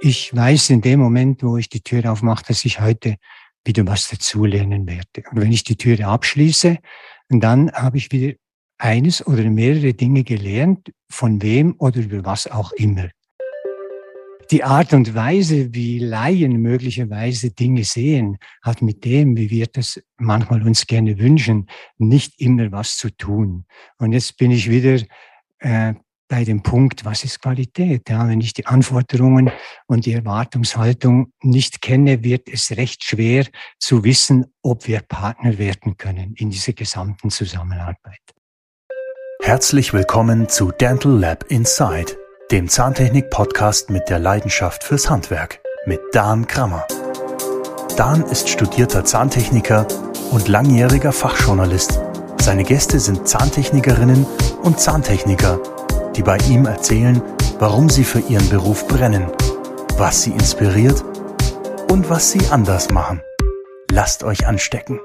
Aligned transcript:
Ich 0.00 0.34
weiß 0.34 0.70
in 0.70 0.80
dem 0.80 1.00
Moment, 1.00 1.42
wo 1.42 1.56
ich 1.56 1.68
die 1.68 1.80
Tür 1.80 2.12
aufmache, 2.12 2.44
dass 2.46 2.64
ich 2.64 2.80
heute 2.80 3.16
wieder 3.64 3.84
was 3.86 4.08
dazulernen 4.08 4.86
werde. 4.86 5.28
Und 5.30 5.40
wenn 5.40 5.50
ich 5.50 5.64
die 5.64 5.76
Türe 5.76 6.06
abschließe, 6.06 6.78
dann 7.30 7.72
habe 7.72 7.98
ich 7.98 8.12
wieder 8.12 8.34
eines 8.78 9.26
oder 9.26 9.42
mehrere 9.50 9.94
Dinge 9.94 10.22
gelernt, 10.22 10.92
von 11.10 11.42
wem 11.42 11.74
oder 11.78 12.00
über 12.00 12.24
was 12.24 12.46
auch 12.46 12.70
immer. 12.72 13.08
Die 14.52 14.62
Art 14.62 14.94
und 14.94 15.14
Weise, 15.14 15.74
wie 15.74 15.98
Laien 15.98 16.62
möglicherweise 16.62 17.50
Dinge 17.50 17.82
sehen, 17.82 18.38
hat 18.62 18.80
mit 18.80 19.04
dem, 19.04 19.36
wie 19.36 19.50
wir 19.50 19.66
das 19.66 20.00
manchmal 20.16 20.62
uns 20.62 20.86
gerne 20.86 21.18
wünschen, 21.18 21.68
nicht 21.98 22.40
immer 22.40 22.70
was 22.70 22.96
zu 22.96 23.10
tun. 23.10 23.66
Und 23.98 24.12
jetzt 24.12 24.38
bin 24.38 24.52
ich 24.52 24.70
wieder 24.70 25.04
äh, 25.58 25.94
bei 26.28 26.44
dem 26.44 26.62
Punkt, 26.62 27.04
was 27.04 27.24
ist 27.24 27.40
Qualität? 27.40 28.08
Ja, 28.08 28.28
wenn 28.28 28.40
ich 28.40 28.52
die 28.52 28.66
Anforderungen 28.66 29.50
und 29.86 30.06
die 30.06 30.12
Erwartungshaltung 30.12 31.32
nicht 31.42 31.80
kenne, 31.80 32.22
wird 32.22 32.48
es 32.48 32.76
recht 32.76 33.02
schwer 33.02 33.46
zu 33.78 34.04
wissen, 34.04 34.46
ob 34.62 34.86
wir 34.86 35.00
Partner 35.00 35.58
werden 35.58 35.96
können 35.96 36.34
in 36.34 36.50
dieser 36.50 36.74
gesamten 36.74 37.30
Zusammenarbeit. 37.30 38.20
Herzlich 39.42 39.94
willkommen 39.94 40.48
zu 40.48 40.70
Dental 40.70 41.12
Lab 41.12 41.44
Inside, 41.48 42.16
dem 42.50 42.68
Zahntechnik-Podcast 42.68 43.88
mit 43.88 44.08
der 44.10 44.18
Leidenschaft 44.18 44.84
fürs 44.84 45.08
Handwerk 45.08 45.60
mit 45.86 46.00
Dan 46.12 46.46
Krammer. 46.46 46.86
Dan 47.96 48.22
ist 48.24 48.48
studierter 48.48 49.04
Zahntechniker 49.04 49.88
und 50.30 50.48
langjähriger 50.48 51.12
Fachjournalist. 51.12 52.00
Seine 52.40 52.64
Gäste 52.64 53.00
sind 53.00 53.26
Zahntechnikerinnen 53.26 54.26
und 54.62 54.78
Zahntechniker 54.78 55.60
die 56.18 56.24
bei 56.24 56.36
ihm 56.50 56.66
erzählen, 56.66 57.22
warum 57.60 57.88
sie 57.88 58.02
für 58.02 58.18
ihren 58.18 58.48
Beruf 58.48 58.88
brennen, 58.88 59.30
was 59.98 60.24
sie 60.24 60.32
inspiriert 60.32 61.04
und 61.92 62.10
was 62.10 62.32
sie 62.32 62.44
anders 62.50 62.90
machen. 62.90 63.22
Lasst 63.92 64.24
euch 64.24 64.44
anstecken. 64.44 64.98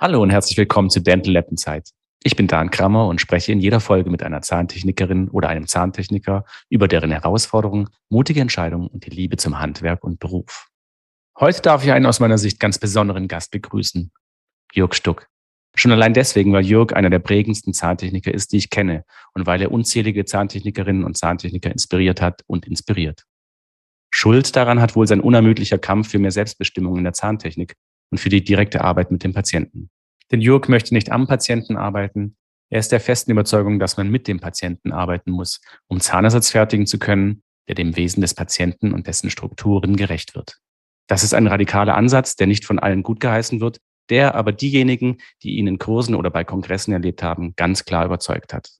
Hallo 0.00 0.22
und 0.22 0.30
herzlich 0.30 0.56
willkommen 0.56 0.88
zu 0.88 1.00
Dental 1.00 1.34
Lab 1.34 1.48
Zeit. 1.56 1.90
Ich 2.22 2.34
bin 2.34 2.46
Dan 2.46 2.70
Krammer 2.70 3.08
und 3.08 3.20
spreche 3.20 3.52
in 3.52 3.60
jeder 3.60 3.80
Folge 3.80 4.08
mit 4.08 4.22
einer 4.22 4.40
Zahntechnikerin 4.40 5.28
oder 5.28 5.50
einem 5.50 5.66
Zahntechniker 5.66 6.46
über 6.70 6.88
deren 6.88 7.10
Herausforderungen, 7.10 7.90
mutige 8.08 8.40
Entscheidungen 8.40 8.88
und 8.88 9.04
die 9.04 9.10
Liebe 9.10 9.36
zum 9.36 9.58
Handwerk 9.58 10.02
und 10.02 10.18
Beruf. 10.18 10.68
Heute 11.38 11.60
darf 11.60 11.84
ich 11.84 11.92
einen 11.92 12.06
aus 12.06 12.20
meiner 12.20 12.38
Sicht 12.38 12.58
ganz 12.58 12.78
besonderen 12.78 13.28
Gast 13.28 13.50
begrüßen. 13.50 14.12
Jörg 14.72 14.94
Stuck. 14.94 15.28
Schon 15.78 15.92
allein 15.92 16.14
deswegen, 16.14 16.52
weil 16.52 16.64
Jörg 16.64 16.94
einer 16.94 17.10
der 17.10 17.18
prägendsten 17.18 17.74
Zahntechniker 17.74 18.32
ist, 18.32 18.52
die 18.52 18.56
ich 18.56 18.70
kenne 18.70 19.04
und 19.34 19.46
weil 19.46 19.60
er 19.60 19.70
unzählige 19.70 20.24
Zahntechnikerinnen 20.24 21.04
und 21.04 21.18
Zahntechniker 21.18 21.70
inspiriert 21.70 22.22
hat 22.22 22.42
und 22.46 22.66
inspiriert. 22.66 23.24
Schuld 24.10 24.56
daran 24.56 24.80
hat 24.80 24.96
wohl 24.96 25.06
sein 25.06 25.20
unermüdlicher 25.20 25.76
Kampf 25.76 26.08
für 26.10 26.18
mehr 26.18 26.30
Selbstbestimmung 26.30 26.96
in 26.96 27.04
der 27.04 27.12
Zahntechnik 27.12 27.74
und 28.10 28.18
für 28.18 28.30
die 28.30 28.42
direkte 28.42 28.82
Arbeit 28.82 29.10
mit 29.10 29.22
dem 29.22 29.34
Patienten. 29.34 29.90
Denn 30.32 30.40
Jörg 30.40 30.68
möchte 30.68 30.94
nicht 30.94 31.12
am 31.12 31.26
Patienten 31.26 31.76
arbeiten. 31.76 32.36
Er 32.70 32.80
ist 32.80 32.90
der 32.90 33.00
festen 33.00 33.30
Überzeugung, 33.32 33.78
dass 33.78 33.98
man 33.98 34.10
mit 34.10 34.28
dem 34.28 34.40
Patienten 34.40 34.92
arbeiten 34.92 35.30
muss, 35.30 35.60
um 35.88 36.00
Zahnersatz 36.00 36.50
fertigen 36.50 36.86
zu 36.86 36.98
können, 36.98 37.42
der 37.68 37.74
dem 37.74 37.96
Wesen 37.96 38.22
des 38.22 38.32
Patienten 38.32 38.94
und 38.94 39.06
dessen 39.06 39.28
Strukturen 39.28 39.96
gerecht 39.96 40.34
wird. 40.34 40.56
Das 41.06 41.22
ist 41.22 41.34
ein 41.34 41.46
radikaler 41.46 41.96
Ansatz, 41.96 42.34
der 42.36 42.46
nicht 42.46 42.64
von 42.64 42.78
allen 42.78 43.02
gut 43.02 43.20
geheißen 43.20 43.60
wird, 43.60 43.80
der 44.10 44.34
aber 44.34 44.52
diejenigen, 44.52 45.18
die 45.42 45.56
ihn 45.56 45.66
in 45.66 45.78
Kursen 45.78 46.14
oder 46.14 46.30
bei 46.30 46.44
Kongressen 46.44 46.92
erlebt 46.92 47.22
haben, 47.22 47.54
ganz 47.56 47.84
klar 47.84 48.04
überzeugt 48.04 48.52
hat. 48.54 48.70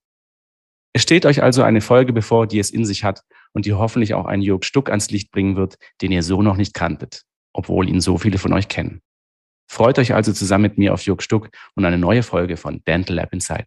Es 0.92 1.02
steht 1.02 1.27
euch 1.27 1.42
also 1.42 1.62
eine 1.62 1.80
Folge 1.80 2.12
bevor, 2.12 2.46
die 2.46 2.58
es 2.58 2.70
in 2.70 2.86
sich 2.86 3.05
hat 3.05 3.22
und 3.52 3.66
die 3.66 3.74
hoffentlich 3.74 4.14
auch 4.14 4.27
einen 4.27 4.42
Jörg 4.42 4.64
Stuck 4.64 4.88
ans 4.88 5.10
Licht 5.10 5.30
bringen 5.30 5.56
wird, 5.56 5.77
den 6.00 6.10
ihr 6.10 6.22
so 6.22 6.41
noch 6.41 6.56
nicht 6.56 6.72
kanntet, 6.72 7.24
obwohl 7.52 7.88
ihn 7.88 8.00
so 8.00 8.16
viele 8.16 8.38
von 8.38 8.52
euch 8.52 8.69
kennen. 8.69 9.03
Freut 9.69 9.98
euch 9.98 10.14
also 10.14 10.32
zusammen 10.32 10.62
mit 10.62 10.78
mir 10.78 10.94
auf 10.94 11.03
Jörg 11.03 11.20
Stuck 11.20 11.50
und 11.75 11.84
eine 11.84 11.98
neue 11.98 12.22
Folge 12.22 12.56
von 12.56 12.82
Dental 12.87 13.16
Lab 13.16 13.32
Inside. 13.32 13.66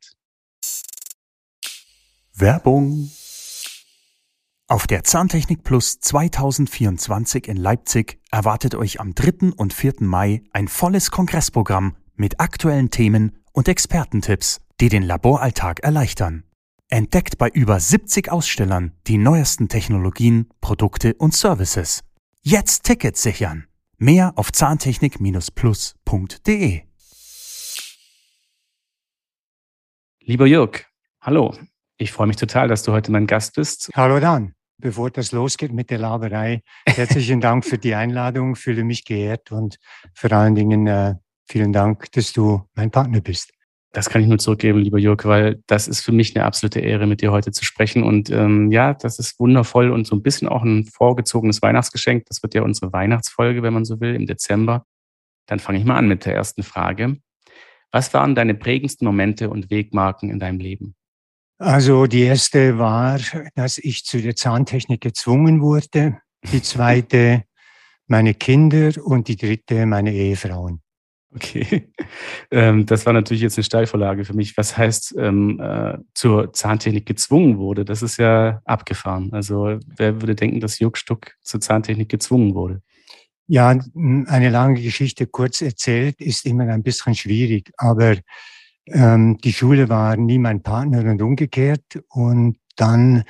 Werbung 2.34 3.12
auf 4.69 4.85
der 4.85 5.03
Zahntechnik 5.03 5.63
Plus 5.63 6.00
2024 6.00 7.47
in 7.47 7.57
Leipzig 7.57 8.19
erwartet 8.30 8.75
euch 8.75 9.00
am 9.00 9.16
3. 9.16 9.53
und 9.57 9.74
4. 9.74 9.96
Mai 10.02 10.44
ein 10.53 10.68
volles 10.68 11.09
Kongressprogramm 11.09 11.96
mit 12.16 12.40
aktuellen 12.40 12.91
Themen 12.91 13.40
und 13.52 13.68
Expertentipps, 13.68 14.62
die 14.79 14.90
den 14.90 15.02
Laboralltag 15.02 15.79
erleichtern. 15.79 16.44
Entdeckt 16.88 17.40
bei 17.40 17.50
über 17.50 17.79
70 17.79 18.31
Ausstellern 18.31 18.91
die 19.08 19.18
neuesten 19.18 19.69
Technologien, 19.69 20.50
Produkte 20.62 21.16
und 21.16 21.34
Services. 21.34 22.03
Jetzt 22.44 22.84
Tickets 22.84 23.24
sichern. 23.24 23.66
Mehr 23.97 24.34
auf 24.35 24.52
zahntechnik-plus.de. 24.52 26.81
Lieber 30.22 30.46
Jörg, 30.46 30.85
hallo. 31.22 31.58
Ich 31.97 32.12
freue 32.12 32.28
mich 32.28 32.38
total, 32.38 32.68
dass 32.68 32.84
du 32.84 32.91
heute 32.91 33.12
mein 33.12 33.25
Gast 33.25 33.56
bist. 33.56 33.90
Hallo 33.96 34.19
Dan 34.19 34.53
bevor 34.79 35.12
das 35.12 35.31
losgeht 35.31 35.72
mit 35.72 35.90
der 35.90 36.00
Laberei, 36.00 36.62
herzlichen 36.88 37.41
Dank 37.41 37.66
für 37.66 37.78
die 37.78 37.95
Einladung, 37.95 38.56
fühle 38.56 38.84
mich 38.84 39.06
geehrt 39.06 39.51
und 39.51 39.78
vor 40.13 40.31
allen 40.31 40.56
Dingen 40.56 40.88
äh, 40.88 41.16
vielen 41.47 41.73
Dank, 41.73 42.12
dass 42.13 42.34
du 42.34 42.63
mein 42.75 42.91
Partner 42.91 43.22
bist. 43.22 43.51
Das 43.91 44.09
kann 44.09 44.22
ich 44.22 44.28
nur 44.28 44.38
zurückgeben, 44.38 44.79
lieber 44.79 45.00
Jörg, 45.00 45.25
weil 45.25 45.63
das 45.66 45.88
ist 45.88 46.01
für 46.01 46.12
mich 46.12 46.35
eine 46.35 46.45
absolute 46.45 46.79
Ehre, 46.79 47.07
mit 47.07 47.22
dir 47.22 47.31
heute 47.31 47.51
zu 47.51 47.66
sprechen. 47.66 48.03
Und 48.03 48.29
ähm, 48.29 48.72
ja, 48.72 48.94
das 48.94 49.17
ist 49.17 49.40
wundervoll 49.40 49.90
und 49.90 50.06
so 50.06 50.16
ein 50.16 50.22
bisschen 50.22 50.47
auch 50.47 50.62
ein 50.62 50.85
vorgezogenes 50.85 51.63
Weihnachtsgeschenk. 51.63 52.25
Das 52.28 52.44
wird 52.44 52.53
ja 52.53 52.61
unsere 52.61 52.94
Weihnachtsfolge, 52.94 53.63
wenn 53.63 53.73
man 53.73 53.85
so 53.85 54.00
will, 54.00 54.13
im 54.13 54.28
Dezember. 54.28 54.85
Dann 55.47 55.57
fange 55.57 55.79
ich 55.79 55.85
mal 55.85 55.97
an 55.97 56.07
mit 56.07 56.25
der 56.25 56.35
ersten 56.35 56.61
Frage. 56.61 57.17
Was 57.91 58.13
waren 58.13 58.35
deine 58.35 58.53
prägendsten 58.53 59.07
Momente 59.07 59.50
und 59.50 59.72
Wegmarken 59.72 60.29
in 60.29 60.38
deinem 60.38 60.59
Leben? 60.59 60.96
Also 61.59 62.08
die 62.08 62.22
erste 62.22 62.80
war, 62.80 63.20
dass 63.53 63.78
ich 63.78 64.06
zu 64.06 64.22
der 64.22 64.36
Zahntechnik 64.36 65.02
gezwungen 65.02 65.62
wurde. 65.62 66.18
Die 66.53 66.62
zweite 66.62 67.44
meine 68.08 68.34
Kinder 68.34 68.92
und 69.03 69.28
die 69.28 69.36
dritte 69.36 69.86
meine 69.86 70.14
Ehefrauen. 70.14 70.81
Okay, 71.36 71.92
ähm, 72.50 72.88
das 72.88 73.06
war 73.06 73.14
natürlich 73.14 73.44
jetzt 73.44 73.58
eine 73.58 73.64
Steilvorlage 73.64 74.25
für 74.25 74.34
mich. 74.34 74.58
Was 74.58 74.75
heißt 74.75 75.16
ähm, 75.20 75.59
äh, 75.62 75.97
zur 76.16 76.53
Zahntechnik 76.53 77.06
gezwungen 77.06 77.59
wurde? 77.59 77.86
Das 77.86 78.02
ist 78.02 78.18
ja 78.18 78.62
abgefahren. 78.66 79.31
Also 79.34 79.78
wer 79.86 80.22
würde 80.22 80.36
denken, 80.36 80.59
dass 80.59 80.80
Jörg 80.80 80.96
Stuck 80.96 81.34
zur 81.41 81.62
Zahntechnik 81.62 82.09
gezwungen 82.09 82.56
wurde? 82.56 82.81
Ja, 83.47 83.70
eine 83.70 84.50
lange 84.50 84.81
Geschichte 84.81 85.28
kurz 85.28 85.62
erzählt 85.62 86.20
ist 86.22 86.46
immer 86.46 86.68
ein 86.68 86.84
bisschen 86.84 87.16
schwierig, 87.16 87.72
aber 87.78 88.16
ähm, 88.92 89.38
die 89.38 89.54
Schule 89.54 89.90
war 89.90 90.16
nie 90.18 90.38
mein 90.38 90.62
Partner 90.62 91.00
und 91.10 91.22
umgekehrt. 91.22 92.04
Und 92.10 92.58
dann 92.76 93.24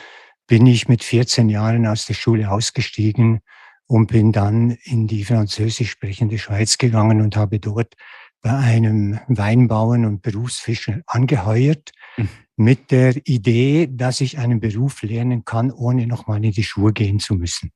bin 0.47 0.65
ich 0.65 0.87
mit 0.87 1.03
14 1.03 1.49
Jahren 1.49 1.85
aus 1.85 2.05
der 2.05 2.13
Schule 2.13 2.51
ausgestiegen 2.51 3.39
und 3.85 4.07
bin 4.07 4.31
dann 4.31 4.71
in 4.83 5.07
die 5.07 5.23
französisch 5.23 5.91
sprechende 5.91 6.37
Schweiz 6.37 6.77
gegangen 6.77 7.21
und 7.21 7.35
habe 7.35 7.59
dort 7.59 7.95
bei 8.41 8.51
einem 8.51 9.19
Weinbauern 9.27 10.05
und 10.05 10.21
Berufsfischer 10.21 11.01
angeheuert 11.07 11.91
mhm. 12.17 12.29
mit 12.55 12.91
der 12.91 13.15
Idee, 13.27 13.89
dass 13.91 14.21
ich 14.21 14.37
einen 14.37 14.59
Beruf 14.59 15.01
lernen 15.01 15.43
kann, 15.43 15.71
ohne 15.71 16.07
nochmal 16.07 16.43
in 16.43 16.51
die 16.51 16.63
Schuhe 16.63 16.93
gehen 16.93 17.19
zu 17.19 17.35
müssen. 17.35 17.71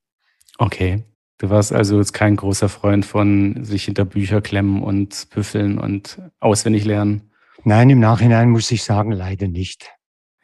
Okay. 0.58 1.04
Du 1.40 1.50
warst 1.50 1.74
also 1.74 1.98
jetzt 1.98 2.14
kein 2.14 2.38
großer 2.38 2.70
Freund 2.70 3.06
von 3.06 3.66
sich 3.66 3.86
hinter 3.86 4.06
Bücher 4.06 4.40
klemmen 4.40 4.82
und 4.82 5.30
büffeln 5.32 5.78
und 5.78 6.22
auswendig 6.40 6.86
lernen. 6.86 7.33
Nein, 7.66 7.90
im 7.90 8.00
Nachhinein 8.00 8.50
muss 8.50 8.72
ich 8.72 8.84
sagen, 8.84 9.12
leider 9.12 9.48
nicht. 9.48 9.92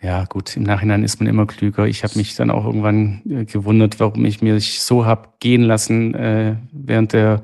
Ja, 0.01 0.23
gut, 0.23 0.55
im 0.55 0.63
Nachhinein 0.63 1.03
ist 1.03 1.19
man 1.19 1.27
immer 1.27 1.45
klüger. 1.45 1.85
Ich 1.85 2.03
habe 2.05 2.17
mich 2.17 2.35
dann 2.35 2.49
auch 2.49 2.65
irgendwann 2.65 3.21
äh, 3.29 3.43
gewundert, 3.43 3.99
warum 3.99 4.23
ich 4.23 4.41
mich 4.41 4.79
so 4.81 5.05
hab 5.05 5.41
gehen 5.41 5.63
lassen 5.63 6.13
äh, 6.13 6.55
während 6.71 7.11
der 7.11 7.43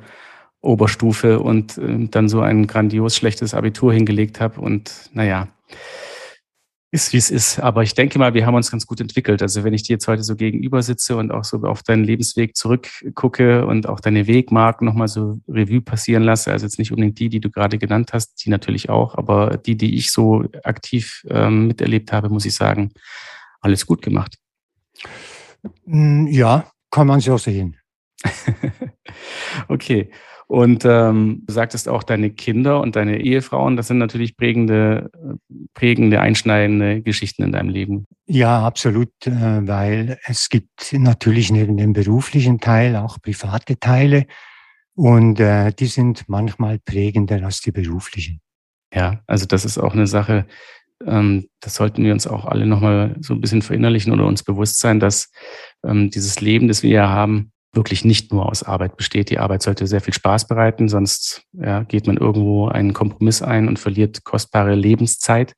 Oberstufe 0.62 1.40
und 1.40 1.78
äh, 1.78 2.08
dann 2.10 2.30
so 2.30 2.40
ein 2.40 2.68
grandios 2.68 3.18
schlechtes 3.18 3.54
Abitur 3.54 3.94
hingelegt 3.94 4.40
habe. 4.40 4.62
Und 4.62 5.10
naja, 5.14 5.50
ist, 6.96 7.14
wie 7.14 7.18
es 7.18 7.30
ist. 7.30 7.60
Aber 7.60 7.84
ich 7.84 7.94
denke 7.94 8.18
mal, 8.18 8.34
wir 8.34 8.46
haben 8.46 8.56
uns 8.56 8.72
ganz 8.72 8.88
gut 8.88 9.02
entwickelt. 9.02 9.42
Also 9.42 9.64
wenn 9.64 9.74
ich 9.74 9.84
dir 9.84 9.94
jetzt 9.94 10.08
heute 10.08 10.24
so 10.24 10.36
gegenüber 10.36 10.82
sitze 10.82 11.18
und 11.18 11.32
auch 11.32 11.44
so 11.44 11.58
auf 11.64 11.84
deinen 11.84 12.06
Lebensweg 12.06 12.56
zurückgucke 12.56 13.68
und 13.68 13.88
auch 13.88 14.00
deine 14.00 14.26
Wegmarken 14.28 14.86
nochmal 14.86 15.10
so 15.10 15.40
Revue 15.48 15.82
passieren 15.82 16.24
lasse, 16.24 16.52
also 16.52 16.66
jetzt 16.66 16.80
nicht 16.80 16.92
unbedingt 16.92 17.20
die, 17.20 17.30
die 17.30 17.42
du 17.42 17.52
gerade 17.52 17.78
genannt 17.78 18.14
hast, 18.14 18.46
die 18.46 18.50
natürlich 18.50 18.90
auch, 18.90 19.16
aber 19.16 19.58
die, 19.58 19.76
die 19.76 19.96
ich 19.96 20.12
so 20.12 20.46
aktiv 20.64 21.26
ähm, 21.30 21.68
miterlebt 21.68 22.12
habe, 22.14 22.30
muss 22.30 22.46
ich 22.46 22.56
sagen, 22.56 22.92
alles 23.60 23.86
gut 23.86 24.02
gemacht. 24.02 24.38
Hm, 25.86 26.28
ja, 26.28 26.72
kann 26.90 27.08
man 27.08 27.20
so 27.20 27.38
sehen. 27.38 27.78
okay. 29.68 30.10
Und 30.48 30.86
ähm, 30.86 31.44
du 31.46 31.54
sagtest 31.54 31.90
auch, 31.90 32.04
deine 32.04 32.30
Kinder 32.30 32.80
und 32.80 32.96
deine 32.96 33.20
Ehefrauen, 33.20 33.78
das 33.78 33.88
sind 33.88 33.98
natürlich 33.98 34.38
prägende, 34.38 35.10
prägende, 35.74 36.22
einschneidende 36.22 37.02
Geschichten 37.02 37.44
in 37.44 37.52
deinem 37.52 37.70
Leben. 37.70 38.06
Ja, 38.28 38.66
absolut, 38.66 39.10
äh, 39.26 39.68
weil 39.68 40.20
es 40.26 40.50
gibt 40.50 40.94
natürlich 40.94 41.52
neben 41.52 41.78
dem 41.78 41.94
beruflichen 41.94 42.60
Teil 42.60 42.96
auch 42.96 43.20
private 43.22 43.80
Teile 43.80 44.28
und 44.94 45.40
äh, 45.40 45.72
die 45.74 45.88
sind 45.88 46.26
manchmal 46.28 46.80
prägender 46.80 47.44
als 47.44 47.62
die 47.62 47.72
beruflichen. 47.72 48.40
Ja, 48.94 49.22
also 49.28 49.46
das 49.46 49.66
ist 49.66 49.78
auch 49.78 49.94
eine 49.94 50.08
Sache, 50.08 50.46
ähm, 51.06 51.48
das 51.60 51.76
sollten 51.76 52.04
wir 52.04 52.14
uns 52.14 52.28
auch 52.28 52.46
alle 52.46 52.66
nochmal 52.66 53.16
so 53.20 53.34
ein 53.34 53.42
bisschen 53.42 53.62
verinnerlichen 53.62 54.14
oder 54.14 54.26
uns 54.26 54.44
bewusst 54.44 54.80
sein, 54.80 55.00
dass 55.00 55.32
ähm, 55.84 56.10
dieses 56.10 56.40
Leben, 56.40 56.68
das 56.68 56.84
wir 56.84 56.92
ja 56.92 57.10
haben, 57.10 57.52
wirklich 57.76 58.06
nicht 58.06 58.32
nur 58.32 58.48
aus 58.48 58.64
Arbeit 58.64 58.98
besteht. 58.98 59.30
Die 59.30 59.40
Arbeit 59.40 59.62
sollte 59.62 59.88
sehr 59.88 60.02
viel 60.02 60.14
Spaß 60.14 60.48
bereiten, 60.48 60.90
sonst 60.90 61.44
ja, 61.54 61.84
geht 61.84 62.08
man 62.08 62.18
irgendwo 62.18 62.68
einen 62.68 62.94
Kompromiss 62.94 63.42
ein 63.42 63.68
und 63.68 63.80
verliert 63.80 64.24
kostbare 64.24 64.76
Lebenszeit. 64.76 65.54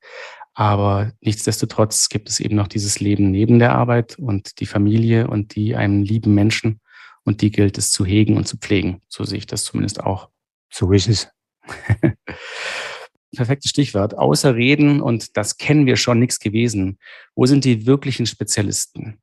Aber 0.53 1.11
nichtsdestotrotz 1.21 2.09
gibt 2.09 2.29
es 2.29 2.39
eben 2.39 2.55
noch 2.55 2.67
dieses 2.67 2.99
Leben 2.99 3.29
neben 3.29 3.59
der 3.59 3.75
Arbeit 3.75 4.17
und 4.17 4.59
die 4.59 4.65
Familie 4.65 5.27
und 5.27 5.55
die 5.55 5.75
einem 5.75 6.01
lieben 6.01 6.33
Menschen. 6.33 6.81
Und 7.23 7.41
die 7.41 7.51
gilt 7.51 7.77
es 7.77 7.91
zu 7.91 8.05
hegen 8.05 8.37
und 8.37 8.47
zu 8.47 8.57
pflegen. 8.57 9.01
So 9.07 9.23
sehe 9.23 9.37
ich 9.37 9.45
das 9.45 9.65
zumindest 9.65 9.99
auch. 9.99 10.29
So 10.73 10.91
ist 10.91 11.09
es. 11.09 11.29
Perfektes 13.35 13.69
Stichwort. 13.69 14.17
Außer 14.17 14.55
Reden, 14.55 15.01
und 15.01 15.37
das 15.37 15.57
kennen 15.57 15.85
wir 15.85 15.97
schon, 15.97 16.19
nichts 16.19 16.39
gewesen. 16.39 16.97
Wo 17.35 17.45
sind 17.45 17.65
die 17.65 17.85
wirklichen 17.85 18.25
Spezialisten? 18.25 19.19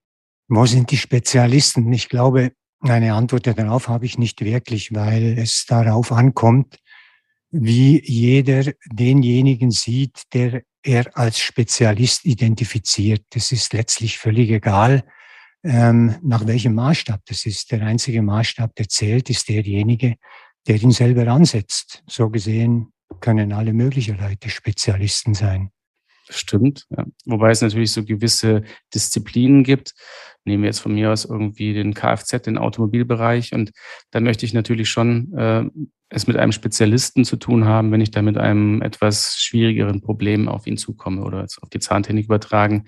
Wo 0.47 0.67
sind 0.67 0.91
die 0.91 0.99
Spezialisten? 0.99 1.93
Ich 1.93 2.09
glaube, 2.09 2.53
eine 2.91 3.15
Antwort 3.15 3.47
darauf 3.47 3.89
habe 3.89 4.07
ich 4.07 4.19
nicht 4.19 4.45
wirklich, 4.45 4.95
weil 4.95 5.39
es 5.39 5.65
darauf 5.67 6.13
ankommt, 6.13 6.79
wie 7.51 8.03
jeder 8.05 8.73
denjenigen 8.87 9.71
sieht, 9.71 10.23
der 10.33 10.63
er 10.83 11.17
als 11.17 11.39
Spezialist 11.39 12.25
identifiziert. 12.25 13.25
Das 13.31 13.53
ist 13.53 13.73
letztlich 13.73 14.19
völlig 14.19 14.51
egal, 14.51 15.05
ähm, 15.63 16.17
nach 16.23 16.47
welchem 16.47 16.75
Maßstab 16.75 17.23
das 17.27 17.47
ist. 17.47 17.73
Der 17.73 17.83
einzige 17.83 18.23
Maßstab, 18.23 18.75
der 18.75 18.89
zählt, 18.89 19.31
ist 19.31 19.49
derjenige, 19.49 20.17
der 20.67 20.83
ihn 20.83 20.91
selber 20.91 21.29
ansetzt. 21.29 22.03
So 22.07 22.29
gesehen 22.29 22.93
können 23.21 23.53
alle 23.53 23.73
möglichen 23.73 24.19
Leute 24.19 24.51
Spezialisten 24.51 25.35
sein. 25.35 25.71
Stimmt. 26.29 26.87
Ja. 26.91 27.05
Wobei 27.27 27.51
es 27.51 27.61
natürlich 27.61 27.93
so 27.93 28.05
gewisse 28.05 28.63
Disziplinen 28.93 29.63
gibt. 29.63 29.95
Nehmen 30.45 30.63
wir 30.63 30.69
jetzt 30.69 30.81
von 30.81 30.95
mir 30.95 31.11
aus 31.11 31.25
irgendwie 31.25 31.73
den 31.73 31.95
Kfz, 31.95 32.43
den 32.43 32.59
Automobilbereich. 32.59 33.53
Und 33.55 33.73
da 34.11 34.21
möchte 34.21 34.45
ich 34.45 34.53
natürlich 34.53 34.91
schon 34.91 35.33
äh, 35.35 35.65
es 36.11 36.27
mit 36.27 36.37
einem 36.37 36.53
Spezialisten 36.53 37.25
zu 37.25 37.37
tun 37.37 37.65
haben, 37.65 37.91
wenn 37.93 38.01
ich 38.01 38.11
da 38.11 38.23
mit 38.23 38.39
einem 38.39 38.83
etwas 38.83 39.37
schwierigeren 39.39 40.01
Problem 40.01 40.49
auf 40.49 40.67
ihn 40.67 40.77
zukomme 40.77 41.23
oder 41.23 41.41
jetzt 41.41 41.63
auf 41.63 41.71
die 41.71 41.81
Zahntechnik 41.81 42.27
übertragen, 42.27 42.85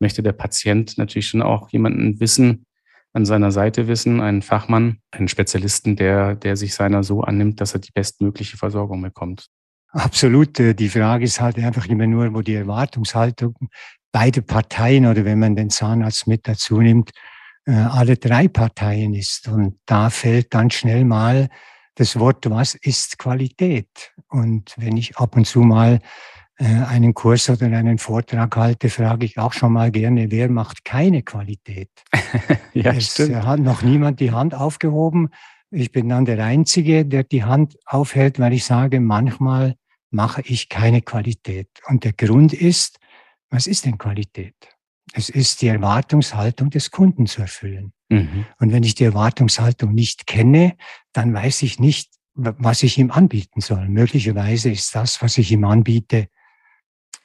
möchte 0.00 0.22
der 0.22 0.32
Patient 0.32 0.96
natürlich 0.98 1.28
schon 1.28 1.42
auch 1.42 1.70
jemanden 1.70 2.20
wissen, 2.20 2.66
an 3.12 3.26
seiner 3.26 3.50
Seite 3.50 3.88
wissen, 3.88 4.20
einen 4.20 4.42
Fachmann, 4.42 4.98
einen 5.10 5.28
Spezialisten, 5.28 5.96
der, 5.96 6.34
der 6.34 6.56
sich 6.56 6.74
seiner 6.74 7.02
so 7.02 7.20
annimmt, 7.22 7.60
dass 7.60 7.74
er 7.74 7.80
die 7.80 7.92
bestmögliche 7.92 8.56
Versorgung 8.56 9.02
bekommt. 9.02 9.48
Absolut. 9.90 10.58
Äh, 10.58 10.74
die 10.74 10.88
Frage 10.88 11.24
ist 11.24 11.40
halt 11.40 11.58
einfach 11.58 11.86
immer 11.86 12.06
nur, 12.06 12.32
wo 12.32 12.40
die 12.40 12.54
Erwartungshaltung 12.54 13.54
beide 14.12 14.42
Parteien 14.42 15.06
oder 15.06 15.24
wenn 15.24 15.38
man 15.38 15.56
den 15.56 15.70
Zahnarzt 15.70 16.26
mit 16.26 16.46
dazu 16.46 16.80
nimmt, 16.80 17.10
äh, 17.66 17.72
alle 17.72 18.16
drei 18.16 18.48
Parteien 18.48 19.14
ist. 19.14 19.48
Und 19.48 19.78
da 19.86 20.10
fällt 20.10 20.54
dann 20.54 20.70
schnell 20.70 21.04
mal 21.04 21.48
das 21.94 22.18
Wort, 22.18 22.48
was 22.48 22.74
ist 22.74 23.18
Qualität? 23.18 24.12
Und 24.28 24.74
wenn 24.76 24.96
ich 24.96 25.16
ab 25.16 25.36
und 25.36 25.46
zu 25.46 25.60
mal 25.60 26.00
äh, 26.58 26.64
einen 26.64 27.14
Kurs 27.14 27.48
oder 27.50 27.66
einen 27.66 27.98
Vortrag 27.98 28.56
halte, 28.56 28.88
frage 28.88 29.26
ich 29.26 29.38
auch 29.38 29.52
schon 29.52 29.72
mal 29.72 29.90
gerne, 29.90 30.30
wer 30.30 30.48
macht 30.48 30.84
keine 30.84 31.22
Qualität? 31.22 31.90
ja, 32.72 32.92
es 32.92 33.12
stimmt. 33.12 33.44
hat 33.44 33.60
noch 33.60 33.82
niemand 33.82 34.20
die 34.20 34.30
Hand 34.30 34.54
aufgehoben. 34.54 35.30
Ich 35.70 35.92
bin 35.92 36.08
dann 36.08 36.24
der 36.24 36.44
Einzige, 36.44 37.06
der 37.06 37.24
die 37.24 37.44
Hand 37.44 37.78
aufhält, 37.86 38.38
weil 38.38 38.52
ich 38.52 38.64
sage, 38.64 39.00
manchmal 39.00 39.76
mache 40.10 40.42
ich 40.42 40.68
keine 40.68 41.00
Qualität. 41.00 41.68
Und 41.88 42.04
der 42.04 42.12
Grund 42.12 42.52
ist, 42.52 42.98
was 43.52 43.66
ist 43.66 43.84
denn 43.84 43.98
Qualität? 43.98 44.56
Es 45.12 45.28
ist 45.28 45.60
die 45.60 45.68
Erwartungshaltung 45.68 46.70
des 46.70 46.90
Kunden 46.90 47.26
zu 47.26 47.42
erfüllen. 47.42 47.92
Mhm. 48.08 48.46
Und 48.58 48.72
wenn 48.72 48.82
ich 48.82 48.94
die 48.94 49.04
Erwartungshaltung 49.04 49.94
nicht 49.94 50.26
kenne, 50.26 50.76
dann 51.12 51.34
weiß 51.34 51.62
ich 51.62 51.78
nicht, 51.78 52.10
was 52.34 52.82
ich 52.82 52.96
ihm 52.96 53.10
anbieten 53.10 53.60
soll. 53.60 53.88
Möglicherweise 53.88 54.70
ist 54.70 54.94
das, 54.94 55.20
was 55.20 55.36
ich 55.36 55.52
ihm 55.52 55.64
anbiete, 55.64 56.28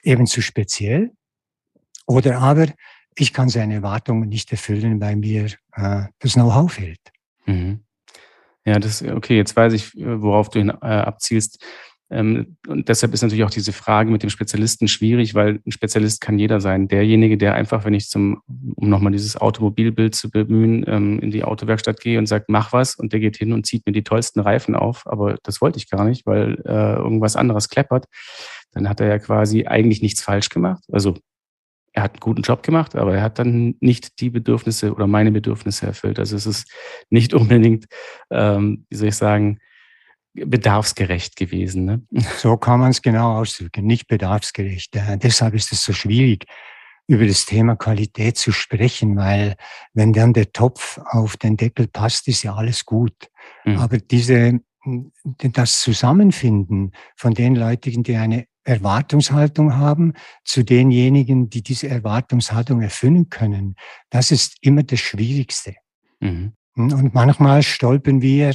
eben 0.03 0.27
zu 0.27 0.41
speziell. 0.41 1.11
Oder 2.05 2.39
aber 2.39 2.67
ich 3.15 3.31
kann 3.31 3.47
seine 3.47 3.75
Erwartungen 3.75 4.27
nicht 4.27 4.51
erfüllen, 4.51 4.99
weil 4.99 5.15
mir 5.15 5.45
äh, 5.73 6.05
das 6.19 6.33
Know-how 6.33 6.71
fehlt. 6.71 6.99
Mhm. 7.45 7.85
Ja, 8.65 8.79
das 8.79 9.01
okay. 9.01 9.37
Jetzt 9.37 9.55
weiß 9.55 9.71
ich, 9.71 9.95
worauf 9.95 10.49
du 10.49 10.59
hin, 10.59 10.69
äh, 10.69 10.87
abzielst. 10.87 11.63
Ähm, 12.09 12.57
und 12.67 12.87
deshalb 12.87 13.13
ist 13.13 13.21
natürlich 13.21 13.43
auch 13.43 13.49
diese 13.49 13.73
Frage 13.73 14.11
mit 14.11 14.23
dem 14.23 14.29
Spezialisten 14.29 14.87
schwierig, 14.87 15.35
weil 15.35 15.59
ein 15.65 15.71
Spezialist 15.71 16.21
kann 16.21 16.39
jeder 16.39 16.61
sein. 16.61 16.87
Derjenige, 16.87 17.37
der 17.37 17.53
einfach, 17.55 17.83
wenn 17.83 17.93
ich 17.93 18.07
zum, 18.09 18.41
um 18.75 18.89
nochmal 18.89 19.11
dieses 19.11 19.35
Automobilbild 19.35 20.15
zu 20.15 20.29
bemühen, 20.29 20.85
ähm, 20.87 21.19
in 21.19 21.31
die 21.31 21.43
Autowerkstatt 21.43 21.99
gehe 21.99 22.17
und 22.17 22.27
sagt, 22.27 22.49
mach 22.49 22.71
was, 22.71 22.95
und 22.95 23.11
der 23.11 23.19
geht 23.19 23.37
hin 23.37 23.51
und 23.51 23.65
zieht 23.65 23.85
mir 23.85 23.91
die 23.91 24.03
tollsten 24.03 24.39
Reifen 24.39 24.75
auf, 24.75 25.05
aber 25.05 25.37
das 25.43 25.59
wollte 25.59 25.79
ich 25.79 25.89
gar 25.89 26.05
nicht, 26.05 26.25
weil 26.25 26.61
äh, 26.65 26.95
irgendwas 26.95 27.35
anderes 27.35 27.67
kleppert, 27.67 28.05
dann 28.71 28.87
hat 28.87 29.01
er 29.01 29.07
ja 29.07 29.19
quasi 29.19 29.65
eigentlich 29.65 30.01
nichts 30.01 30.21
falsch 30.21 30.49
gemacht. 30.49 30.83
Also 30.91 31.17
er 31.97 32.03
hat 32.03 32.13
einen 32.13 32.19
guten 32.19 32.43
Job 32.43 32.61
gemacht, 32.63 32.95
aber 32.95 33.15
er 33.15 33.23
hat 33.23 33.39
dann 33.39 33.75
nicht 33.79 34.21
die 34.21 34.29
Bedürfnisse 34.29 34.93
oder 34.93 35.07
meine 35.07 35.31
Bedürfnisse 35.31 35.87
erfüllt. 35.87 36.19
Also 36.19 36.35
es 36.35 36.45
ist 36.45 36.71
nicht 37.09 37.33
unbedingt, 37.33 37.85
ähm, 38.29 38.85
wie 38.89 38.95
soll 38.95 39.09
ich 39.09 39.15
sagen, 39.15 39.57
bedarfsgerecht 40.33 41.35
gewesen. 41.35 41.85
Ne? 41.85 42.01
So 42.37 42.57
kann 42.57 42.79
man 42.79 42.91
es 42.91 43.01
genau 43.01 43.37
ausdrücken, 43.37 43.85
nicht 43.85 44.07
bedarfsgerecht. 44.07 44.95
Äh, 44.95 45.17
deshalb 45.17 45.53
ist 45.53 45.71
es 45.71 45.83
so 45.83 45.93
schwierig, 45.93 46.45
über 47.07 47.25
das 47.25 47.45
Thema 47.45 47.75
Qualität 47.75 48.37
zu 48.37 48.51
sprechen, 48.51 49.15
weil 49.15 49.55
wenn 49.93 50.11
dann 50.11 50.33
der 50.33 50.51
Topf 50.51 50.99
auf 51.05 51.37
den 51.37 51.55
Deckel 51.55 51.87
passt, 51.87 52.27
ist 52.27 52.43
ja 52.43 52.53
alles 52.53 52.85
gut. 52.85 53.29
Mhm. 53.65 53.77
Aber 53.77 53.97
diese, 53.97 54.59
das 55.53 55.79
Zusammenfinden 55.79 56.91
von 57.15 57.33
den 57.33 57.55
Leuten, 57.55 58.03
die 58.03 58.17
eine 58.17 58.45
Erwartungshaltung 58.65 59.75
haben, 59.77 60.13
zu 60.43 60.63
denjenigen, 60.63 61.49
die 61.49 61.63
diese 61.63 61.87
Erwartungshaltung 61.87 62.81
erfüllen 62.81 63.29
können, 63.29 63.75
das 64.09 64.31
ist 64.31 64.57
immer 64.61 64.83
das 64.83 64.99
Schwierigste. 64.99 65.75
Mhm. 66.19 66.53
Und 66.75 67.13
manchmal 67.13 67.63
stolpern 67.63 68.21
wir 68.21 68.53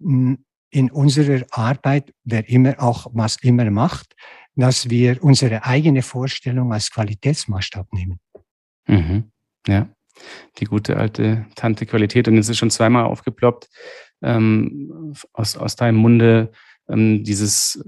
hm, 0.00 0.44
in 0.74 0.90
unserer 0.90 1.44
Arbeit, 1.50 2.12
wer 2.24 2.48
immer 2.48 2.74
auch 2.82 3.06
was 3.12 3.36
immer 3.42 3.70
macht, 3.70 4.16
dass 4.56 4.90
wir 4.90 5.22
unsere 5.22 5.64
eigene 5.64 6.02
Vorstellung 6.02 6.72
als 6.72 6.90
Qualitätsmaßstab 6.90 7.92
nehmen. 7.92 8.18
Mhm. 8.86 9.30
Ja, 9.68 9.88
die 10.58 10.64
gute 10.64 10.96
alte 10.96 11.46
Tante 11.54 11.86
Qualität. 11.86 12.26
Und 12.26 12.38
es 12.38 12.48
ist 12.48 12.58
schon 12.58 12.70
zweimal 12.70 13.04
aufgeploppt 13.04 13.68
ähm, 14.22 15.14
aus, 15.32 15.56
aus 15.56 15.76
deinem 15.76 15.96
Munde 15.96 16.50
ähm, 16.88 17.22
dieses 17.22 17.82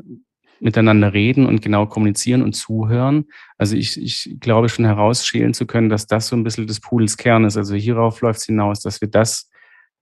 miteinander 0.60 1.12
reden 1.12 1.44
und 1.44 1.60
genau 1.60 1.86
kommunizieren 1.86 2.42
und 2.42 2.54
zuhören. 2.54 3.26
Also 3.58 3.76
ich, 3.76 4.00
ich 4.00 4.36
glaube 4.40 4.68
schon 4.68 4.84
herausschälen 4.84 5.54
zu 5.54 5.66
können, 5.66 5.88
dass 5.88 6.06
das 6.06 6.28
so 6.28 6.36
ein 6.36 6.44
bisschen 6.44 6.66
des 6.66 6.80
Pudels 6.80 7.16
Kern 7.16 7.44
ist. 7.44 7.56
Also 7.56 7.74
hierauf 7.74 8.20
läuft 8.20 8.40
es 8.40 8.46
hinaus, 8.46 8.80
dass 8.80 9.00
wir 9.00 9.08
das 9.08 9.50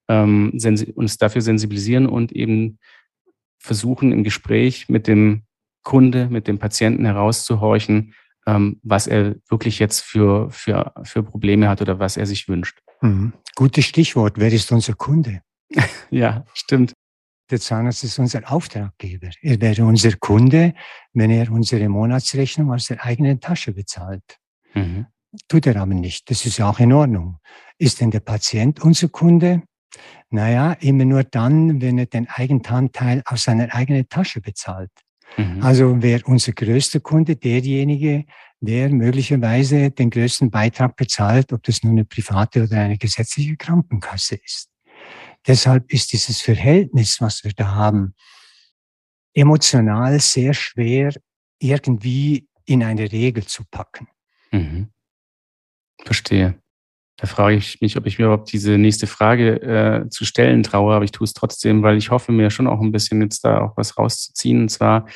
ähm, 0.09 0.59
uns 0.95 1.19
dafür 1.19 1.43
sensibilisieren 1.43 2.07
und 2.07 2.33
eben 2.33 2.79
versuchen 3.59 4.13
im 4.13 4.25
Gespräch 4.25 4.89
mit 4.89 5.07
dem 5.07 5.45
Kunde, 5.83 6.29
mit 6.29 6.49
dem 6.49 6.59
Patienten 6.59 7.05
herauszuhorchen, 7.05 8.15
ähm, 8.47 8.81
was 8.83 9.07
er 9.07 9.37
wirklich 9.49 9.79
jetzt 9.79 10.01
für, 10.01 10.51
für, 10.51 10.93
für 11.03 11.23
Probleme 11.23 11.69
hat 11.69 11.81
oder 11.81 11.99
was 11.99 12.17
er 12.17 12.27
sich 12.27 12.49
wünscht. 12.49 12.81
Mhm. 13.01 13.33
Gutes 13.55 13.87
Stichwort. 13.87 14.35
Wer 14.39 14.53
ist 14.53 14.71
unser 14.73 14.95
Kunde? 14.95 15.43
ja, 16.11 16.45
stimmt. 16.55 16.93
Der 17.51 17.61
Zahnarzt 17.61 18.05
ist 18.05 18.19
unser 18.19 18.51
Auftraggeber. 18.51 19.31
Er 19.43 19.61
wäre 19.61 19.85
unser 19.85 20.13
Kunde, 20.13 20.75
wenn 21.13 21.31
er 21.31 21.51
unsere 21.51 21.89
Monatsrechnung 21.89 22.73
aus 22.73 22.87
der 22.87 23.05
eigenen 23.05 23.41
Tasche 23.41 23.73
bezahlt. 23.73 24.39
Mhm. 24.73 25.07
Tut 25.49 25.67
er 25.67 25.77
aber 25.77 25.95
nicht. 25.95 26.31
Das 26.31 26.47
ist 26.47 26.59
ja 26.59 26.71
auch 26.71 26.79
in 26.79 26.93
Ordnung. 26.93 27.39
Ist 27.79 28.01
denn 28.01 28.11
der 28.11 28.21
Patient 28.21 28.81
unser 28.83 29.09
Kunde? 29.09 29.63
Naja, 30.31 30.73
immer 30.81 31.05
nur 31.05 31.25
dann, 31.25 31.81
wenn 31.81 31.99
er 31.99 32.07
den 32.07 32.29
Eigenanteil 32.29 33.23
aus 33.25 33.45
seiner 33.45 33.75
eigenen 33.75 34.09
Tasche 34.09 34.41
bezahlt. 34.41 34.91
Mhm. 35.37 35.63
Also 35.63 36.03
wäre 36.03 36.23
unser 36.27 36.53
größter 36.53 37.01
Kunde 37.01 37.37
derjenige, 37.37 38.25
der 38.61 38.89
möglicherweise 38.91 39.91
den 39.91 40.11
größten 40.11 40.51
Beitrag 40.51 40.97
bezahlt, 40.97 41.53
ob 41.53 41.63
das 41.63 41.83
nun 41.83 41.93
eine 41.93 42.05
private 42.05 42.65
oder 42.65 42.79
eine 42.79 42.99
gesetzliche 42.99 43.57
Krankenkasse 43.57 44.37
ist. 44.37 44.71
Deshalb 45.47 45.93
ist 45.93 46.13
dieses 46.13 46.41
Verhältnis, 46.41 47.21
was 47.21 47.45
wir 47.45 47.53
da 47.53 47.75
haben, 47.75 48.15
emotional 49.35 50.19
sehr 50.21 50.55
schwer 50.55 51.13
irgendwie 51.59 52.49
in 52.65 52.83
eine 52.83 53.11
Regel 53.13 53.45
zu 53.45 53.65
packen. 53.71 54.09
Mhm. 54.53 54.91
Verstehe. 56.05 56.59
Da 57.17 57.27
frage 57.29 57.57
ich 57.57 57.81
mich, 57.81 57.97
ob 57.97 58.07
ich 58.07 58.19
mir 58.19 58.27
überhaupt 58.27 58.53
diese 58.53 58.77
nächste 58.77 59.07
Frage 59.07 59.63
äh, 59.63 60.09
zu 60.09 60.25
stellen 60.25 60.63
traue, 60.63 60.95
aber 60.95 61.05
ich 61.05 61.13
tue 61.13 61.25
es 61.25 61.33
trotzdem, 61.33 61.83
weil 61.83 61.97
ich 61.97 62.11
hoffe 62.11 62.33
mir 62.33 62.51
schon 62.51 62.67
auch 62.67 62.81
ein 62.81 62.91
bisschen 62.91 63.21
jetzt 63.23 63.45
da 63.45 63.61
auch 63.61 63.77
was 63.77 63.97
rauszuziehen. 63.97 64.63
Und 64.63 64.69
zwar, 64.69 65.07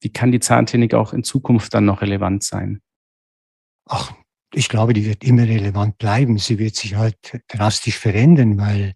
wie 0.00 0.10
kann 0.10 0.32
die 0.32 0.40
Zahntechnik 0.40 0.92
auch 0.92 1.14
in 1.14 1.24
Zukunft 1.24 1.72
dann 1.72 1.86
noch 1.86 2.02
relevant 2.02 2.44
sein? 2.44 2.82
Ach, 3.88 4.12
ich 4.52 4.68
glaube, 4.68 4.92
die 4.92 5.06
wird 5.06 5.24
immer 5.24 5.44
relevant 5.44 5.96
bleiben. 5.96 6.38
Sie 6.38 6.58
wird 6.58 6.76
sich 6.76 6.94
halt 6.96 7.40
drastisch 7.48 7.98
verändern, 7.98 8.58
weil 8.58 8.92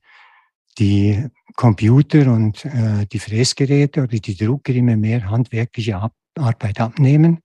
die 0.78 1.26
Computer 1.56 2.32
und 2.32 2.64
äh, 2.64 3.06
die 3.10 3.18
Fräsgeräte 3.18 4.02
oder 4.02 4.18
die 4.18 4.36
Drucker 4.36 4.72
immer 4.72 4.96
mehr 4.96 5.28
handwerkliche 5.30 5.96
Ab 5.96 6.12
Arbeit 6.36 6.80
abnehmen. 6.80 7.40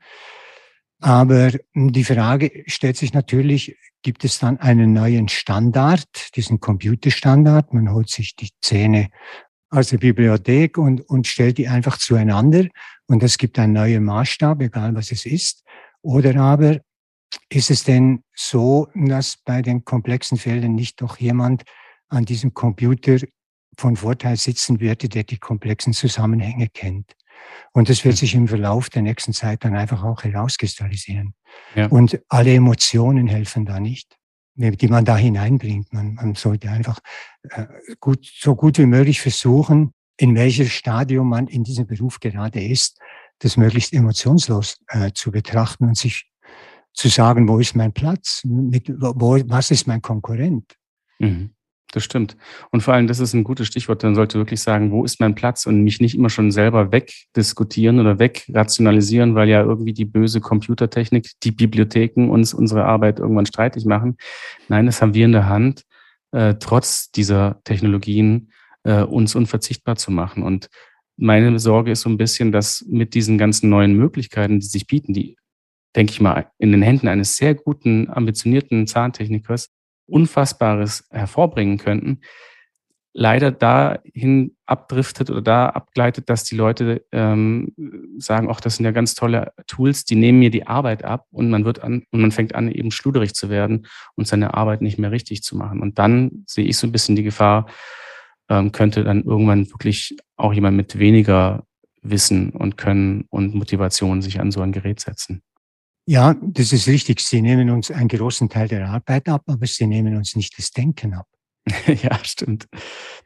Aber 1.06 1.52
die 1.76 2.04
Frage 2.04 2.64
stellt 2.66 2.98
sich 2.98 3.14
natürlich, 3.14 3.78
gibt 4.02 4.26
es 4.26 4.40
dann 4.40 4.58
einen 4.58 4.92
neuen 4.92 5.28
Standard, 5.28 6.36
diesen 6.36 6.60
Computerstandard? 6.60 7.76
Man 7.76 7.94
holt 7.94 8.10
sich 8.10 8.36
die 8.36 8.50
Zähne 8.60 9.10
aus 9.70 9.90
der 9.90 10.00
Bibliothek 10.00 10.80
und, 10.80 11.02
und 11.02 11.28
stellt 11.28 11.60
die 11.60 11.68
einfach 11.68 12.00
zueinander 12.00 12.66
und 13.06 13.22
es 13.22 13.38
gibt 13.38 13.60
einen 13.60 13.74
neuen 13.74 14.04
Maßstab, 14.04 14.64
egal 14.64 14.96
was 14.96 15.12
es 15.12 15.28
ist. 15.28 15.64
Oder 16.02 16.36
aber 16.38 16.80
ist 17.50 17.70
es 17.70 17.84
denn 17.84 18.24
so, 18.34 18.88
dass 18.96 19.38
bei 19.46 19.62
den 19.62 19.86
komplexen 19.86 20.40
Fällen 20.40 20.74
nicht 20.74 21.04
doch 21.04 21.20
jemand 21.20 21.66
an 22.10 22.26
diesem 22.26 22.56
Computer 22.56 23.20
von 23.78 23.96
Vorteil 23.96 24.38
sitzen 24.38 24.80
würde, 24.80 25.08
der 25.08 25.24
die 25.24 25.38
komplexen 25.38 25.94
Zusammenhänge 25.94 26.68
kennt? 26.68 27.16
Und 27.74 27.90
das 27.90 28.06
wird 28.06 28.16
sich 28.16 28.36
im 28.36 28.48
Verlauf 28.48 28.90
der 28.90 29.02
nächsten 29.02 29.34
Zeit 29.34 29.64
dann 29.66 29.76
einfach 29.76 30.04
auch 30.04 30.24
herauskristallisieren. 30.24 31.34
Ja. 31.76 31.88
Und 31.88 32.22
alle 32.30 32.54
Emotionen 32.54 33.28
helfen 33.28 33.66
da 33.66 33.80
nicht, 33.80 34.18
die 34.56 34.88
man 34.88 35.04
da 35.04 35.18
hineinbringt. 35.18 35.92
Man, 35.92 36.16
man 36.16 36.36
sollte 36.36 36.70
einfach 36.70 37.00
äh, 37.50 37.66
gut, 38.00 38.26
so 38.40 38.56
gut 38.56 38.78
wie 38.78 38.86
möglich 38.86 39.22
versuchen, 39.22 39.92
in 40.18 40.36
welches 40.36 40.72
Stadium 40.72 41.30
man 41.30 41.48
in 41.48 41.64
diesem 41.64 41.86
Beruf 41.86 42.20
gerade 42.20 42.64
ist, 42.64 43.00
das 43.40 43.58
möglichst 43.58 43.94
emotionslos 43.94 44.80
äh, 44.88 45.12
zu 45.14 45.32
betrachten 45.32 45.86
und 45.86 45.98
sich 45.98 46.30
zu 46.94 47.10
sagen, 47.10 47.48
wo 47.48 47.60
ist 47.60 47.76
mein 47.76 47.92
Platz, 47.92 48.42
mit, 48.46 48.90
wo, 48.90 49.38
was 49.48 49.72
ist 49.72 49.86
mein 49.86 50.02
Konkurrent. 50.02 50.78
Mhm. 51.20 51.52
Das 51.92 52.04
stimmt. 52.04 52.36
Und 52.72 52.82
vor 52.82 52.94
allem, 52.94 53.08
das 53.08 53.20
ist 53.20 53.34
ein 53.34 53.44
gutes 53.44 53.68
Stichwort, 53.68 54.04
dann 54.04 54.16
sollte 54.16 54.38
wirklich 54.38 54.62
sagen, 54.62 54.92
wo 54.92 55.06
ist 55.06 55.20
mein 55.22 55.36
Platz 55.36 55.66
und 55.66 55.82
mich 55.82 56.02
nicht 56.02 56.16
immer 56.16 56.30
schon 56.30 56.52
selber 56.52 56.92
wegdiskutieren 56.92 58.00
oder 58.00 58.20
wegrationalisieren, 58.20 59.36
weil 59.36 59.48
ja 59.48 59.62
irgendwie 59.62 59.94
die 59.94 60.06
böse 60.06 60.42
Computertechnik, 60.42 61.32
die 61.44 61.52
Bibliotheken 61.52 62.30
uns 62.30 62.54
unsere 62.54 62.86
Arbeit 62.86 63.20
irgendwann 63.20 63.46
streitig 63.46 63.86
machen. 63.86 64.18
Nein, 64.68 64.88
das 64.88 65.02
haben 65.02 65.14
wir 65.14 65.26
in 65.26 65.32
der 65.32 65.48
Hand, 65.48 65.84
äh, 66.32 66.56
trotz 66.60 67.12
dieser 67.12 67.62
Technologien 67.64 68.52
äh, 68.84 69.04
uns 69.04 69.36
unverzichtbar 69.36 69.96
zu 69.96 70.12
machen. 70.12 70.44
Und 70.44 70.70
meine 71.18 71.60
Sorge 71.60 71.92
ist 71.92 72.02
so 72.02 72.10
ein 72.10 72.18
bisschen, 72.18 72.52
dass 72.52 72.86
mit 72.90 73.14
diesen 73.14 73.38
ganzen 73.38 73.70
neuen 73.70 73.94
Möglichkeiten, 73.94 74.60
die 74.60 74.66
sich 74.66 74.86
bieten, 74.88 75.14
die, 75.14 75.38
denke 75.96 76.12
ich 76.12 76.20
mal, 76.20 76.52
in 76.58 76.72
den 76.72 76.82
Händen 76.82 77.08
eines 77.08 77.38
sehr 77.38 77.56
guten, 77.56 78.10
ambitionierten 78.10 78.86
Zahntechnikers, 78.86 79.70
Unfassbares 80.08 81.08
hervorbringen 81.12 81.78
könnten, 81.78 82.22
leider 83.18 83.50
dahin 83.52 84.56
abdriftet 84.66 85.30
oder 85.30 85.42
da 85.42 85.70
abgleitet, 85.70 86.30
dass 86.30 86.44
die 86.44 86.56
Leute 86.56 87.06
ähm, 87.14 87.74
sagen, 88.18 88.50
ach, 88.52 88.60
das 88.60 88.76
sind 88.76 88.86
ja 88.86 88.92
ganz 88.92 89.16
tolle 89.16 89.54
Tools, 89.68 90.04
die 90.04 90.16
nehmen 90.16 90.40
mir 90.40 90.52
die 90.52 90.68
Arbeit 90.68 91.06
ab 91.06 91.26
und 91.32 91.50
man 91.50 91.64
wird 91.64 91.82
an 91.82 92.04
und 92.12 92.20
man 92.20 92.32
fängt 92.32 92.56
an, 92.56 92.70
eben 92.70 92.92
schluderig 92.92 93.34
zu 93.34 93.50
werden 93.50 93.88
und 94.16 94.28
seine 94.28 94.54
Arbeit 94.54 94.82
nicht 94.82 95.00
mehr 95.00 95.12
richtig 95.12 95.44
zu 95.44 95.56
machen. 95.56 95.82
Und 95.82 95.98
dann 95.98 96.44
sehe 96.46 96.66
ich 96.66 96.78
so 96.78 96.88
ein 96.88 96.92
bisschen 96.92 97.16
die 97.16 97.24
Gefahr, 97.24 97.68
ähm, 98.50 98.74
könnte 98.74 99.06
dann 99.06 99.24
irgendwann 99.24 99.72
wirklich 99.72 100.18
auch 100.36 100.54
jemand 100.54 100.76
mit 100.76 101.00
weniger 101.00 101.64
Wissen 102.02 102.50
und 102.50 102.78
Können 102.78 103.26
und 103.30 103.56
Motivation 103.56 104.22
sich 104.22 104.42
an 104.42 104.52
so 104.52 104.60
ein 104.62 104.74
Gerät 104.74 105.00
setzen. 105.00 105.42
Ja, 106.08 106.36
das 106.40 106.72
ist 106.72 106.88
richtig. 106.88 107.20
Sie 107.20 107.42
nehmen 107.42 107.70
uns 107.72 107.90
einen 107.90 108.08
großen 108.08 108.50
Teil 108.50 108.68
der 108.68 108.88
Arbeit 108.88 109.28
ab, 109.28 109.44
aber 109.48 109.66
sie 109.66 109.88
nehmen 109.88 110.16
uns 110.16 110.36
nicht 110.36 110.58
das 110.58 110.72
Denken 110.72 111.14
ab. 111.14 111.28
ja, 111.88 112.24
stimmt. 112.24 112.68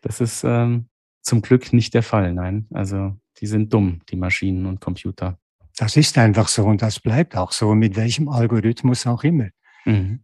Das 0.01 0.21
ist 0.21 0.43
ähm, 0.45 0.87
zum 1.21 1.41
Glück 1.41 1.73
nicht 1.73 1.93
der 1.93 2.03
Fall. 2.03 2.33
Nein, 2.33 2.67
also 2.73 3.17
die 3.39 3.47
sind 3.47 3.73
dumm, 3.73 4.01
die 4.09 4.15
Maschinen 4.15 4.65
und 4.65 4.79
Computer. 4.79 5.37
Das 5.77 5.97
ist 5.97 6.17
einfach 6.17 6.47
so 6.47 6.65
und 6.65 6.81
das 6.81 6.99
bleibt 6.99 7.35
auch 7.35 7.51
so, 7.51 7.73
mit 7.75 7.95
welchem 7.95 8.29
Algorithmus 8.29 9.05
auch 9.07 9.23
immer. 9.23 9.49
Mhm. 9.85 10.23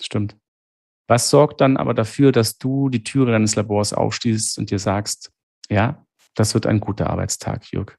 Stimmt. 0.00 0.36
Was 1.08 1.30
sorgt 1.30 1.60
dann 1.60 1.76
aber 1.76 1.94
dafür, 1.94 2.32
dass 2.32 2.58
du 2.58 2.90
die 2.90 3.02
Türe 3.02 3.32
deines 3.32 3.56
Labors 3.56 3.92
aufschließt 3.92 4.58
und 4.58 4.70
dir 4.70 4.78
sagst, 4.78 5.32
ja, 5.68 6.04
das 6.34 6.54
wird 6.54 6.66
ein 6.66 6.80
guter 6.80 7.08
Arbeitstag, 7.10 7.72
Jürg? 7.72 7.98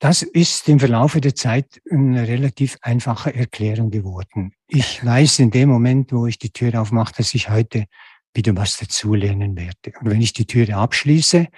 Das 0.00 0.22
ist 0.22 0.68
im 0.68 0.78
Verlaufe 0.78 1.20
der 1.20 1.34
Zeit 1.34 1.80
eine 1.90 2.28
relativ 2.28 2.78
einfache 2.82 3.34
Erklärung 3.34 3.90
geworden. 3.90 4.52
Ich 4.68 5.04
weiß 5.04 5.40
in 5.40 5.50
dem 5.50 5.68
Moment, 5.68 6.12
wo 6.12 6.26
ich 6.26 6.38
die 6.38 6.50
Tür 6.50 6.80
aufmache, 6.80 7.14
dass 7.16 7.34
ich 7.34 7.50
heute 7.50 7.86
wieder 8.34 8.54
was 8.56 8.76
dazulernen 8.76 9.56
werde. 9.56 9.98
Und 10.00 10.10
wenn 10.10 10.20
ich 10.20 10.32
die 10.32 10.46
Türe 10.46 10.76
abschließe, 10.76 11.48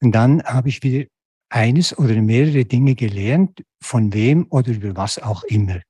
dann 0.00 0.42
habe 0.44 0.70
ich 0.70 0.82
wieder 0.82 1.06
eines 1.50 1.98
oder 1.98 2.14
mehrere 2.22 2.64
Dinge 2.64 2.94
gelernt, 2.94 3.64
von 3.82 4.14
wem 4.14 4.46
oder 4.50 4.70
über 4.70 4.96
was 4.96 5.18
auch 5.18 5.42
immer. 5.44 5.80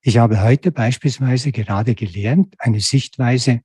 Ich 0.00 0.18
habe 0.18 0.42
heute 0.42 0.70
beispielsweise 0.70 1.52
gerade 1.52 1.94
gelernt, 1.94 2.54
eine 2.58 2.80
Sichtweise, 2.80 3.60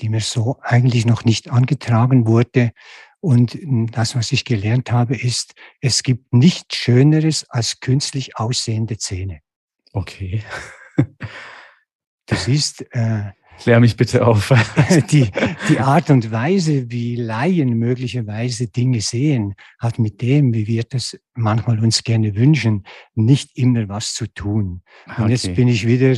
die 0.00 0.08
mir 0.08 0.20
so 0.20 0.58
eigentlich 0.62 1.06
noch 1.06 1.24
nicht 1.24 1.50
angetragen 1.50 2.26
wurde, 2.26 2.72
und 3.20 3.58
das, 3.92 4.14
was 4.14 4.32
ich 4.32 4.44
gelernt 4.44 4.92
habe, 4.92 5.16
ist, 5.16 5.54
es 5.80 6.02
gibt 6.02 6.32
nichts 6.32 6.76
Schöneres 6.76 7.48
als 7.50 7.80
künstlich 7.80 8.36
aussehende 8.36 8.98
Zähne. 8.98 9.40
Okay. 9.92 10.42
Das 12.26 12.46
ist, 12.46 12.82
äh, 12.90 13.32
Klär 13.58 13.80
mich 13.80 13.96
bitte 13.96 14.24
auf. 14.24 14.52
die, 15.10 15.30
die 15.68 15.80
Art 15.80 16.10
und 16.10 16.30
Weise, 16.30 16.90
wie 16.90 17.16
Laien 17.16 17.70
möglicherweise 17.70 18.68
Dinge 18.68 19.00
sehen, 19.00 19.54
hat 19.80 19.98
mit 19.98 20.22
dem, 20.22 20.54
wie 20.54 20.66
wir 20.68 20.84
das 20.84 21.18
manchmal 21.34 21.80
uns 21.80 22.04
gerne 22.04 22.36
wünschen, 22.36 22.84
nicht 23.14 23.56
immer 23.56 23.88
was 23.88 24.14
zu 24.14 24.26
tun. 24.32 24.82
Und 25.06 25.24
okay. 25.24 25.30
jetzt 25.32 25.54
bin 25.54 25.66
ich 25.66 25.86
wieder 25.86 26.16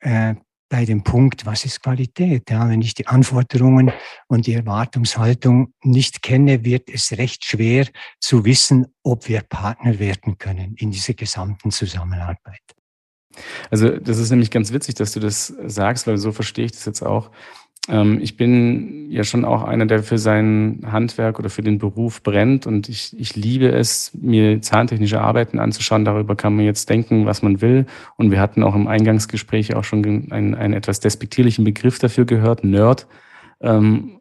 äh, 0.00 0.34
bei 0.72 0.86
dem 0.86 1.04
Punkt, 1.04 1.44
was 1.44 1.66
ist 1.66 1.82
Qualität? 1.82 2.48
Ja, 2.48 2.66
wenn 2.66 2.80
ich 2.80 2.94
die 2.94 3.06
Anforderungen 3.06 3.92
und 4.26 4.46
die 4.46 4.54
Erwartungshaltung 4.54 5.74
nicht 5.82 6.22
kenne, 6.22 6.64
wird 6.64 6.88
es 6.88 7.12
recht 7.12 7.44
schwer 7.44 7.86
zu 8.20 8.46
wissen, 8.46 8.86
ob 9.02 9.28
wir 9.28 9.42
Partner 9.42 9.98
werden 9.98 10.38
können 10.38 10.74
in 10.76 10.90
dieser 10.90 11.12
gesamten 11.12 11.72
Zusammenarbeit. 11.72 12.62
Also 13.70 13.98
das 13.98 14.16
ist 14.16 14.30
nämlich 14.30 14.50
ganz 14.50 14.72
witzig, 14.72 14.94
dass 14.94 15.12
du 15.12 15.20
das 15.20 15.48
sagst, 15.66 16.06
weil 16.06 16.16
so 16.16 16.32
verstehe 16.32 16.64
ich 16.64 16.72
das 16.72 16.86
jetzt 16.86 17.02
auch. 17.02 17.30
Ähm, 17.88 18.18
ich 18.20 18.36
bin 18.36 19.10
ja 19.10 19.24
schon 19.24 19.44
auch 19.44 19.64
einer, 19.64 19.86
der 19.86 20.02
für 20.02 20.18
sein 20.18 20.80
Handwerk 20.86 21.38
oder 21.38 21.50
für 21.50 21.62
den 21.62 21.78
Beruf 21.78 22.22
brennt 22.22 22.66
und 22.66 22.88
ich, 22.88 23.18
ich 23.18 23.34
liebe 23.34 23.70
es, 23.70 24.12
mir 24.14 24.62
zahntechnische 24.62 25.20
Arbeiten 25.20 25.58
anzuschauen. 25.58 26.04
Darüber 26.04 26.36
kann 26.36 26.54
man 26.54 26.64
jetzt 26.64 26.88
denken, 26.88 27.26
was 27.26 27.42
man 27.42 27.60
will. 27.60 27.86
Und 28.16 28.30
wir 28.30 28.40
hatten 28.40 28.62
auch 28.62 28.74
im 28.74 28.86
Eingangsgespräch 28.86 29.74
auch 29.74 29.84
schon 29.84 30.04
einen, 30.30 30.54
einen 30.54 30.74
etwas 30.74 31.00
despektierlichen 31.00 31.64
Begriff 31.64 31.98
dafür 31.98 32.24
gehört, 32.24 32.64
Nerd. 32.64 33.06
Ähm, 33.60 34.20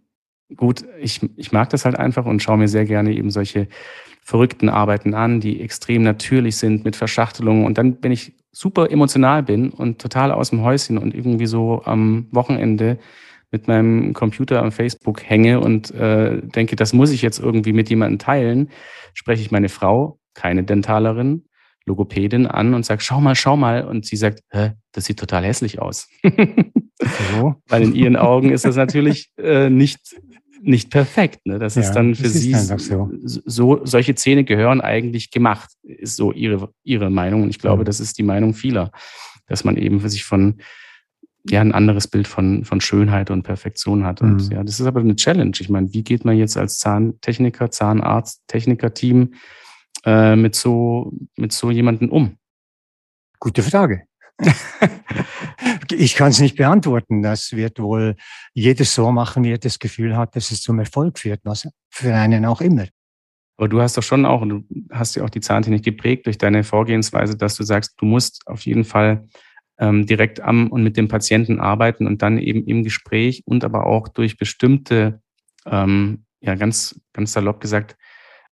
gut, 0.56 0.84
ich, 1.00 1.22
ich 1.38 1.52
mag 1.52 1.70
das 1.70 1.86
halt 1.86 1.96
einfach 1.98 2.26
und 2.26 2.42
schaue 2.42 2.58
mir 2.58 2.68
sehr 2.68 2.86
gerne 2.86 3.14
eben 3.14 3.30
solche 3.30 3.68
verrückten 4.24 4.70
Arbeiten 4.70 5.14
an, 5.14 5.40
die 5.40 5.62
extrem 5.62 6.04
natürlich 6.04 6.58
sind 6.58 6.84
mit 6.84 6.96
Verschachtelungen. 6.96 7.66
Und 7.66 7.78
dann, 7.78 7.98
wenn 8.02 8.12
ich 8.12 8.34
super 8.52 8.92
emotional 8.92 9.44
bin 9.44 9.70
und 9.70 10.00
total 10.00 10.32
aus 10.32 10.50
dem 10.50 10.62
Häuschen 10.62 10.98
und 10.98 11.16
irgendwie 11.16 11.46
so 11.46 11.82
am 11.86 12.28
Wochenende 12.32 12.98
mit 13.52 13.68
meinem 13.68 14.14
Computer 14.14 14.62
am 14.62 14.72
Facebook 14.72 15.22
hänge 15.24 15.60
und 15.60 15.92
äh, 15.92 16.42
denke, 16.42 16.76
das 16.76 16.94
muss 16.94 17.12
ich 17.12 17.22
jetzt 17.22 17.40
irgendwie 17.40 17.74
mit 17.74 17.90
jemandem 17.90 18.20
teilen, 18.20 18.70
spreche 19.14 19.42
ich 19.42 19.52
meine 19.52 19.70
Frau, 19.70 20.20
keine 20.34 20.64
Dentalerin, 20.64 21.46
Logopädin 21.86 22.48
an 22.48 22.74
und 22.74 22.86
sage, 22.86 23.02
schau 23.02 23.20
mal, 23.20 23.36
schau 23.36 23.58
mal. 23.58 23.86
Und 23.86 24.06
sie 24.06 24.16
sagt, 24.16 24.42
Hä, 24.50 24.72
das 24.92 25.06
sieht 25.06 25.20
total 25.20 25.44
hässlich 25.44 25.80
aus. 25.80 26.08
so. 27.34 27.56
Weil 27.68 27.84
in 27.84 27.96
ihren 27.96 28.16
Augen 28.16 28.52
ist 28.52 28.66
das 28.66 28.76
natürlich 28.76 29.32
äh, 29.38 29.70
nicht, 29.70 30.16
nicht 30.62 30.90
perfekt. 30.92 31.46
Ne? 31.46 31.60
Das 31.60 31.76
ja, 31.76 31.82
ist 31.82 31.92
dann 31.92 32.16
für 32.16 32.30
sie 32.30 32.54
so. 32.54 33.10
so. 33.24 33.86
solche 33.86 34.16
Zähne 34.16 34.44
gehören 34.44 34.80
eigentlich 34.80 35.32
gemacht, 35.32 35.72
ist 35.84 36.16
so 36.16 36.32
ihre, 36.32 36.72
ihre 36.84 37.10
Meinung. 37.10 37.44
Und 37.44 37.50
ich 37.50 37.60
glaube, 37.60 37.82
ja. 37.82 37.86
das 37.86 38.00
ist 38.00 38.18
die 38.18 38.24
Meinung 38.24 38.54
vieler, 38.54 38.92
dass 39.48 39.64
man 39.64 39.76
eben 39.76 40.00
für 40.00 40.10
sich 40.10 40.24
von 40.24 40.62
ja 41.46 41.62
ein 41.62 41.74
anderes 41.74 42.08
Bild 42.08 42.28
von, 42.28 42.66
von 42.66 42.82
Schönheit 42.82 43.32
und 43.32 43.44
Perfektion 43.44 44.06
hat. 44.06 44.22
Und 44.22 44.48
mhm. 44.48 44.52
ja, 44.52 44.64
das 44.64 44.80
ist 44.80 44.86
aber 44.86 45.00
eine 45.00 45.16
Challenge. 45.16 45.54
Ich 45.60 45.70
meine, 45.70 45.92
wie 45.94 46.04
geht 46.04 46.26
man 46.26 46.38
jetzt 46.38 46.58
als 46.58 46.78
Zahntechniker, 46.80 47.72
Zahnarzt, 47.72 48.44
Techniker-Team 48.48 49.34
äh, 50.06 50.36
mit 50.36 50.56
so, 50.56 51.14
mit 51.36 51.52
so 51.52 51.72
jemanden 51.72 52.10
um? 52.10 52.38
Gute 53.40 53.64
Frage. 53.64 54.04
ich 55.92 56.16
kann 56.16 56.30
es 56.30 56.40
nicht 56.40 56.58
beantworten. 56.58 57.22
Das 57.22 57.52
wird 57.54 57.80
wohl 57.80 58.16
jedes 58.54 58.94
so 58.94 59.12
machen, 59.12 59.44
wie 59.44 59.52
er 59.52 59.58
das 59.58 59.80
Gefühl 59.80 60.16
hat, 60.18 60.36
dass 60.36 60.52
es 60.52 60.62
zum 60.62 60.80
Erfolg 60.80 61.20
führt, 61.20 61.42
was 61.44 61.68
für 61.90 62.14
einen 62.14 62.46
auch 62.46 62.62
immer. 62.62 62.86
Aber 63.58 63.68
du 63.68 63.82
hast 63.82 63.98
doch 63.98 64.04
schon 64.04 64.26
auch, 64.26 64.42
und 64.42 64.50
du 64.50 64.64
hast 64.92 65.16
ja 65.16 65.24
auch 65.24 65.30
die 65.30 65.42
Zahntechnik 65.42 65.84
geprägt 65.84 66.26
durch 66.26 66.38
deine 66.38 66.64
Vorgehensweise, 66.64 67.38
dass 67.38 67.56
du 67.56 67.64
sagst, 67.64 67.94
du 67.98 68.06
musst 68.06 68.42
auf 68.48 68.62
jeden 68.62 68.84
Fall 68.84 69.28
ähm, 69.82 70.06
direkt 70.06 70.40
am 70.40 70.68
und 70.68 70.84
mit 70.84 70.96
dem 70.96 71.08
Patienten 71.08 71.60
arbeiten 71.60 72.08
und 72.08 72.22
dann 72.22 72.38
eben 72.38 72.64
im 72.66 72.84
Gespräch 72.84 73.42
und 73.46 73.66
aber 73.66 73.88
auch 73.88 74.08
durch 74.08 74.38
bestimmte, 74.38 75.22
ähm, 75.66 76.26
ja 76.40 76.56
ganz, 76.56 77.02
ganz 77.14 77.34
salopp 77.34 77.60
gesagt, 77.60 77.98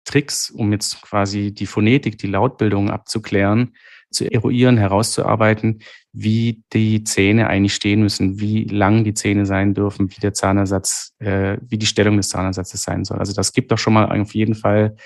Tricks, 0.04 0.50
um 0.50 0.72
jetzt 0.72 1.02
quasi 1.02 1.52
die 1.52 1.66
Phonetik, 1.66 2.16
die 2.18 2.28
Lautbildung 2.28 2.90
abzuklären, 2.90 3.74
zu 4.10 4.24
eruieren, 4.24 4.78
herauszuarbeiten, 4.78 5.80
wie 6.12 6.62
die 6.72 7.04
Zähne 7.04 7.48
eigentlich 7.48 7.74
stehen 7.74 8.00
müssen, 8.00 8.40
wie 8.40 8.64
lang 8.64 9.04
die 9.04 9.12
Zähne 9.12 9.44
sein 9.44 9.74
dürfen, 9.74 10.10
wie 10.10 10.20
der 10.20 10.32
Zahnersatz, 10.32 11.14
äh, 11.18 11.58
wie 11.60 11.76
die 11.76 11.84
Stellung 11.84 12.16
des 12.16 12.30
Zahnersatzes 12.30 12.82
sein 12.82 13.04
soll. 13.04 13.18
Also 13.18 13.34
das 13.34 13.52
gibt 13.52 13.70
doch 13.70 13.76
schon 13.76 13.92
mal 13.92 14.06
auf 14.06 14.34
jeden 14.34 14.54
Fall 14.54 14.96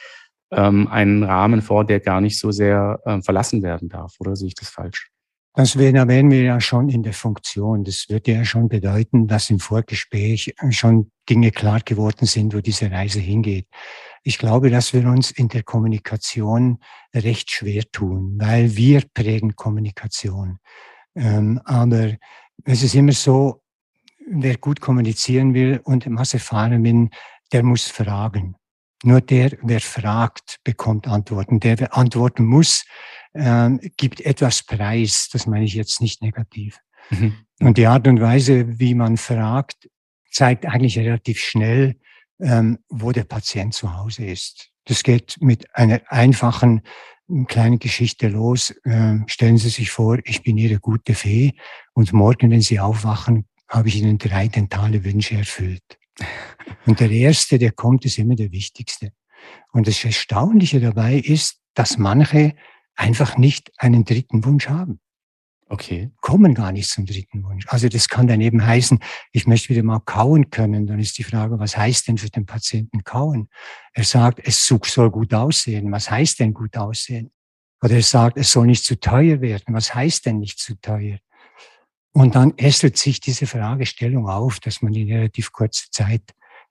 ähm, 0.52 0.86
einen 0.86 1.24
Rahmen 1.24 1.62
vor, 1.62 1.84
der 1.84 1.98
gar 1.98 2.20
nicht 2.20 2.38
so 2.38 2.52
sehr 2.52 3.00
ähm, 3.04 3.24
verlassen 3.24 3.64
werden 3.64 3.88
darf. 3.88 4.14
Oder 4.20 4.36
sehe 4.36 4.48
ich 4.48 4.54
das 4.54 4.68
falsch? 4.68 5.10
Das 5.54 5.76
wären 5.76 6.30
wir 6.30 6.42
ja 6.42 6.61
schon 6.61 6.88
in 6.88 7.02
der 7.02 7.12
Funktion. 7.12 7.85
Das 7.85 8.06
würde 8.09 8.32
ja 8.32 8.44
schon 8.44 8.71
bedeuten, 8.71 9.28
dass 9.28 9.50
im 9.50 9.61
Vorgespräch 9.61 10.54
schon 10.71 11.11
Dinge 11.28 11.50
klar 11.50 11.80
geworden 11.80 12.25
sind, 12.25 12.54
wo 12.54 12.61
diese 12.61 12.90
Reise 12.90 13.21
hingeht. 13.21 13.66
Ich 14.23 14.38
glaube, 14.38 14.71
dass 14.71 14.94
wir 14.94 15.06
uns 15.06 15.30
in 15.30 15.49
der 15.49 15.62
Kommunikation 15.62 16.78
recht 17.14 17.50
schwer 17.50 17.82
tun, 17.92 18.37
weil 18.38 18.76
wir 18.76 19.02
prägen 19.12 19.54
Kommunikation. 19.54 20.59
Ähm, 21.14 21.61
aber 21.64 22.16
es 22.64 22.82
ist 22.82 22.94
immer 22.94 23.12
so, 23.12 23.62
wer 24.26 24.56
gut 24.56 24.80
kommunizieren 24.80 25.52
will 25.52 25.80
und 25.85 26.06
was 26.09 26.32
erfahren 26.32 26.82
will, 26.82 27.11
der 27.52 27.62
muss 27.62 27.88
fragen. 27.88 28.56
Nur 29.02 29.21
der, 29.21 29.56
wer 29.62 29.80
fragt, 29.80 30.61
bekommt 30.64 31.09
Antworten. 31.09 31.61
Der, 31.61 31.78
wer 31.80 31.97
antworten 31.97 32.44
muss, 32.44 32.85
ähm, 33.35 33.80
gibt 33.97 34.21
etwas 34.21 34.62
preis. 34.62 35.28
Das 35.32 35.47
meine 35.47 35.64
ich 35.64 35.75
jetzt 35.75 36.00
nicht 36.00 36.23
negativ. 36.23 36.78
Mhm. 37.11 37.35
Und 37.61 37.78
die 37.78 37.87
Art 37.87 38.06
und 38.06 38.21
Weise, 38.21 38.78
wie 38.78 38.94
man 38.94 39.16
fragt, 39.16 39.88
zeigt 40.30 40.66
eigentlich 40.66 40.99
relativ 40.99 41.40
schnell, 41.40 41.97
ähm, 42.40 42.78
wo 42.88 43.12
der 43.12 43.25
Patient 43.25 43.75
zu 43.75 43.97
Hause 43.97 44.25
ist. 44.25 44.71
Das 44.85 45.02
geht 45.02 45.37
mit 45.40 45.75
einer 45.75 46.00
einfachen 46.09 46.82
kleinen 47.47 47.78
Geschichte 47.78 48.28
los. 48.28 48.75
Ähm, 48.85 49.25
stellen 49.26 49.59
Sie 49.59 49.68
sich 49.68 49.90
vor, 49.90 50.18
ich 50.25 50.42
bin 50.42 50.59
Ihre 50.59 50.80
gute 50.80 51.14
Fee 51.14 51.52
und 51.94 52.12
morgen, 52.12 52.50
wenn 52.50 52.61
Sie 52.61 52.80
aufwachen, 52.80 53.47
habe 53.68 53.88
ich 53.88 53.97
Ihnen 53.97 54.18
drei 54.18 54.49
dentale 54.49 55.04
Wünsche 55.04 55.37
erfüllt. 55.37 55.99
Und 56.87 57.00
der 57.00 57.11
erste, 57.11 57.59
der 57.59 57.73
kommt, 57.73 58.04
ist 58.04 58.19
immer 58.19 58.35
der 58.35 58.52
wichtigste. 58.52 59.12
Und 59.73 59.87
das 59.87 60.04
Erstaunliche 60.04 60.81
dabei 60.81 61.16
ist, 61.16 61.61
dass 61.75 61.99
manche 61.99 62.54
einfach 62.95 63.37
nicht 63.37 63.73
einen 63.78 64.04
dritten 64.04 64.45
Wunsch 64.45 64.69
haben. 64.69 65.00
Okay. 65.73 66.11
Kommen 66.21 66.54
gar 66.54 66.71
nicht 66.71 66.90
zum 66.90 67.07
dritten 67.07 67.42
Wunsch. 67.45 67.64
Also 67.69 67.88
das 67.88 68.11
kann 68.11 68.26
dann 68.26 68.42
eben 68.42 68.64
heißen, 68.64 68.99
ich 69.33 69.47
möchte 69.47 69.71
wieder 69.71 69.83
mal 69.83 70.00
kauen 70.00 70.50
können. 70.50 70.87
Dann 70.87 70.99
ist 70.99 71.16
die 71.16 71.25
Frage, 71.25 71.59
was 71.59 71.78
heißt 71.78 72.09
denn 72.09 72.19
für 72.19 72.28
den 72.28 72.45
Patienten 72.45 73.04
kauen? 73.04 73.49
Er 73.95 74.04
sagt, 74.04 74.40
es 74.45 74.66
soll 74.66 75.11
gut 75.11 75.33
aussehen. 75.33 75.90
Was 75.90 76.11
heißt 76.11 76.40
denn 76.40 76.52
gut 76.52 76.76
aussehen? 76.76 77.31
Oder 77.83 77.95
er 77.95 78.02
sagt, 78.02 78.37
es 78.37 78.52
soll 78.52 78.66
nicht 78.66 78.85
zu 78.85 79.00
teuer 79.00 79.40
werden. 79.40 79.75
Was 79.75 79.95
heißt 79.95 80.26
denn 80.26 80.40
nicht 80.40 80.59
zu 80.59 80.78
teuer? 80.78 81.19
Und 82.12 82.35
dann 82.35 82.57
ästelt 82.59 82.99
sich 82.99 83.21
diese 83.21 83.47
Fragestellung 83.47 84.28
auf, 84.28 84.61
dass 84.61 84.83
man 84.83 84.92
in 84.95 85.11
relativ 85.11 85.52
kurzer 85.52 85.87
Zeit 85.90 86.23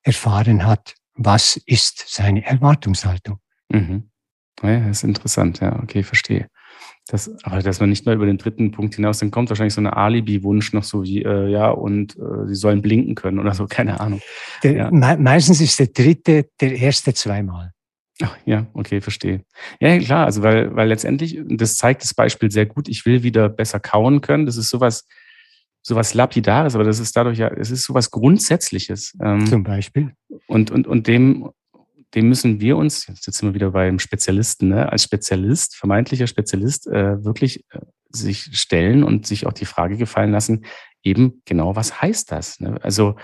erfahren 0.03 0.65
hat, 0.65 0.95
was 1.15 1.57
ist 1.65 2.05
seine 2.07 2.45
Erwartungshaltung. 2.45 3.39
Mhm. 3.69 4.09
Ja, 4.61 4.79
das 4.79 4.97
ist 4.97 5.03
interessant, 5.03 5.59
ja, 5.59 5.79
okay, 5.81 6.03
verstehe. 6.03 6.47
Das, 7.07 7.31
aber 7.43 7.61
dass 7.61 7.79
man 7.79 7.89
nicht 7.89 8.05
mehr 8.05 8.15
über 8.15 8.27
den 8.27 8.37
dritten 8.37 8.71
Punkt 8.71 8.95
hinaus, 8.95 9.19
dann 9.19 9.31
kommt 9.31 9.49
wahrscheinlich 9.49 9.73
so 9.73 9.81
eine 9.81 9.97
Alibi-Wunsch 9.97 10.71
noch 10.73 10.83
so 10.83 11.03
wie, 11.03 11.23
äh, 11.23 11.49
ja, 11.49 11.69
und 11.69 12.15
äh, 12.17 12.47
sie 12.47 12.55
sollen 12.55 12.81
blinken 12.81 13.15
können 13.15 13.39
oder 13.39 13.53
so, 13.53 13.65
keine 13.69 13.99
Ahnung. 13.99 14.21
Der, 14.63 14.71
ja. 14.73 14.91
me 14.91 15.17
meistens 15.17 15.61
ist 15.61 15.79
der 15.79 15.87
dritte 15.87 16.49
der 16.59 16.75
erste 16.75 17.13
zweimal. 17.13 17.71
Ach, 18.21 18.37
ja, 18.45 18.67
okay, 18.73 19.01
verstehe. 19.01 19.43
Ja, 19.79 19.97
klar, 19.97 20.25
also 20.25 20.43
weil, 20.43 20.75
weil 20.75 20.87
letztendlich, 20.87 21.39
das 21.43 21.75
zeigt 21.75 22.03
das 22.03 22.13
Beispiel 22.13 22.51
sehr 22.51 22.67
gut, 22.67 22.87
ich 22.87 23.05
will 23.05 23.23
wieder 23.23 23.49
besser 23.49 23.79
kauen 23.79 24.21
können. 24.21 24.45
Das 24.45 24.57
ist 24.57 24.69
sowas, 24.69 25.07
sowas 25.81 26.13
Lapidares, 26.13 26.75
aber 26.75 26.83
das 26.83 26.99
ist 26.99 27.15
dadurch 27.15 27.39
ja, 27.39 27.47
es 27.49 27.71
ist 27.71 27.83
sowas 27.83 28.11
Grundsätzliches. 28.11 29.17
Ähm, 29.21 29.45
Zum 29.47 29.63
Beispiel. 29.63 30.13
Und, 30.47 30.71
und, 30.71 30.87
und 30.87 31.07
dem, 31.07 31.49
dem 32.13 32.29
müssen 32.29 32.59
wir 32.59 32.77
uns, 32.77 33.07
jetzt 33.07 33.23
sind 33.23 33.49
wir 33.49 33.53
wieder 33.53 33.71
beim 33.71 33.99
Spezialisten, 33.99 34.69
ne, 34.69 34.91
als 34.91 35.03
Spezialist, 35.03 35.75
vermeintlicher 35.75 36.27
Spezialist, 36.27 36.87
äh, 36.87 37.23
wirklich 37.23 37.65
äh, 37.71 37.79
sich 38.09 38.49
stellen 38.57 39.03
und 39.03 39.25
sich 39.25 39.45
auch 39.47 39.53
die 39.53 39.65
Frage 39.65 39.97
gefallen 39.97 40.31
lassen, 40.31 40.65
eben 41.03 41.41
genau, 41.45 41.75
was 41.75 42.01
heißt 42.01 42.31
das? 42.31 42.59
Ne? 42.59 42.77
Also 42.83 43.15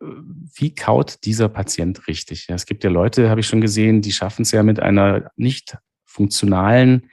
äh, 0.00 0.06
wie 0.54 0.74
kaut 0.74 1.24
dieser 1.24 1.48
Patient 1.48 2.08
richtig? 2.08 2.48
Ja, 2.48 2.54
es 2.54 2.66
gibt 2.66 2.82
ja 2.82 2.90
Leute, 2.90 3.30
habe 3.30 3.40
ich 3.40 3.46
schon 3.46 3.60
gesehen, 3.60 4.00
die 4.00 4.12
schaffen 4.12 4.42
es 4.42 4.50
ja 4.50 4.62
mit 4.62 4.80
einer 4.80 5.30
nicht 5.36 5.76
funktionalen 6.06 7.10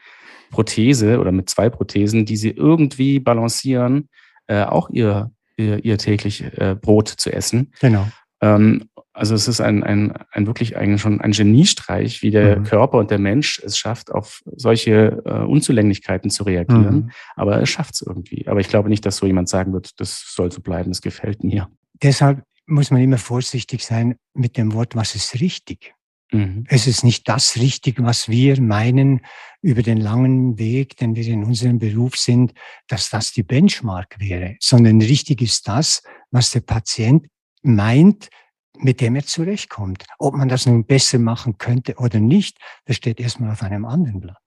Prothese 0.50 1.20
oder 1.20 1.32
mit 1.32 1.50
zwei 1.50 1.70
Prothesen, 1.70 2.26
die 2.26 2.38
sie 2.38 2.52
irgendwie 2.52 3.20
balancieren, 3.20 4.10
äh, 4.48 4.64
auch 4.64 4.90
ihr, 4.90 5.32
ihr, 5.58 5.84
ihr 5.84 5.98
täglich 5.98 6.44
äh, 6.44 6.76
Brot 6.80 7.08
zu 7.10 7.32
essen. 7.32 7.74
Genau. 7.80 8.08
Ähm, 8.42 8.90
also 9.14 9.34
es 9.34 9.48
ist 9.48 9.62
ein, 9.62 9.84
ein, 9.84 10.14
ein 10.32 10.46
wirklich 10.46 10.78
eigentlich 10.78 11.02
schon 11.02 11.20
ein 11.22 11.32
Geniestreich, 11.32 12.22
wie 12.22 12.30
der 12.30 12.60
mhm. 12.60 12.64
Körper 12.66 13.00
und 13.00 13.10
der 13.10 13.18
Mensch 13.18 13.60
es 13.66 13.78
schafft, 13.78 14.12
auf 14.12 14.44
solche 14.46 15.24
äh, 15.26 15.44
Unzulänglichkeiten 15.44 16.30
zu 16.30 16.44
reagieren. 16.44 16.96
Mhm. 16.96 17.12
Aber 17.36 17.58
er 17.58 17.66
schafft 17.66 17.96
es 17.96 18.02
irgendwie. 18.02 18.48
Aber 18.48 18.60
ich 18.60 18.70
glaube 18.70 18.90
nicht, 18.90 19.06
dass 19.06 19.18
so 19.18 19.26
jemand 19.26 19.50
sagen 19.50 19.74
wird, 19.74 20.00
das 20.00 20.34
soll 20.36 20.52
so 20.52 20.62
bleiben, 20.62 20.92
das 20.92 21.02
gefällt 21.02 21.44
mir. 21.44 21.68
Deshalb 22.04 22.44
muss 22.68 22.92
man 22.92 23.02
immer 23.02 23.18
vorsichtig 23.18 23.84
sein 23.84 24.18
mit 24.34 24.56
dem 24.58 24.74
Wort, 24.74 24.96
was 24.96 25.16
ist 25.16 25.40
richtig. 25.42 25.96
Mhm. 26.32 26.66
Es 26.68 26.88
ist 26.88 27.04
nicht 27.04 27.28
das 27.30 27.58
richtig, 27.58 28.04
was 28.04 28.28
wir 28.28 28.60
meinen 28.62 29.22
über 29.62 29.82
den 29.82 29.98
langen 29.98 30.58
Weg, 30.58 30.98
den 30.98 31.16
wir 31.16 31.26
in 31.28 31.44
unserem 31.44 31.80
Beruf 31.80 32.18
sind, 32.18 32.54
dass 32.88 33.10
das 33.10 33.32
die 33.32 33.44
Benchmark 33.44 34.16
wäre, 34.20 34.56
sondern 34.60 35.02
richtig 35.02 35.42
ist 35.42 35.68
das, 35.68 36.04
was 36.32 36.52
der 36.52 36.62
Patient 36.62 37.28
meint, 37.64 38.30
mit 38.80 39.02
dem 39.02 39.16
er 39.16 39.26
zurechtkommt. 39.26 40.06
Ob 40.20 40.36
man 40.36 40.50
das 40.50 40.66
nun 40.66 40.86
besser 40.86 41.20
machen 41.20 41.58
könnte 41.58 41.96
oder 41.96 42.20
nicht, 42.20 42.58
das 42.86 42.98
steht 42.98 43.20
erstmal 43.20 43.52
auf 43.52 43.64
einem 43.64 43.86
anderen 43.86 44.20
Blatt. 44.20 44.38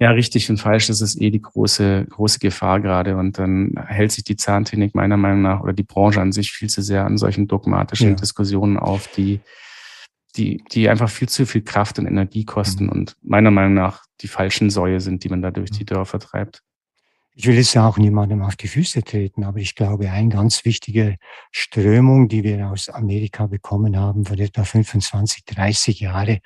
Ja, 0.00 0.10
richtig 0.10 0.50
und 0.50 0.58
falsch, 0.58 0.88
das 0.88 1.00
ist 1.00 1.20
eh 1.20 1.30
die 1.30 1.40
große, 1.40 2.06
große 2.10 2.40
Gefahr 2.40 2.80
gerade. 2.80 3.16
Und 3.16 3.38
dann 3.38 3.74
hält 3.86 4.12
sich 4.12 4.24
die 4.24 4.36
Zahntechnik 4.36 4.94
meiner 4.94 5.16
Meinung 5.16 5.42
nach 5.42 5.60
oder 5.62 5.72
die 5.72 5.84
Branche 5.84 6.20
an 6.20 6.32
sich 6.32 6.50
viel 6.50 6.68
zu 6.68 6.82
sehr 6.82 7.06
an 7.06 7.16
solchen 7.16 7.46
dogmatischen 7.46 8.10
ja. 8.10 8.14
Diskussionen 8.14 8.76
auf, 8.76 9.08
die, 9.08 9.40
die, 10.36 10.62
die 10.72 10.88
einfach 10.88 11.08
viel 11.08 11.28
zu 11.28 11.46
viel 11.46 11.62
Kraft 11.62 11.98
und 11.98 12.06
Energie 12.06 12.44
kosten 12.44 12.84
mhm. 12.84 12.92
und 12.92 13.16
meiner 13.22 13.50
Meinung 13.50 13.74
nach 13.74 14.04
die 14.20 14.28
falschen 14.28 14.70
Säue 14.70 15.00
sind, 15.00 15.24
die 15.24 15.28
man 15.28 15.42
da 15.42 15.50
durch 15.50 15.70
die 15.70 15.84
Dörfer 15.84 16.18
treibt. 16.18 16.62
Ich 17.36 17.46
will 17.46 17.56
jetzt 17.56 17.76
auch 17.76 17.98
niemandem 17.98 18.42
auf 18.42 18.54
die 18.54 18.68
Füße 18.68 19.02
treten, 19.02 19.42
aber 19.42 19.58
ich 19.58 19.74
glaube, 19.74 20.08
eine 20.08 20.28
ganz 20.28 20.64
wichtige 20.64 21.16
Strömung, 21.50 22.28
die 22.28 22.44
wir 22.44 22.68
aus 22.68 22.88
Amerika 22.88 23.48
bekommen 23.48 23.96
haben, 23.96 24.24
vor 24.24 24.38
etwa 24.38 24.62
25, 24.62 25.44
30 25.44 25.98
Jahre, 25.98 26.38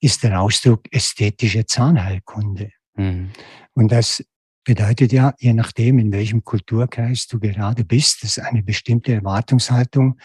ist 0.00 0.22
der 0.22 0.38
Ausdruck 0.38 0.82
ästhetische 0.92 1.64
Zahnheilkunde. 1.64 2.70
Mhm. 2.94 3.30
Und 3.72 3.90
das 3.90 4.22
bedeutet 4.64 5.12
ja, 5.12 5.34
je 5.38 5.54
nachdem, 5.54 5.98
in 5.98 6.12
welchem 6.12 6.44
Kulturkreis 6.44 7.26
du 7.26 7.40
gerade 7.40 7.84
bist, 7.84 8.22
dass 8.22 8.38
eine 8.38 8.62
bestimmte 8.62 9.14
Erwartungshaltung 9.14 10.18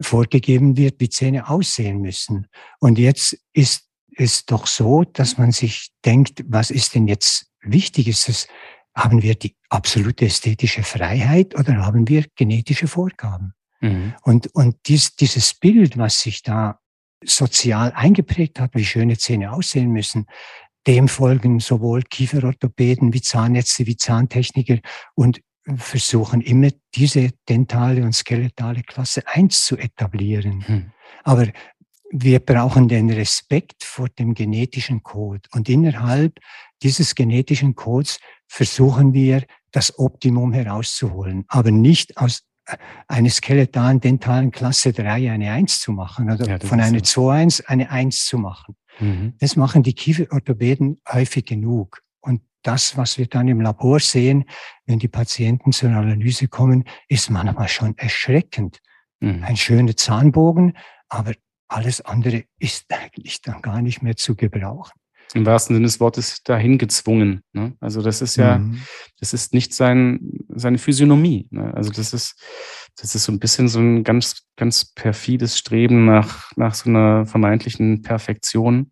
vorgegeben 0.00 0.76
wird, 0.76 1.00
wie 1.00 1.08
Zähne 1.08 1.48
aussehen 1.48 2.00
müssen. 2.00 2.48
Und 2.80 2.98
jetzt 2.98 3.38
ist 3.52 3.88
es 4.16 4.44
doch 4.44 4.66
so, 4.66 5.04
dass 5.04 5.38
man 5.38 5.52
sich 5.52 5.90
denkt, 6.04 6.44
was 6.46 6.70
ist 6.70 6.94
denn 6.94 7.06
jetzt 7.06 7.46
wichtig? 7.62 8.08
Ist 8.08 8.28
es 8.28 8.48
haben 8.96 9.22
wir 9.22 9.34
die 9.34 9.54
absolute 9.68 10.24
ästhetische 10.24 10.82
Freiheit 10.82 11.54
oder 11.54 11.84
haben 11.84 12.08
wir 12.08 12.24
genetische 12.34 12.88
Vorgaben? 12.88 13.52
Mhm. 13.80 14.14
Und, 14.22 14.54
und 14.54 14.76
dies, 14.86 15.14
dieses 15.16 15.52
Bild, 15.52 15.98
was 15.98 16.20
sich 16.22 16.42
da 16.42 16.80
sozial 17.22 17.92
eingeprägt 17.92 18.58
hat, 18.58 18.74
wie 18.74 18.84
schöne 18.84 19.18
Zähne 19.18 19.52
aussehen 19.52 19.90
müssen, 19.90 20.26
dem 20.86 21.08
folgen 21.08 21.60
sowohl 21.60 22.02
Kieferorthopäden 22.02 23.12
wie 23.12 23.20
Zahnärzte, 23.20 23.86
wie 23.86 23.96
Zahntechniker 23.96 24.78
und 25.14 25.40
versuchen 25.76 26.40
immer 26.40 26.68
diese 26.94 27.30
dentale 27.48 28.04
und 28.04 28.14
skeletale 28.14 28.82
Klasse 28.82 29.26
1 29.26 29.64
zu 29.64 29.76
etablieren. 29.76 30.66
Hm. 30.66 30.92
Aber 31.24 31.48
wir 32.10 32.38
brauchen 32.38 32.88
den 32.88 33.10
Respekt 33.10 33.82
vor 33.82 34.08
dem 34.08 34.34
genetischen 34.34 35.02
Code. 35.02 35.42
Und 35.52 35.68
innerhalb 35.68 36.38
dieses 36.82 37.14
genetischen 37.14 37.74
Codes 37.74 38.18
versuchen 38.46 39.12
wir, 39.12 39.42
das 39.72 39.98
Optimum 39.98 40.54
herauszuholen, 40.54 41.44
aber 41.48 41.70
nicht 41.70 42.16
aus 42.16 42.44
einer 43.08 43.30
skeletalen 43.30 44.00
dentalen 44.00 44.50
Klasse 44.50 44.92
3 44.92 45.30
eine 45.30 45.52
1 45.52 45.80
zu 45.80 45.92
machen 45.92 46.30
oder 46.30 46.48
ja, 46.48 46.58
von 46.58 46.80
einer 46.80 47.00
2-1 47.00 47.66
eine 47.66 47.90
1 47.90 48.26
zu 48.26 48.38
machen. 48.38 48.76
Mhm. 48.98 49.34
Das 49.38 49.56
machen 49.56 49.82
die 49.82 49.92
Kieferorthopäden 49.92 50.98
häufig 51.08 51.44
genug. 51.44 52.02
Das, 52.66 52.96
was 52.96 53.16
wir 53.16 53.26
dann 53.26 53.46
im 53.46 53.60
Labor 53.60 54.00
sehen, 54.00 54.44
wenn 54.86 54.98
die 54.98 55.06
Patienten 55.06 55.70
zur 55.70 55.90
Analyse 55.90 56.48
kommen, 56.48 56.82
ist 57.08 57.30
manchmal 57.30 57.68
schon 57.68 57.96
erschreckend. 57.96 58.80
Mhm. 59.20 59.44
Ein 59.44 59.56
schöner 59.56 59.96
Zahnbogen, 59.96 60.76
aber 61.08 61.32
alles 61.68 62.00
andere 62.00 62.44
ist 62.58 62.86
eigentlich 62.88 63.40
dann 63.42 63.62
gar 63.62 63.82
nicht 63.82 64.02
mehr 64.02 64.16
zu 64.16 64.34
gebrauchen. 64.34 64.98
Im 65.34 65.46
wahrsten 65.46 65.76
Sinne 65.76 65.86
des 65.86 66.00
Wortes 66.00 66.42
dahin 66.42 66.76
gezwungen. 66.76 67.42
Ne? 67.52 67.76
Also 67.78 68.02
das 68.02 68.20
ist 68.20 68.34
ja, 68.34 68.58
mhm. 68.58 68.82
das 69.20 69.32
ist 69.32 69.54
nicht 69.54 69.72
sein, 69.72 70.18
seine 70.48 70.78
Physiognomie. 70.78 71.46
Ne? 71.50 71.72
Also 71.74 71.90
das 71.90 72.12
ist, 72.12 72.34
das 72.96 73.14
ist 73.14 73.24
so 73.24 73.32
ein 73.32 73.38
bisschen 73.38 73.68
so 73.68 73.78
ein 73.78 74.02
ganz, 74.02 74.42
ganz 74.56 74.92
perfides 74.92 75.56
Streben 75.56 76.04
nach, 76.04 76.50
nach 76.56 76.74
so 76.74 76.90
einer 76.90 77.26
vermeintlichen 77.26 78.02
Perfektion. 78.02 78.90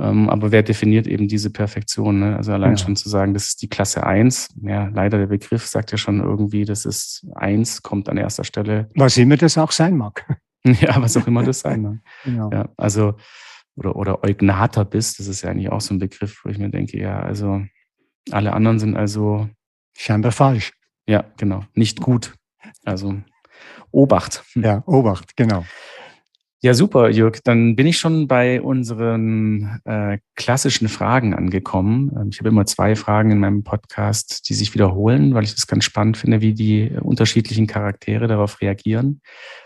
Ähm, 0.00 0.30
aber 0.30 0.50
wer 0.50 0.62
definiert 0.62 1.06
eben 1.06 1.28
diese 1.28 1.50
Perfektion? 1.50 2.20
Ne? 2.20 2.36
Also 2.36 2.52
allein 2.52 2.72
ja. 2.72 2.76
schon 2.78 2.96
zu 2.96 3.08
sagen, 3.08 3.34
das 3.34 3.48
ist 3.48 3.62
die 3.62 3.68
Klasse 3.68 4.06
1. 4.06 4.48
Ja, 4.62 4.88
leider 4.88 5.18
der 5.18 5.26
Begriff 5.26 5.66
sagt 5.66 5.92
ja 5.92 5.98
schon 5.98 6.20
irgendwie, 6.20 6.64
das 6.64 6.86
ist 6.86 7.26
1, 7.34 7.82
kommt 7.82 8.08
an 8.08 8.16
erster 8.16 8.44
Stelle. 8.44 8.88
Was 8.94 9.16
immer 9.18 9.36
das 9.36 9.58
auch 9.58 9.72
sein 9.72 9.96
mag. 9.96 10.26
Ja, 10.62 11.00
was 11.00 11.16
auch 11.16 11.26
immer 11.26 11.42
das 11.42 11.60
sein 11.60 11.80
mag. 11.80 11.98
Genau. 12.24 12.50
Ja, 12.52 12.68
also, 12.76 13.14
oder, 13.76 13.96
oder 13.96 14.22
Eugnater 14.22 14.84
bist, 14.84 15.18
das 15.18 15.26
ist 15.26 15.40
ja 15.40 15.48
eigentlich 15.48 15.70
auch 15.72 15.80
so 15.80 15.94
ein 15.94 15.98
Begriff, 15.98 16.42
wo 16.44 16.50
ich 16.50 16.58
mir 16.58 16.68
denke, 16.68 17.00
ja, 17.00 17.18
also 17.18 17.62
alle 18.30 18.52
anderen 18.52 18.78
sind 18.78 18.94
also. 18.94 19.48
Scheinbar 19.96 20.32
falsch. 20.32 20.74
Ja, 21.06 21.24
genau. 21.38 21.64
Nicht 21.74 22.02
gut. 22.02 22.34
Also 22.84 23.22
Obacht. 23.90 24.44
Ja, 24.54 24.82
Obacht, 24.86 25.34
genau. 25.36 25.64
Ja, 26.62 26.74
super, 26.74 27.08
Jörg. 27.08 27.38
Dann 27.42 27.74
bin 27.74 27.86
ich 27.86 27.96
schon 27.96 28.28
bei 28.28 28.60
unseren 28.60 29.80
äh, 29.86 30.18
klassischen 30.36 30.90
Fragen 30.90 31.32
angekommen. 31.34 32.10
Ähm, 32.14 32.28
ich 32.30 32.38
habe 32.38 32.50
immer 32.50 32.66
zwei 32.66 32.96
Fragen 32.96 33.30
in 33.30 33.38
meinem 33.38 33.64
Podcast, 33.64 34.46
die 34.46 34.52
sich 34.52 34.74
wiederholen, 34.74 35.32
weil 35.32 35.44
ich 35.44 35.54
das 35.54 35.66
ganz 35.66 35.84
spannend 35.84 36.18
finde, 36.18 36.42
wie 36.42 36.52
die 36.52 36.90
unterschiedlichen 37.00 37.66
Charaktere 37.66 38.28
darauf 38.28 38.60
reagieren. 38.60 39.22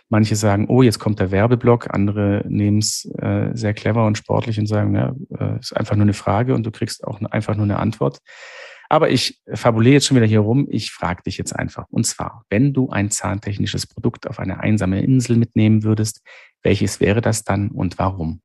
Manche 0.09 0.37
sagen, 0.37 0.67
oh, 0.69 0.83
jetzt 0.83 1.01
kommt 1.01 1.19
der 1.19 1.33
Werbeblock. 1.33 1.93
Andere 1.93 2.45
nehmen 2.49 2.79
es 2.79 3.11
äh, 3.19 3.51
sehr 3.55 3.75
clever 3.75 4.07
und 4.07 4.17
sportlich 4.17 4.61
und 4.61 4.69
sagen, 4.69 4.95
ja, 4.95 5.17
äh, 5.37 5.59
ist 5.59 5.77
einfach 5.77 5.97
nur 5.97 6.05
eine 6.05 6.13
Frage 6.13 6.55
und 6.55 6.65
du 6.65 6.71
kriegst 6.71 7.03
auch 7.03 7.21
einfach 7.23 7.57
nur 7.57 7.65
eine 7.65 7.81
Antwort. 7.81 8.21
Aber 8.89 9.11
ich 9.11 9.41
fabuliere 9.53 9.95
jetzt 9.95 10.07
schon 10.07 10.17
wieder 10.17 10.27
hier 10.27 10.41
rum. 10.41 10.67
Ich 10.71 10.91
frage 10.91 11.23
dich 11.23 11.39
jetzt 11.39 11.55
einfach. 11.55 11.87
Und 11.91 12.07
zwar, 12.07 12.45
wenn 12.51 12.73
du 12.73 12.91
ein 12.91 13.11
zahntechnisches 13.11 13.87
Produkt 13.87 14.29
auf 14.29 14.39
eine 14.39 14.61
einsame 14.61 15.03
Insel 15.03 15.37
mitnehmen 15.37 15.83
würdest, 15.83 16.21
welches 16.63 17.01
wäre 17.01 17.21
das 17.21 17.45
dann 17.45 17.71
und 17.71 17.99
warum? 17.99 18.41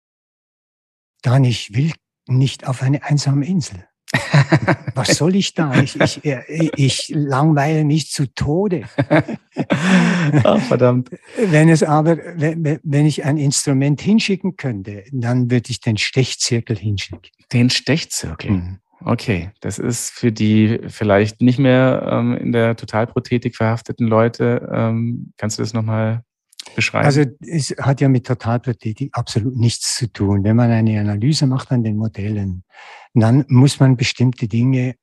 Dan, 1.22 1.44
ich 1.44 1.74
will 1.74 1.92
nicht 2.28 2.68
auf 2.68 2.82
eine 2.82 3.04
einsame 3.04 3.46
Insel. 3.46 3.86
Was 4.96 5.18
soll 5.18 5.36
ich 5.36 5.54
da? 5.54 5.80
Ich, 5.82 6.00
ich, 6.00 6.26
äh, 6.26 6.70
ich 6.76 7.12
langweile 7.14 7.84
mich 7.84 8.10
zu 8.12 8.34
Tode. 8.34 8.84
Ach, 10.44 10.60
verdammt. 10.62 11.12
Wenn 11.38 11.70
es 11.70 11.84
aber, 11.84 12.18
wenn, 12.18 12.80
wenn 12.82 13.06
ich 13.06 13.24
ein 13.24 13.38
Instrument 13.38 14.02
hinschicken 14.02 14.58
könnte, 14.58 15.04
dann 15.12 15.52
würde 15.52 15.70
ich 15.70 15.80
den 15.80 15.98
Stechzirkel 15.98 16.78
hinschicken. 16.78 17.30
Den 17.54 17.70
Stechzirkel? 17.70 18.52
Mhm. 18.52 18.80
Okay, 19.04 19.52
das 19.62 19.80
ist 19.80 20.12
für 20.12 20.32
die 20.32 20.80
vielleicht 20.88 21.42
nicht 21.42 21.60
mehr 21.60 22.08
ähm, 22.12 22.36
in 22.36 22.52
der 22.52 22.76
Totalprothetik 22.76 23.56
verhafteten 23.56 24.08
Leute. 24.08 24.70
Ähm, 24.72 25.34
kannst 25.38 25.58
du 25.58 25.62
das 25.62 25.74
nochmal 25.74 26.24
beschreiben? 26.76 27.06
Also 27.06 27.24
es 27.40 27.74
hat 27.80 28.02
ja 28.02 28.10
mit 28.10 28.28
Totalprothetik 28.28 29.12
absolut 29.14 29.56
nichts 29.56 29.96
zu 29.96 30.12
tun. 30.12 30.44
Wenn 30.44 30.56
man 30.56 30.72
eine 30.72 31.00
Analyse 31.00 31.48
macht 31.48 31.72
an 31.72 31.84
den 31.84 31.96
Modellen, 31.96 32.64
dann 33.14 33.46
muss 33.48 33.80
man 33.80 33.96
bestimmte 33.96 34.48
Dinge, 34.48 34.96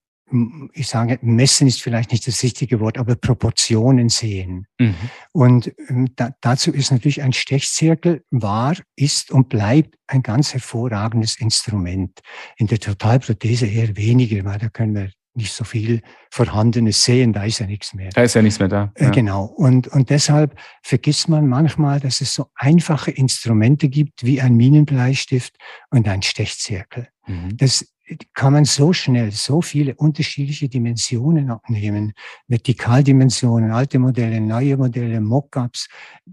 ich 0.73 0.89
sage, 0.89 1.19
messen 1.23 1.69
ist 1.69 1.83
vielleicht 1.83 2.11
nicht 2.11 2.27
das 2.27 2.43
richtige 2.43 2.81
Wort, 2.81 2.99
aber 2.99 3.15
Proportionen 3.15 4.09
sehen. 4.09 4.67
Mhm. 4.79 4.95
Und 5.33 5.73
ähm, 5.89 6.09
da, 6.17 6.31
dazu 6.41 6.73
ist 6.73 6.91
natürlich 6.91 7.23
ein 7.23 7.33
Stechzirkel 7.33 8.25
war, 8.31 8.75
ist 8.97 9.31
und 9.31 9.49
bleibt 9.49 9.97
ein 10.09 10.23
ganz 10.23 10.53
hervorragendes 10.53 11.39
Instrument. 11.39 12.21
In 12.57 12.67
der 12.67 12.81
Totalprothese 12.81 13.67
eher 13.67 13.97
weniger, 13.97 14.45
weil 14.45 14.59
da 14.59 14.69
können 14.69 14.95
wir 14.95 15.11
nicht 15.37 15.53
so 15.53 15.65
viel 15.65 16.01
Vorhandenes 16.31 17.05
sehen, 17.05 17.33
da 17.33 17.45
ist 17.45 17.59
ja 17.59 17.67
nichts 17.67 17.95
mehr. 17.95 18.11
Da 18.11 18.23
ist 18.23 18.35
ja 18.35 18.43
nichts 18.43 18.59
mehr 18.59 18.69
da. 18.69 18.93
Äh, 18.95 19.05
ja. 19.05 19.11
Genau. 19.11 19.45
Und, 19.45 19.87
und 19.89 20.11
deshalb 20.11 20.59
vergisst 20.83 21.29
man 21.29 21.47
manchmal, 21.47 22.01
dass 22.01 22.21
es 22.21 22.35
so 22.35 22.47
einfache 22.55 23.11
Instrumente 23.11 23.89
gibt 23.89 24.25
wie 24.25 24.41
ein 24.41 24.55
Minenbleistift 24.55 25.57
und 25.91 26.09
ein 26.09 26.23
Stechzirkel. 26.23 27.09
Mhm. 27.27 27.57
Das 27.57 27.87
kann 28.35 28.53
man 28.53 28.65
so 28.65 28.93
schnell 28.93 29.33
so 29.33 29.61
viele 29.61 29.95
unterschiedliche 29.97 30.69
Dimensionen 30.69 31.51
abnehmen. 31.51 32.13
Vertikaldimensionen, 32.47 33.73
alte 33.73 33.99
Modelle, 33.99 34.41
neue 34.41 34.77
Modelle, 34.77 35.21
Mockups, 35.21 35.89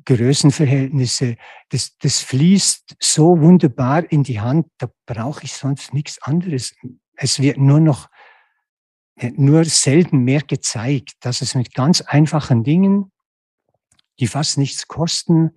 Größenverhältnisse. 0.05 1.35
Das, 1.69 1.97
das 1.97 2.19
fließt 2.19 2.95
so 2.99 3.39
wunderbar 3.39 4.11
in 4.11 4.23
die 4.23 4.39
Hand, 4.39 4.67
da 4.77 4.87
brauche 5.05 5.45
ich 5.45 5.53
sonst 5.53 5.93
nichts 5.93 6.21
anderes. 6.21 6.75
Es 7.15 7.39
wird 7.39 7.57
nur 7.57 7.79
noch 7.79 8.09
nur 9.35 9.63
selten 9.65 10.23
mehr 10.23 10.41
gezeigt, 10.41 11.13
dass 11.19 11.41
es 11.41 11.53
mit 11.53 11.73
ganz 11.73 12.01
einfachen 12.01 12.63
Dingen, 12.63 13.11
die 14.19 14.27
fast 14.27 14.57
nichts 14.57 14.87
kosten, 14.87 15.51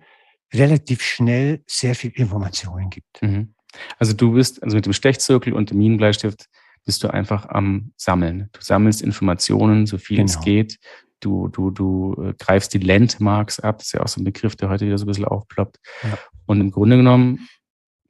relativ 0.53 1.01
schnell 1.01 1.63
sehr 1.67 1.95
viel 1.95 2.11
Informationen 2.11 2.89
gibt. 2.89 3.21
Mhm. 3.21 3.55
Also 3.99 4.13
du 4.13 4.33
bist, 4.33 4.63
also 4.63 4.75
mit 4.75 4.85
dem 4.85 4.93
Stechzirkel 4.93 5.53
und 5.53 5.71
dem 5.71 5.77
Minenbleistift 5.77 6.47
bist 6.85 7.03
du 7.03 7.09
einfach 7.13 7.49
am 7.49 7.91
Sammeln. 7.97 8.49
Du 8.53 8.61
sammelst 8.61 9.01
Informationen, 9.01 9.85
so 9.87 9.97
viel 9.97 10.17
genau. 10.17 10.29
es 10.29 10.39
geht. 10.39 10.79
Du, 11.19 11.47
du, 11.49 11.71
du 11.71 12.15
äh, 12.21 12.33
greifst 12.37 12.73
die 12.73 12.79
Landmarks 12.79 13.59
ab. 13.59 13.79
Das 13.79 13.87
ist 13.87 13.93
ja 13.93 14.01
auch 14.01 14.07
so 14.07 14.21
ein 14.21 14.23
Begriff, 14.23 14.55
der 14.55 14.69
heute 14.69 14.85
wieder 14.85 14.97
so 14.97 15.05
ein 15.05 15.07
bisschen 15.07 15.25
aufploppt. 15.25 15.79
Ja. 16.03 16.17
Und 16.45 16.61
im 16.61 16.71
Grunde 16.71 16.97
genommen 16.97 17.47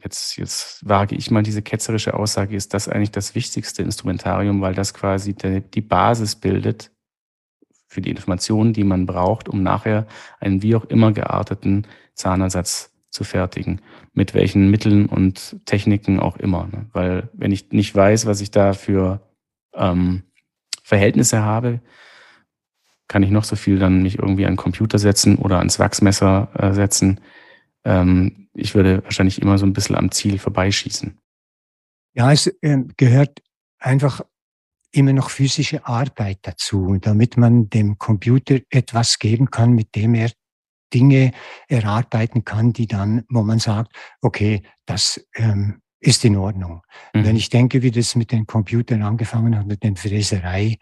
jetzt, 0.03 0.37
jetzt 0.37 0.87
wage 0.87 1.15
ich 1.15 1.31
mal 1.31 1.43
diese 1.43 1.61
ketzerische 1.61 2.13
Aussage, 2.13 2.55
ist 2.55 2.73
das 2.73 2.87
eigentlich 2.87 3.11
das 3.11 3.35
wichtigste 3.35 3.81
Instrumentarium, 3.81 4.61
weil 4.61 4.73
das 4.73 4.93
quasi 4.93 5.33
die, 5.33 5.61
die 5.61 5.81
Basis 5.81 6.35
bildet 6.35 6.91
für 7.87 8.01
die 8.01 8.11
Informationen, 8.11 8.73
die 8.73 8.83
man 8.83 9.05
braucht, 9.05 9.49
um 9.49 9.63
nachher 9.63 10.07
einen 10.39 10.61
wie 10.61 10.75
auch 10.75 10.85
immer 10.85 11.13
gearteten 11.13 11.87
Zahnersatz 12.13 12.91
zu 13.17 13.23
fertigen. 13.23 13.81
Mit 14.13 14.33
welchen 14.33 14.69
Mitteln 14.69 15.07
und 15.07 15.57
Techniken 15.65 16.19
auch 16.19 16.37
immer. 16.37 16.67
Ne? 16.71 16.85
Weil 16.93 17.29
wenn 17.33 17.51
ich 17.51 17.71
nicht 17.71 17.93
weiß, 17.95 18.27
was 18.27 18.41
ich 18.41 18.51
da 18.51 18.73
für 18.73 19.19
ähm, 19.73 20.23
Verhältnisse 20.83 21.41
habe, 21.41 21.81
kann 23.07 23.23
ich 23.23 23.31
noch 23.31 23.43
so 23.43 23.55
viel 23.55 23.79
dann 23.79 24.03
mich 24.03 24.19
irgendwie 24.19 24.45
an 24.45 24.53
den 24.53 24.57
Computer 24.57 24.99
setzen 24.99 25.37
oder 25.37 25.57
ans 25.57 25.79
Wachsmesser 25.79 26.49
äh, 26.53 26.73
setzen. 26.73 27.19
Ähm, 27.83 28.49
ich 28.53 28.75
würde 28.75 29.03
wahrscheinlich 29.03 29.41
immer 29.41 29.57
so 29.57 29.65
ein 29.65 29.73
bisschen 29.73 29.95
am 29.95 30.11
Ziel 30.11 30.37
vorbeischießen. 30.37 31.17
Ja, 32.13 32.31
es 32.31 32.47
äh, 32.61 32.83
gehört 32.97 33.41
einfach 33.79 34.21
immer 34.91 35.13
noch 35.13 35.29
physische 35.29 35.85
Arbeit 35.85 36.39
dazu, 36.43 36.97
damit 37.01 37.37
man 37.37 37.69
dem 37.69 37.97
Computer 37.97 38.59
etwas 38.69 39.19
geben 39.19 39.49
kann, 39.49 39.71
mit 39.71 39.95
dem 39.95 40.13
er 40.13 40.31
Dinge 40.93 41.31
erarbeiten 41.67 42.45
kann, 42.45 42.73
die 42.73 42.87
dann, 42.87 43.23
wo 43.29 43.41
man 43.43 43.59
sagt, 43.59 43.95
okay, 44.21 44.63
das 44.85 45.25
ähm, 45.35 45.81
ist 45.99 46.23
in 46.25 46.37
Ordnung. 46.37 46.81
Mhm. 47.13 47.25
Wenn 47.25 47.35
ich 47.35 47.49
denke, 47.49 47.81
wie 47.81 47.91
das 47.91 48.15
mit 48.15 48.31
den 48.31 48.45
Computern 48.45 49.01
angefangen 49.01 49.57
hat, 49.57 49.67
mit 49.67 49.83
den 49.83 49.95
Fräserei, 49.95 50.77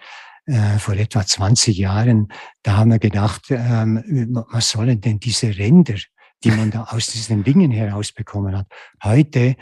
äh, 0.48 0.78
vor 0.78 0.94
etwa 0.96 1.26
20 1.26 1.78
Jahren, 1.78 2.28
da 2.62 2.78
haben 2.78 2.92
wir 2.92 3.00
gedacht, 3.00 3.46
ähm, 3.50 4.04
was 4.52 4.70
sollen 4.70 5.02
denn 5.02 5.20
diese 5.20 5.58
Ränder? 5.58 5.96
die 6.44 6.52
man 6.52 6.72
da 6.72 6.84
aus 6.86 7.08
diesen 7.08 7.44
Dingen 7.44 7.72
herausbekommen 7.72 8.56
hat. 8.56 8.68
Heute 9.04 9.56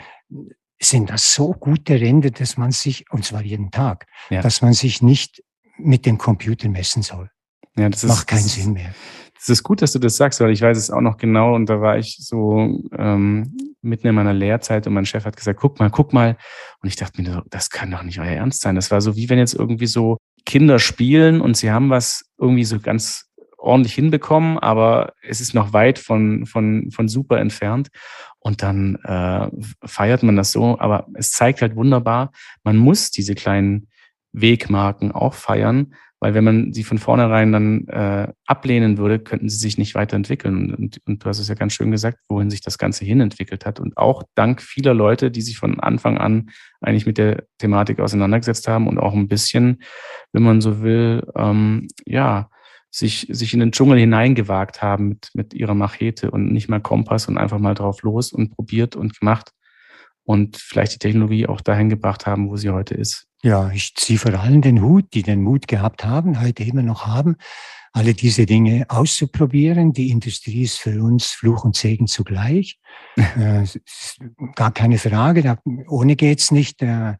sind 0.80 1.10
das 1.10 1.32
so 1.32 1.52
gute 1.52 2.00
Ränder, 2.00 2.30
dass 2.30 2.56
man 2.56 2.72
sich, 2.72 3.10
und 3.10 3.24
zwar 3.24 3.42
jeden 3.42 3.70
Tag, 3.70 4.06
ja. 4.28 4.42
dass 4.42 4.60
man 4.60 4.74
sich 4.74 5.00
nicht 5.00 5.42
mit 5.78 6.04
dem 6.04 6.18
Computer 6.18 6.68
messen 6.68 7.02
soll. 7.02 7.30
Ja, 7.76 7.88
das 7.88 8.04
ist, 8.04 8.08
macht 8.08 8.26
keinen 8.26 8.42
das 8.42 8.54
Sinn 8.54 8.72
mehr. 8.74 8.94
Es 9.44 9.50
ist 9.50 9.62
gut, 9.62 9.82
dass 9.82 9.92
du 9.92 9.98
das 9.98 10.16
sagst, 10.16 10.40
weil 10.40 10.52
ich 10.52 10.62
weiß 10.62 10.78
es 10.78 10.90
auch 10.90 11.02
noch 11.02 11.18
genau 11.18 11.54
und 11.54 11.68
da 11.68 11.78
war 11.82 11.98
ich 11.98 12.16
so 12.18 12.80
ähm, 12.96 13.54
mitten 13.82 14.06
in 14.06 14.14
meiner 14.14 14.32
Lehrzeit 14.32 14.86
und 14.86 14.94
mein 14.94 15.04
Chef 15.04 15.26
hat 15.26 15.36
gesagt, 15.36 15.60
guck 15.60 15.78
mal, 15.78 15.90
guck 15.90 16.14
mal. 16.14 16.38
Und 16.80 16.88
ich 16.88 16.96
dachte 16.96 17.20
mir, 17.20 17.44
das 17.50 17.68
kann 17.68 17.90
doch 17.90 18.02
nicht 18.02 18.18
euer 18.18 18.24
Ernst 18.24 18.62
sein. 18.62 18.74
Das 18.74 18.90
war 18.90 19.02
so, 19.02 19.16
wie 19.16 19.28
wenn 19.28 19.38
jetzt 19.38 19.52
irgendwie 19.52 19.86
so 19.86 20.16
Kinder 20.46 20.78
spielen 20.78 21.42
und 21.42 21.58
sie 21.58 21.70
haben 21.70 21.90
was 21.90 22.24
irgendwie 22.38 22.64
so 22.64 22.80
ganz 22.80 23.34
ordentlich 23.58 23.92
hinbekommen, 23.92 24.58
aber 24.58 25.12
es 25.20 25.42
ist 25.42 25.52
noch 25.52 25.74
weit 25.74 25.98
von, 25.98 26.46
von, 26.46 26.90
von 26.90 27.08
super 27.08 27.38
entfernt. 27.38 27.88
Und 28.38 28.62
dann 28.62 28.96
äh, 29.04 29.50
feiert 29.84 30.22
man 30.22 30.36
das 30.36 30.52
so. 30.52 30.78
Aber 30.78 31.06
es 31.12 31.32
zeigt 31.32 31.60
halt 31.60 31.76
wunderbar, 31.76 32.32
man 32.62 32.78
muss 32.78 33.10
diese 33.10 33.34
kleinen 33.34 33.88
Wegmarken 34.32 35.12
auch 35.12 35.34
feiern, 35.34 35.94
weil 36.24 36.32
wenn 36.32 36.44
man 36.44 36.72
sie 36.72 36.84
von 36.84 36.96
vornherein 36.96 37.52
dann 37.52 37.86
äh, 37.88 38.32
ablehnen 38.46 38.96
würde, 38.96 39.18
könnten 39.18 39.50
sie 39.50 39.58
sich 39.58 39.76
nicht 39.76 39.94
weiterentwickeln. 39.94 40.74
Und, 40.74 40.98
und 41.06 41.22
du 41.22 41.28
hast 41.28 41.38
es 41.38 41.48
ja 41.48 41.54
ganz 41.54 41.74
schön 41.74 41.90
gesagt, 41.90 42.16
wohin 42.30 42.48
sich 42.48 42.62
das 42.62 42.78
Ganze 42.78 43.04
hinentwickelt 43.04 43.66
hat. 43.66 43.78
Und 43.78 43.98
auch 43.98 44.22
dank 44.34 44.62
vieler 44.62 44.94
Leute, 44.94 45.30
die 45.30 45.42
sich 45.42 45.58
von 45.58 45.80
Anfang 45.80 46.16
an 46.16 46.48
eigentlich 46.80 47.04
mit 47.04 47.18
der 47.18 47.44
Thematik 47.58 48.00
auseinandergesetzt 48.00 48.66
haben 48.68 48.88
und 48.88 48.98
auch 48.98 49.12
ein 49.12 49.28
bisschen, 49.28 49.82
wenn 50.32 50.44
man 50.44 50.62
so 50.62 50.80
will, 50.80 51.30
ähm, 51.36 51.88
ja, 52.06 52.48
sich, 52.90 53.26
sich 53.28 53.52
in 53.52 53.60
den 53.60 53.72
Dschungel 53.72 53.98
hineingewagt 53.98 54.80
haben 54.80 55.10
mit, 55.10 55.28
mit 55.34 55.52
ihrer 55.52 55.74
Machete 55.74 56.30
und 56.30 56.54
nicht 56.54 56.70
mal 56.70 56.80
Kompass 56.80 57.28
und 57.28 57.36
einfach 57.36 57.58
mal 57.58 57.74
drauf 57.74 58.00
los 58.00 58.32
und 58.32 58.48
probiert 58.48 58.96
und 58.96 59.20
gemacht 59.20 59.50
und 60.22 60.56
vielleicht 60.56 60.94
die 60.94 60.98
Technologie 61.00 61.48
auch 61.48 61.60
dahin 61.60 61.90
gebracht 61.90 62.24
haben, 62.24 62.48
wo 62.48 62.56
sie 62.56 62.70
heute 62.70 62.94
ist. 62.94 63.26
Ja, 63.44 63.70
ich 63.72 63.94
ziehe 63.94 64.18
vor 64.18 64.32
allem 64.32 64.62
den 64.62 64.80
Hut, 64.80 65.12
die 65.12 65.22
den 65.22 65.42
Mut 65.42 65.68
gehabt 65.68 66.02
haben, 66.02 66.40
heute 66.40 66.64
immer 66.64 66.80
noch 66.80 67.06
haben, 67.06 67.36
alle 67.92 68.14
diese 68.14 68.46
Dinge 68.46 68.86
auszuprobieren. 68.88 69.92
Die 69.92 70.08
Industrie 70.08 70.62
ist 70.62 70.78
für 70.78 71.02
uns 71.02 71.26
Fluch 71.26 71.62
und 71.62 71.76
Segen 71.76 72.06
zugleich. 72.06 72.80
äh, 73.16 73.66
gar 74.54 74.72
keine 74.72 74.96
Frage, 74.96 75.42
da, 75.42 75.58
ohne 75.88 76.16
geht's 76.16 76.52
nicht. 76.52 76.80
Äh, 76.80 77.18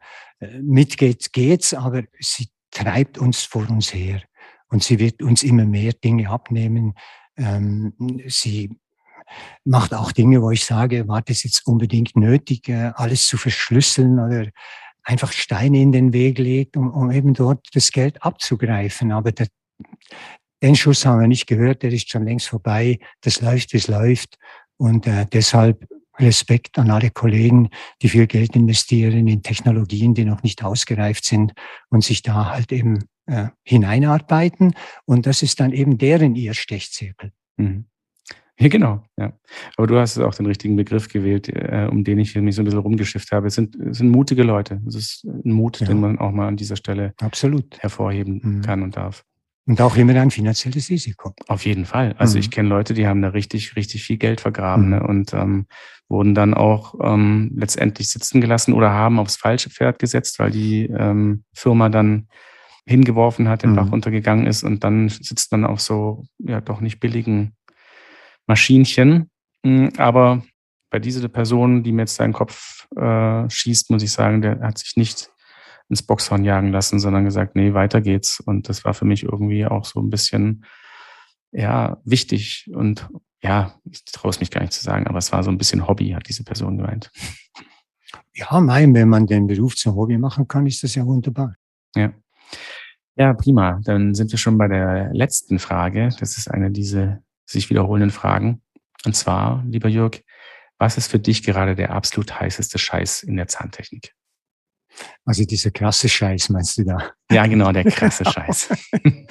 mit 0.62 0.96
geht's, 0.96 1.30
geht's, 1.30 1.74
aber 1.74 2.04
sie 2.18 2.48
treibt 2.70 3.18
uns 3.18 3.42
vor 3.42 3.68
uns 3.68 3.92
her. 3.92 4.22
Und 4.70 4.82
sie 4.82 4.98
wird 4.98 5.20
uns 5.20 5.42
immer 5.42 5.66
mehr 5.66 5.92
Dinge 5.92 6.30
abnehmen. 6.30 6.94
Ähm, 7.36 7.92
sie 8.28 8.74
macht 9.64 9.92
auch 9.92 10.10
Dinge, 10.10 10.40
wo 10.40 10.50
ich 10.50 10.64
sage, 10.64 11.06
war 11.06 11.20
das 11.20 11.42
jetzt 11.42 11.66
unbedingt 11.66 12.16
nötig, 12.16 12.70
äh, 12.70 12.92
alles 12.94 13.26
zu 13.26 13.36
verschlüsseln 13.36 14.18
oder 14.18 14.46
einfach 15.04 15.32
Steine 15.32 15.80
in 15.80 15.92
den 15.92 16.12
Weg 16.12 16.38
legt, 16.38 16.76
um, 16.76 16.90
um 16.90 17.10
eben 17.10 17.34
dort 17.34 17.68
das 17.74 17.92
Geld 17.92 18.22
abzugreifen. 18.22 19.12
Aber 19.12 19.32
der, 19.32 19.46
den 20.62 20.74
Schuss 20.74 21.04
haben 21.06 21.20
wir 21.20 21.28
nicht 21.28 21.46
gehört, 21.46 21.82
der 21.82 21.92
ist 21.92 22.10
schon 22.10 22.24
längst 22.24 22.48
vorbei. 22.48 22.98
Das 23.20 23.40
läuft, 23.40 23.72
wie 23.72 23.78
es 23.78 23.88
läuft. 23.88 24.36
Und 24.76 25.06
äh, 25.06 25.26
deshalb 25.30 25.86
Respekt 26.18 26.78
an 26.78 26.90
alle 26.90 27.10
Kollegen, 27.10 27.70
die 28.02 28.08
viel 28.08 28.26
Geld 28.26 28.54
investieren 28.54 29.26
in 29.26 29.42
Technologien, 29.42 30.14
die 30.14 30.24
noch 30.24 30.42
nicht 30.42 30.62
ausgereift 30.62 31.24
sind 31.24 31.52
und 31.90 32.04
sich 32.04 32.22
da 32.22 32.50
halt 32.50 32.72
eben 32.72 33.04
äh, 33.26 33.48
hineinarbeiten. 33.64 34.74
Und 35.06 35.26
das 35.26 35.42
ist 35.42 35.60
dann 35.60 35.72
eben 35.72 35.98
deren 35.98 36.36
ihr 36.36 36.54
Stechzirkel. 36.54 37.32
Mhm. 37.56 37.86
Ja, 38.60 38.68
genau. 38.68 39.02
Ja. 39.16 39.32
Aber 39.76 39.86
du 39.88 39.98
hast 39.98 40.16
auch 40.18 40.34
den 40.34 40.46
richtigen 40.46 40.76
Begriff 40.76 41.08
gewählt, 41.08 41.48
äh, 41.48 41.88
um 41.90 42.04
den 42.04 42.18
ich 42.18 42.36
mich 42.36 42.54
so 42.54 42.62
ein 42.62 42.64
bisschen 42.64 42.80
rumgeschifft 42.80 43.32
habe. 43.32 43.48
Es 43.48 43.54
sind, 43.56 43.74
es 43.76 43.98
sind 43.98 44.10
mutige 44.10 44.44
Leute. 44.44 44.80
Es 44.86 44.94
ist 44.94 45.24
ein 45.24 45.52
Mut, 45.52 45.80
ja. 45.80 45.86
den 45.86 46.00
man 46.00 46.18
auch 46.18 46.30
mal 46.30 46.46
an 46.46 46.56
dieser 46.56 46.76
Stelle 46.76 47.14
Absolut. 47.20 47.78
hervorheben 47.80 48.40
mhm. 48.42 48.62
kann 48.62 48.82
und 48.82 48.96
darf. 48.96 49.24
Und 49.66 49.80
auch 49.80 49.96
immer 49.96 50.14
ein 50.14 50.30
finanzielles 50.30 50.90
Risiko. 50.90 51.32
Auf 51.48 51.64
jeden 51.64 51.86
Fall. 51.86 52.14
Also 52.18 52.36
mhm. 52.36 52.40
ich 52.40 52.50
kenne 52.50 52.68
Leute, 52.68 52.94
die 52.94 53.06
haben 53.06 53.22
da 53.22 53.28
richtig, 53.28 53.76
richtig 53.76 54.04
viel 54.04 54.18
Geld 54.18 54.40
vergraben 54.40 54.84
mhm. 54.84 54.90
ne? 54.90 55.02
und 55.02 55.32
ähm, 55.32 55.66
wurden 56.08 56.34
dann 56.34 56.52
auch 56.52 56.94
ähm, 57.02 57.50
letztendlich 57.56 58.10
sitzen 58.10 58.40
gelassen 58.40 58.74
oder 58.74 58.90
haben 58.90 59.18
aufs 59.18 59.36
falsche 59.36 59.70
Pferd 59.70 59.98
gesetzt, 59.98 60.38
weil 60.38 60.50
die 60.50 60.84
ähm, 60.84 61.44
Firma 61.54 61.88
dann 61.88 62.28
hingeworfen 62.86 63.48
hat, 63.48 63.62
den 63.62 63.70
mhm. 63.70 63.76
Bach 63.76 63.90
runtergegangen 63.90 64.46
ist 64.46 64.62
und 64.62 64.84
dann 64.84 65.08
sitzt 65.08 65.50
man 65.50 65.64
auf 65.64 65.80
so, 65.80 66.24
ja, 66.38 66.60
doch 66.60 66.82
nicht 66.82 67.00
billigen 67.00 67.56
Maschinchen. 68.46 69.30
Hm, 69.64 69.92
aber 69.96 70.42
bei 70.90 70.98
dieser 70.98 71.28
Person, 71.28 71.82
die 71.82 71.92
mir 71.92 72.02
jetzt 72.02 72.16
seinen 72.16 72.32
Kopf 72.32 72.86
äh, 72.96 73.48
schießt, 73.48 73.90
muss 73.90 74.02
ich 74.02 74.12
sagen, 74.12 74.42
der 74.42 74.60
hat 74.60 74.78
sich 74.78 74.96
nicht 74.96 75.30
ins 75.88 76.02
Boxhorn 76.02 76.44
jagen 76.44 76.72
lassen, 76.72 76.98
sondern 76.98 77.24
gesagt, 77.24 77.56
nee, 77.56 77.74
weiter 77.74 78.00
geht's. 78.00 78.40
Und 78.40 78.68
das 78.68 78.84
war 78.84 78.94
für 78.94 79.04
mich 79.04 79.24
irgendwie 79.24 79.66
auch 79.66 79.84
so 79.84 80.00
ein 80.00 80.10
bisschen, 80.10 80.64
ja, 81.52 81.98
wichtig. 82.04 82.70
Und 82.74 83.08
ja, 83.42 83.74
ich 83.90 84.04
traue 84.04 84.30
es 84.30 84.40
mich 84.40 84.50
gar 84.50 84.60
nicht 84.60 84.72
zu 84.72 84.82
sagen, 84.82 85.06
aber 85.06 85.18
es 85.18 85.32
war 85.32 85.42
so 85.42 85.50
ein 85.50 85.58
bisschen 85.58 85.86
Hobby, 85.86 86.10
hat 86.10 86.28
diese 86.28 86.44
Person 86.44 86.78
gemeint. 86.78 87.10
Ja, 88.36 88.60
mein, 88.60 88.94
wenn 88.94 89.08
man 89.08 89.26
den 89.26 89.46
Beruf 89.46 89.76
zum 89.76 89.94
Hobby 89.94 90.18
machen 90.18 90.46
kann, 90.46 90.66
ist 90.66 90.82
das 90.82 90.94
ja 90.94 91.04
wunderbar. 91.04 91.54
Ja. 91.96 92.12
Ja, 93.16 93.32
prima. 93.32 93.80
Dann 93.84 94.14
sind 94.14 94.30
wir 94.32 94.38
schon 94.38 94.58
bei 94.58 94.66
der 94.66 95.12
letzten 95.12 95.60
Frage. 95.60 96.10
Das 96.18 96.36
ist 96.36 96.48
eine 96.50 96.70
dieser 96.70 97.23
sich 97.46 97.70
wiederholenden 97.70 98.10
Fragen. 98.10 98.62
Und 99.04 99.14
zwar, 99.14 99.62
lieber 99.66 99.88
Jörg, 99.88 100.22
was 100.78 100.96
ist 100.96 101.08
für 101.08 101.18
dich 101.18 101.42
gerade 101.42 101.74
der 101.74 101.90
absolut 101.90 102.40
heißeste 102.40 102.78
Scheiß 102.78 103.22
in 103.22 103.36
der 103.36 103.48
Zahntechnik? 103.48 104.14
Also 105.24 105.44
dieser 105.44 105.70
krasse 105.70 106.08
Scheiß, 106.08 106.50
meinst 106.50 106.78
du 106.78 106.84
da? 106.84 107.10
Ja, 107.30 107.46
genau, 107.46 107.72
der 107.72 107.84
krasse 107.84 108.24
Scheiß. 108.30 108.68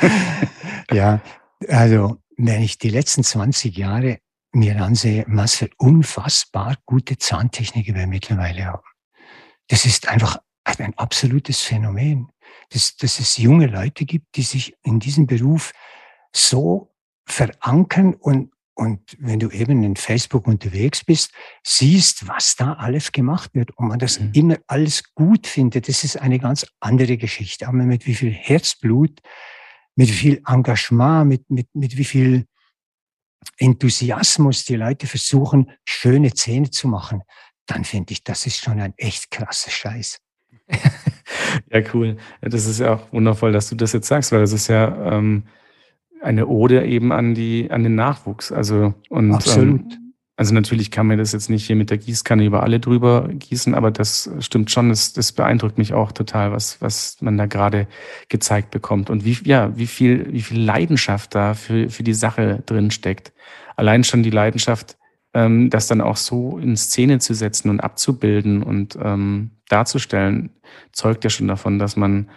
ja, 0.92 1.22
also 1.68 2.18
wenn 2.38 2.62
ich 2.62 2.78
die 2.78 2.90
letzten 2.90 3.24
20 3.24 3.78
Jahre 3.78 4.20
mir 4.52 4.82
ansehe, 4.82 5.26
was 5.28 5.56
für 5.56 5.70
unfassbar 5.78 6.78
gute 6.86 7.18
Zahntechniker 7.18 7.96
wir 7.96 8.08
mittlerweile 8.08 8.66
haben. 8.66 8.84
Das 9.68 9.86
ist 9.86 10.08
einfach 10.08 10.38
ein 10.64 10.94
absolutes 10.98 11.62
Phänomen, 11.62 12.30
dass, 12.70 12.96
dass 12.96 13.20
es 13.20 13.38
junge 13.38 13.68
Leute 13.68 14.06
gibt, 14.06 14.36
die 14.36 14.44
sich 14.44 14.76
in 14.84 15.00
diesem 15.00 15.28
Beruf 15.28 15.74
so 16.32 16.93
verankern 17.26 18.14
und, 18.14 18.52
und 18.76 19.00
wenn 19.20 19.40
du 19.40 19.50
eben 19.50 19.84
in 19.84 19.96
Facebook 19.96 20.48
unterwegs 20.48 21.04
bist, 21.04 21.32
siehst, 21.64 22.28
was 22.28 22.56
da 22.56 22.74
alles 22.74 23.12
gemacht 23.12 23.52
wird 23.54 23.72
und 23.78 23.88
man 23.88 24.00
das 24.00 24.20
mhm. 24.20 24.32
immer 24.34 24.58
alles 24.68 25.14
gut 25.14 25.48
findet, 25.48 25.88
das 25.88 26.04
ist 26.04 26.20
eine 26.20 26.40
ganz 26.40 26.66
andere 26.80 27.18
Geschichte. 27.18 27.68
Aber 27.68 27.78
mit 27.78 28.06
wie 28.06 28.16
viel 28.16 28.32
Herzblut, 28.32 29.20
mit 29.96 30.10
wie 30.10 30.14
viel 30.14 30.42
Engagement, 30.48 31.28
mit, 31.28 31.50
mit, 31.50 31.68
mit 31.74 31.98
wie 31.98 32.06
viel 32.06 32.46
Enthusiasmus 33.58 34.66
die 34.66 34.76
Leute 34.76 35.08
versuchen, 35.08 35.72
schöne 35.86 36.34
Zähne 36.34 36.72
zu 36.72 36.88
machen, 36.88 37.24
dann 37.66 37.84
finde 37.84 38.14
ich, 38.14 38.24
das 38.24 38.46
ist 38.46 38.64
schon 38.64 38.80
ein 38.80 38.94
echt 38.98 39.32
krasser 39.32 39.72
Scheiß. 39.72 40.20
ja, 41.70 41.82
cool. 41.94 42.18
Das 42.42 42.66
ist 42.66 42.80
ja 42.80 42.96
auch 42.96 43.12
wundervoll, 43.12 43.52
dass 43.52 43.70
du 43.70 43.76
das 43.76 43.94
jetzt 43.94 44.08
sagst, 44.08 44.32
weil 44.32 44.42
das 44.42 44.52
ist 44.52 44.68
ja, 44.68 45.14
ähm, 45.14 45.44
eine 46.24 46.48
Ode 46.48 46.86
eben 46.86 47.12
an 47.12 47.36
die, 47.36 47.70
an 47.70 47.84
den 47.84 47.96
Nachwuchs. 47.96 48.52
Also, 48.52 48.94
und, 49.10 49.34
Absolut. 49.34 49.82
Ähm, 49.82 50.04
also 50.36 50.56
natürlich 50.56 50.90
kann 50.90 51.06
man 51.06 51.20
das 51.20 51.32
jetzt 51.32 51.50
nicht 51.50 51.68
hier 51.68 51.76
mit 51.76 51.92
der 51.92 52.00
Gießkanne 52.00 52.44
über 52.44 52.64
alle 52.64 52.80
drüber 52.80 53.30
gießen, 53.32 53.76
aber 53.76 53.92
das 53.92 54.32
stimmt 54.40 54.72
schon, 54.72 54.90
das, 54.90 55.14
das 55.14 55.32
beeindruckt 55.32 55.78
mich 55.78 55.94
auch 55.94 56.12
total, 56.12 56.52
was, 56.52 56.82
was 56.82 57.18
man 57.22 57.38
da 57.38 57.46
gerade 57.46 57.88
gezeigt 58.30 58.72
bekommt 58.72 59.12
und 59.12 59.26
wie, 59.26 59.38
ja, 59.44 59.78
wie 59.78 59.86
viel, 59.86 60.34
wie 60.34 60.42
viel 60.42 60.60
Leidenschaft 60.60 61.36
da 61.36 61.54
für, 61.54 61.90
für 61.90 62.02
die 62.02 62.16
Sache 62.16 62.64
drin 62.66 62.90
steckt. 62.90 63.32
Allein 63.76 64.04
schon 64.04 64.24
die 64.24 64.32
Leidenschaft, 64.32 64.98
ähm, 65.36 65.70
das 65.70 65.86
dann 65.86 66.02
auch 66.02 66.18
so 66.18 66.58
in 66.58 66.78
Szene 66.78 67.20
zu 67.20 67.36
setzen 67.36 67.70
und 67.70 67.80
abzubilden 67.80 68.64
und 68.64 68.98
ähm, 69.00 69.52
darzustellen, 69.70 70.50
zeugt 70.94 71.24
ja 71.24 71.30
schon 71.30 71.48
davon, 71.48 71.78
dass 71.78 71.96
man, 71.96 72.32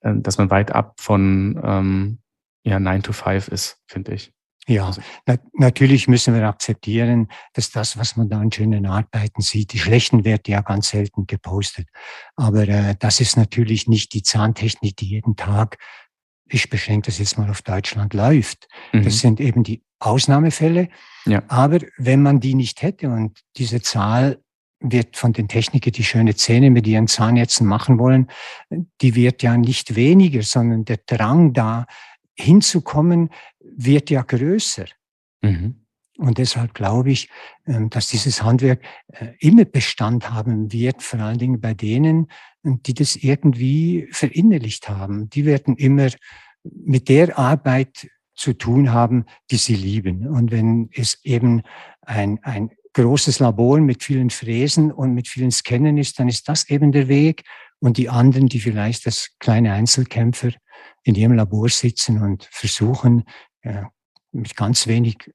äh, 0.00 0.14
dass 0.16 0.38
man 0.38 0.50
weit 0.50 0.72
ab 0.72 0.94
von, 0.96 1.60
ähm, 1.62 2.18
ja 2.64 2.78
9 2.78 3.02
to 3.02 3.12
5 3.12 3.48
ist, 3.48 3.78
finde 3.86 4.14
ich. 4.14 4.32
Ja, 4.66 4.86
also. 4.86 5.00
na, 5.26 5.36
natürlich 5.54 6.06
müssen 6.06 6.34
wir 6.34 6.46
akzeptieren, 6.46 7.28
dass 7.54 7.70
das, 7.70 7.98
was 7.98 8.16
man 8.16 8.28
da 8.28 8.40
an 8.40 8.52
schönen 8.52 8.86
Arbeiten 8.86 9.40
sieht, 9.40 9.72
die 9.72 9.78
schlechten 9.78 10.24
wird 10.24 10.48
ja 10.48 10.60
ganz 10.60 10.90
selten 10.90 11.26
gepostet. 11.26 11.88
Aber 12.36 12.68
äh, 12.68 12.94
das 12.98 13.20
ist 13.20 13.36
natürlich 13.36 13.88
nicht 13.88 14.12
die 14.12 14.22
Zahntechnik, 14.22 14.96
die 14.96 15.08
jeden 15.08 15.34
Tag, 15.34 15.78
ich 16.48 16.68
beschränke 16.68 17.06
das 17.06 17.18
jetzt 17.18 17.38
mal 17.38 17.50
auf 17.50 17.62
Deutschland, 17.62 18.14
läuft. 18.14 18.68
Mhm. 18.92 19.04
Das 19.04 19.20
sind 19.20 19.40
eben 19.40 19.64
die 19.64 19.82
Ausnahmefälle. 19.98 20.88
Ja. 21.26 21.42
Aber 21.48 21.78
wenn 21.96 22.22
man 22.22 22.40
die 22.40 22.54
nicht 22.54 22.82
hätte 22.82 23.08
und 23.08 23.40
diese 23.56 23.82
Zahl 23.82 24.42
wird 24.80 25.16
von 25.16 25.32
den 25.32 25.48
Technikern, 25.48 25.92
die 25.92 26.04
schöne 26.04 26.34
Zähne 26.34 26.70
mit 26.70 26.86
ihren 26.86 27.06
Zahnärzten 27.06 27.66
machen 27.66 27.98
wollen, 27.98 28.28
die 29.00 29.14
wird 29.14 29.42
ja 29.42 29.56
nicht 29.56 29.94
weniger, 29.94 30.42
sondern 30.42 30.84
der 30.86 30.98
Drang 31.06 31.52
da, 31.52 31.86
hinzukommen, 32.40 33.30
wird 33.60 34.10
ja 34.10 34.22
größer. 34.22 34.86
Mhm. 35.42 35.76
Und 36.18 36.36
deshalb 36.36 36.74
glaube 36.74 37.10
ich, 37.12 37.30
ähm, 37.66 37.88
dass 37.88 38.08
dieses 38.08 38.42
Handwerk 38.42 38.82
äh, 39.08 39.28
immer 39.38 39.64
Bestand 39.64 40.30
haben 40.30 40.70
wird, 40.70 41.02
vor 41.02 41.20
allen 41.20 41.38
Dingen 41.38 41.60
bei 41.60 41.72
denen, 41.72 42.26
die 42.62 42.92
das 42.92 43.16
irgendwie 43.16 44.06
verinnerlicht 44.10 44.90
haben. 44.90 45.30
Die 45.30 45.46
werden 45.46 45.76
immer 45.76 46.08
mit 46.62 47.08
der 47.08 47.38
Arbeit 47.38 48.10
zu 48.34 48.52
tun 48.52 48.92
haben, 48.92 49.24
die 49.50 49.56
sie 49.56 49.74
lieben. 49.74 50.26
Und 50.26 50.50
wenn 50.50 50.90
es 50.92 51.24
eben 51.24 51.62
ein, 52.02 52.38
ein 52.42 52.70
großes 52.94 53.38
Labor 53.38 53.80
mit 53.80 54.02
vielen 54.02 54.30
Fräsen 54.30 54.92
und 54.92 55.14
mit 55.14 55.28
vielen 55.28 55.50
Scannern 55.50 55.96
ist, 55.96 56.18
dann 56.18 56.28
ist 56.28 56.48
das 56.48 56.68
eben 56.68 56.92
der 56.92 57.08
Weg. 57.08 57.44
Und 57.78 57.96
die 57.96 58.08
anderen, 58.08 58.46
die 58.48 58.60
vielleicht 58.60 59.06
als 59.06 59.30
kleine 59.38 59.72
Einzelkämpfer 59.72 60.50
in 61.02 61.14
ihrem 61.14 61.32
Labor 61.32 61.68
sitzen 61.68 62.20
und 62.20 62.48
versuchen, 62.50 63.24
ja, 63.64 63.90
mit 64.32 64.56
ganz 64.56 64.86
wenig 64.86 65.30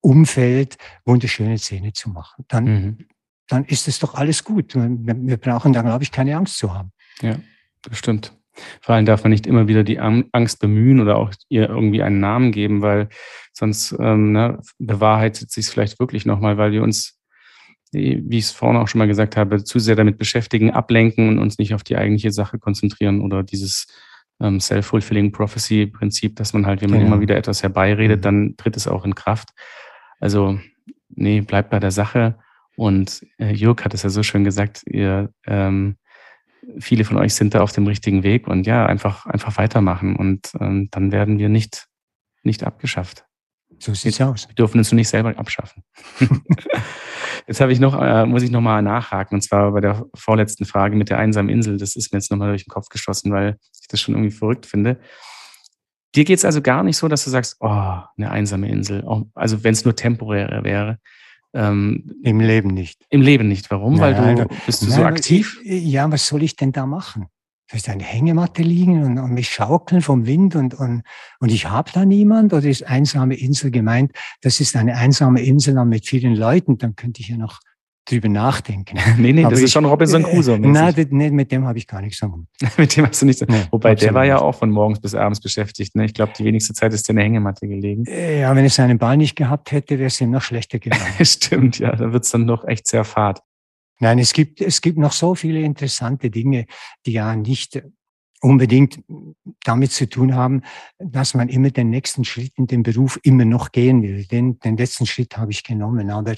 Umfeld 0.00 0.76
wunderschöne 1.04 1.58
Zähne 1.58 1.92
zu 1.92 2.10
machen. 2.10 2.44
Dann, 2.48 2.64
mhm. 2.64 3.06
dann 3.46 3.64
ist 3.64 3.86
es 3.86 4.00
doch 4.00 4.14
alles 4.14 4.42
gut. 4.42 4.74
Wir 4.74 5.36
brauchen 5.36 5.72
da, 5.72 5.82
glaube 5.82 6.02
ich, 6.02 6.10
keine 6.10 6.36
Angst 6.36 6.58
zu 6.58 6.74
haben. 6.74 6.92
Ja, 7.20 7.38
das 7.82 7.98
stimmt. 7.98 8.36
Vor 8.80 8.94
allem 8.94 9.06
darf 9.06 9.24
man 9.24 9.30
nicht 9.30 9.46
immer 9.46 9.68
wieder 9.68 9.82
die 9.82 9.98
Angst 9.98 10.60
bemühen 10.60 11.00
oder 11.00 11.16
auch 11.16 11.32
ihr 11.48 11.68
irgendwie 11.68 12.02
einen 12.02 12.20
Namen 12.20 12.52
geben, 12.52 12.82
weil 12.82 13.08
sonst 13.52 13.96
ähm, 13.98 14.32
ne, 14.32 14.58
bewahrheitet 14.78 15.50
sich 15.50 15.66
es 15.66 15.72
vielleicht 15.72 15.98
wirklich 15.98 16.26
nochmal, 16.26 16.58
weil 16.58 16.72
wir 16.72 16.82
uns, 16.82 17.18
wie 17.92 18.22
ich 18.30 18.44
es 18.44 18.50
vorhin 18.50 18.80
auch 18.80 18.88
schon 18.88 18.98
mal 18.98 19.08
gesagt 19.08 19.36
habe, 19.36 19.64
zu 19.64 19.78
sehr 19.78 19.96
damit 19.96 20.18
beschäftigen, 20.18 20.70
ablenken 20.70 21.28
und 21.28 21.38
uns 21.38 21.58
nicht 21.58 21.74
auf 21.74 21.82
die 21.82 21.96
eigentliche 21.96 22.32
Sache 22.32 22.58
konzentrieren 22.58 23.20
oder 23.20 23.42
dieses 23.42 23.86
ähm, 24.40 24.60
Self-Fulfilling 24.60 25.32
Prophecy-Prinzip, 25.32 26.36
dass 26.36 26.52
man 26.52 26.66
halt, 26.66 26.82
wenn 26.82 26.90
man 26.90 27.00
genau. 27.00 27.12
immer 27.12 27.20
wieder 27.20 27.36
etwas 27.36 27.62
herbeiredet, 27.62 28.18
mhm. 28.18 28.22
dann 28.22 28.54
tritt 28.56 28.76
es 28.76 28.88
auch 28.88 29.04
in 29.04 29.14
Kraft. 29.14 29.50
Also, 30.20 30.58
nee, 31.08 31.40
bleibt 31.40 31.70
bei 31.70 31.78
der 31.78 31.90
Sache. 31.90 32.38
Und 32.76 33.26
äh, 33.38 33.52
Jörg 33.52 33.84
hat 33.84 33.94
es 33.94 34.02
ja 34.02 34.10
so 34.10 34.22
schön 34.22 34.44
gesagt, 34.44 34.82
ihr, 34.86 35.32
ähm, 35.46 35.96
viele 36.78 37.04
von 37.04 37.16
euch 37.16 37.34
sind 37.34 37.54
da 37.54 37.62
auf 37.62 37.72
dem 37.72 37.86
richtigen 37.86 38.22
Weg 38.22 38.46
und 38.46 38.66
ja, 38.66 38.86
einfach, 38.86 39.26
einfach 39.26 39.56
weitermachen 39.56 40.16
und 40.16 40.52
ähm, 40.60 40.88
dann 40.90 41.12
werden 41.12 41.38
wir 41.38 41.48
nicht, 41.48 41.86
nicht 42.42 42.64
abgeschafft. 42.64 43.24
So 43.78 43.94
sieht's 43.94 44.18
wir, 44.18 44.28
aus. 44.28 44.48
Wir 44.48 44.54
dürfen 44.54 44.78
uns 44.78 44.92
nicht 44.92 45.08
selber 45.08 45.36
abschaffen. 45.36 45.82
jetzt 47.46 47.60
habe 47.60 47.72
ich 47.72 47.80
noch, 47.80 48.00
äh, 48.00 48.26
muss 48.26 48.42
ich 48.42 48.50
nochmal 48.50 48.82
nachhaken, 48.82 49.36
und 49.36 49.42
zwar 49.42 49.72
bei 49.72 49.80
der 49.80 50.04
vorletzten 50.14 50.64
Frage 50.64 50.96
mit 50.96 51.10
der 51.10 51.18
einsamen 51.18 51.50
Insel. 51.50 51.78
Das 51.78 51.96
ist 51.96 52.12
mir 52.12 52.18
jetzt 52.18 52.30
nochmal 52.30 52.50
durch 52.50 52.64
den 52.64 52.70
Kopf 52.70 52.88
geschossen, 52.88 53.32
weil 53.32 53.56
ich 53.80 53.88
das 53.88 54.00
schon 54.00 54.14
irgendwie 54.14 54.30
verrückt 54.30 54.66
finde. 54.66 55.00
Dir 56.14 56.24
geht 56.24 56.38
es 56.38 56.44
also 56.44 56.60
gar 56.60 56.82
nicht 56.82 56.96
so, 56.96 57.08
dass 57.08 57.24
du 57.24 57.30
sagst, 57.30 57.56
oh, 57.60 57.68
eine 58.16 58.30
einsame 58.30 58.68
Insel. 58.68 59.04
Also 59.34 59.64
wenn 59.64 59.72
es 59.72 59.84
nur 59.84 59.96
temporär 59.96 60.62
wäre. 60.62 60.98
Ähm, 61.54 62.14
Im 62.22 62.40
Leben 62.40 62.70
nicht. 62.70 63.04
Im 63.10 63.20
Leben 63.20 63.48
nicht. 63.48 63.70
Warum? 63.70 63.96
Nein, 63.96 64.16
Weil 64.16 64.34
du 64.34 64.46
bist 64.66 64.82
du 64.82 64.86
nein, 64.86 64.96
so 64.96 65.04
aktiv? 65.04 65.60
Ich, 65.64 65.84
ja, 65.84 66.10
was 66.10 66.26
soll 66.26 66.42
ich 66.42 66.56
denn 66.56 66.72
da 66.72 66.86
machen? 66.86 67.26
Soll 67.70 67.78
ich 67.78 67.82
da 67.82 67.92
eine 67.92 68.04
Hängematte 68.04 68.62
liegen 68.62 69.02
und, 69.02 69.18
und 69.18 69.32
mich 69.32 69.50
schaukeln 69.50 70.02
vom 70.02 70.26
Wind 70.26 70.56
und, 70.56 70.74
und, 70.74 71.02
und 71.40 71.52
ich 71.52 71.68
habe 71.68 71.90
da 71.92 72.04
niemand? 72.04 72.52
Oder 72.52 72.68
ist 72.68 72.86
einsame 72.86 73.34
Insel 73.34 73.70
gemeint, 73.70 74.12
das 74.40 74.60
ist 74.60 74.76
eine 74.76 74.96
einsame 74.96 75.42
Insel 75.42 75.82
mit 75.84 76.06
vielen 76.06 76.36
Leuten? 76.36 76.78
Dann 76.78 76.96
könnte 76.96 77.20
ich 77.20 77.28
ja 77.28 77.36
noch 77.36 77.60
drüber 78.04 78.28
nachdenken. 78.28 78.98
nee, 79.18 79.32
nee, 79.32 79.42
Aber 79.44 79.50
das 79.50 79.60
ich, 79.60 79.66
ist 79.66 79.72
schon 79.72 79.84
Robinson 79.84 80.22
Crusoe. 80.22 80.58
Nein, 80.58 80.94
nee, 81.10 81.30
mit 81.30 81.52
dem 81.52 81.66
habe 81.66 81.78
ich 81.78 81.86
gar 81.86 82.00
nichts 82.00 82.22
am 82.22 82.46
Mit 82.76 82.96
dem 82.96 83.06
hast 83.06 83.22
du 83.22 83.26
nichts 83.26 83.42
nee, 83.46 83.64
Wobei, 83.70 83.94
der 83.94 84.14
war 84.14 84.24
ja 84.24 84.40
auch 84.40 84.54
von 84.54 84.70
morgens 84.70 85.00
bis 85.00 85.14
abends 85.14 85.40
beschäftigt. 85.40 85.94
Ne? 85.94 86.04
Ich 86.04 86.14
glaube, 86.14 86.32
die 86.36 86.44
wenigste 86.44 86.74
Zeit 86.74 86.92
ist 86.92 87.08
in 87.08 87.16
der 87.16 87.24
Hängematte 87.24 87.68
gelegen. 87.68 88.04
Ja, 88.06 88.54
wenn 88.54 88.64
es 88.64 88.74
seinen 88.74 88.98
Ball 88.98 89.16
nicht 89.16 89.36
gehabt 89.36 89.72
hätte, 89.72 89.98
wäre 89.98 90.08
es 90.08 90.20
ihm 90.20 90.30
noch 90.30 90.42
schlechter 90.42 90.78
gegangen. 90.78 91.02
Stimmt, 91.22 91.78
ja, 91.78 91.94
da 91.94 92.12
wird 92.12 92.24
es 92.24 92.30
dann 92.30 92.44
noch 92.44 92.66
echt 92.66 92.86
sehr 92.86 93.04
fad. 93.04 93.42
Nein, 94.00 94.18
es 94.18 94.32
gibt, 94.32 94.60
es 94.60 94.80
gibt 94.80 94.98
noch 94.98 95.12
so 95.12 95.34
viele 95.34 95.60
interessante 95.60 96.28
Dinge, 96.28 96.66
die 97.06 97.12
ja 97.12 97.36
nicht 97.36 97.82
unbedingt 98.42 99.00
damit 99.64 99.92
zu 99.92 100.08
tun 100.08 100.34
haben, 100.34 100.62
dass 100.98 101.34
man 101.34 101.48
immer 101.48 101.70
den 101.70 101.90
nächsten 101.90 102.24
Schritt 102.24 102.52
in 102.56 102.66
den 102.66 102.82
Beruf 102.82 103.18
immer 103.22 103.44
noch 103.44 103.70
gehen 103.70 104.02
will. 104.02 104.24
Den, 104.24 104.58
den 104.58 104.76
letzten 104.76 105.06
Schritt 105.06 105.38
habe 105.38 105.52
ich 105.52 105.62
genommen. 105.62 106.10
Aber 106.10 106.34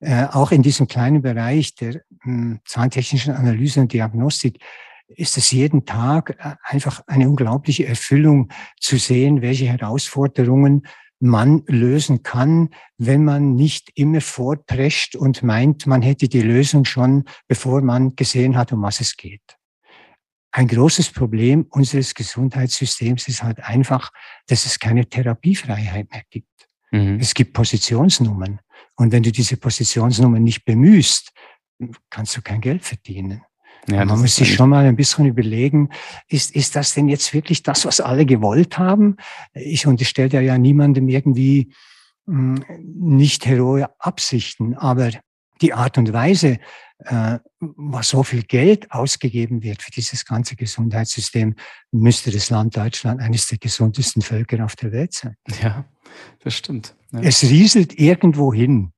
äh, 0.00 0.24
auch 0.26 0.52
in 0.52 0.62
diesem 0.62 0.86
kleinen 0.86 1.22
Bereich 1.22 1.74
der 1.74 1.94
mh, 1.94 2.24
hm, 2.24 2.60
zahntechnischen 2.64 3.34
Analyse 3.34 3.80
und 3.80 3.92
Diagnostik 3.92 4.58
ist 5.08 5.36
es 5.38 5.50
jeden 5.50 5.86
Tag 5.86 6.36
äh, 6.38 6.54
einfach 6.62 7.02
eine 7.06 7.28
unglaubliche 7.28 7.86
Erfüllung 7.86 8.48
zu 8.80 8.98
sehen, 8.98 9.42
welche 9.42 9.66
Herausforderungen 9.66 10.86
man 11.20 11.64
lösen 11.66 12.22
kann, 12.22 12.70
wenn 12.96 13.24
man 13.24 13.54
nicht 13.54 13.90
immer 13.94 14.20
vorprescht 14.20 15.16
und 15.16 15.42
meint, 15.42 15.86
man 15.86 16.02
hätte 16.02 16.28
die 16.28 16.42
Lösung 16.42 16.84
schon, 16.84 17.24
bevor 17.48 17.82
man 17.82 18.14
gesehen 18.14 18.56
hat, 18.56 18.72
um 18.72 18.82
was 18.82 19.00
es 19.00 19.16
geht. 19.16 19.42
Ein 20.52 20.68
großes 20.68 21.10
Problem 21.10 21.66
unseres 21.70 22.14
Gesundheitssystems 22.14 23.28
ist 23.28 23.42
halt 23.42 23.60
einfach, 23.60 24.10
dass 24.46 24.64
es 24.64 24.78
keine 24.78 25.06
Therapiefreiheit 25.06 26.10
mehr 26.10 26.22
gibt. 26.30 26.68
Mhm. 26.90 27.18
Es 27.20 27.34
gibt 27.34 27.52
Positionsnummern. 27.52 28.60
Und 28.98 29.12
wenn 29.12 29.22
du 29.22 29.30
diese 29.30 29.56
Positionsnummer 29.56 30.40
nicht 30.40 30.64
bemühst, 30.64 31.32
kannst 32.10 32.36
du 32.36 32.42
kein 32.42 32.60
Geld 32.60 32.84
verdienen. 32.84 33.42
Ja, 33.86 34.04
man 34.04 34.20
muss 34.20 34.34
sich 34.34 34.54
schon 34.54 34.68
mal 34.68 34.84
ein 34.84 34.96
bisschen 34.96 35.24
überlegen, 35.24 35.88
ist, 36.28 36.54
ist 36.54 36.76
das 36.76 36.92
denn 36.92 37.08
jetzt 37.08 37.32
wirklich 37.32 37.62
das, 37.62 37.86
was 37.86 38.00
alle 38.00 38.26
gewollt 38.26 38.76
haben? 38.76 39.16
Ich 39.54 39.86
unterstelle 39.86 40.42
ja 40.42 40.58
niemandem 40.58 41.08
irgendwie 41.08 41.72
mh, 42.26 42.66
hm, 42.66 42.80
nicht 42.98 43.46
heroe 43.46 43.88
Absichten, 43.98 44.74
aber 44.74 45.12
die 45.62 45.72
Art 45.72 45.96
und 45.96 46.12
Weise, 46.12 46.58
äh, 47.04 47.38
was 47.60 48.08
so 48.08 48.22
viel 48.22 48.42
Geld 48.42 48.90
ausgegeben 48.90 49.62
wird 49.62 49.82
für 49.82 49.90
dieses 49.90 50.24
ganze 50.24 50.56
Gesundheitssystem, 50.56 51.54
müsste 51.92 52.30
das 52.30 52.50
Land 52.50 52.76
Deutschland 52.76 53.20
eines 53.20 53.46
der 53.46 53.58
gesundesten 53.58 54.22
Völker 54.22 54.64
auf 54.64 54.76
der 54.76 54.92
Welt 54.92 55.12
sein. 55.12 55.36
Ja, 55.62 55.84
das 56.40 56.54
stimmt. 56.54 56.94
Ja. 57.12 57.20
Es 57.20 57.42
rieselt 57.42 57.98
irgendwo 57.98 58.52
hin. 58.52 58.92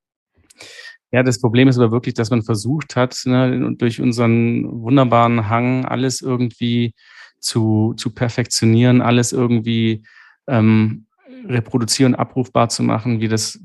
Ja, 1.12 1.22
das 1.22 1.40
Problem 1.40 1.68
ist 1.68 1.76
aber 1.76 1.90
wirklich, 1.90 2.14
dass 2.14 2.30
man 2.30 2.42
versucht 2.42 2.96
hat, 2.96 3.20
ne, 3.24 3.74
durch 3.76 4.00
unseren 4.00 4.64
wunderbaren 4.82 5.48
Hang 5.48 5.84
alles 5.84 6.20
irgendwie 6.20 6.94
zu, 7.40 7.94
zu 7.96 8.10
perfektionieren, 8.14 9.02
alles 9.02 9.32
irgendwie 9.32 10.04
ähm, 10.46 11.06
reproduzieren, 11.48 12.14
abrufbar 12.14 12.68
zu 12.68 12.82
machen, 12.82 13.20
wie 13.20 13.28
das 13.28 13.60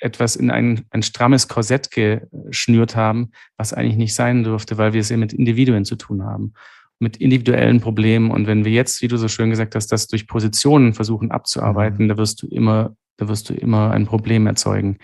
etwas 0.00 0.36
in 0.36 0.50
ein, 0.50 0.84
ein 0.90 1.02
strammes 1.02 1.48
Korsett 1.48 1.90
geschnürt 1.90 2.96
haben, 2.96 3.30
was 3.56 3.72
eigentlich 3.72 3.96
nicht 3.96 4.14
sein 4.14 4.44
dürfte, 4.44 4.78
weil 4.78 4.92
wir 4.92 5.00
es 5.00 5.10
eben 5.10 5.20
mit 5.20 5.32
Individuen 5.32 5.84
zu 5.84 5.96
tun 5.96 6.24
haben, 6.24 6.54
mit 6.98 7.16
individuellen 7.16 7.80
Problemen. 7.80 8.30
Und 8.30 8.46
wenn 8.46 8.64
wir 8.64 8.72
jetzt, 8.72 9.02
wie 9.02 9.08
du 9.08 9.16
so 9.16 9.28
schön 9.28 9.50
gesagt 9.50 9.74
hast, 9.74 9.88
das 9.88 10.06
durch 10.06 10.26
Positionen 10.26 10.94
versuchen 10.94 11.30
abzuarbeiten, 11.30 12.04
mhm. 12.04 12.08
da 12.08 12.16
wirst 12.16 12.42
du 12.42 12.46
immer, 12.46 12.96
da 13.16 13.28
wirst 13.28 13.48
du 13.50 13.54
immer 13.54 13.90
ein 13.90 14.06
Problem 14.06 14.46
erzeugen. 14.46 14.98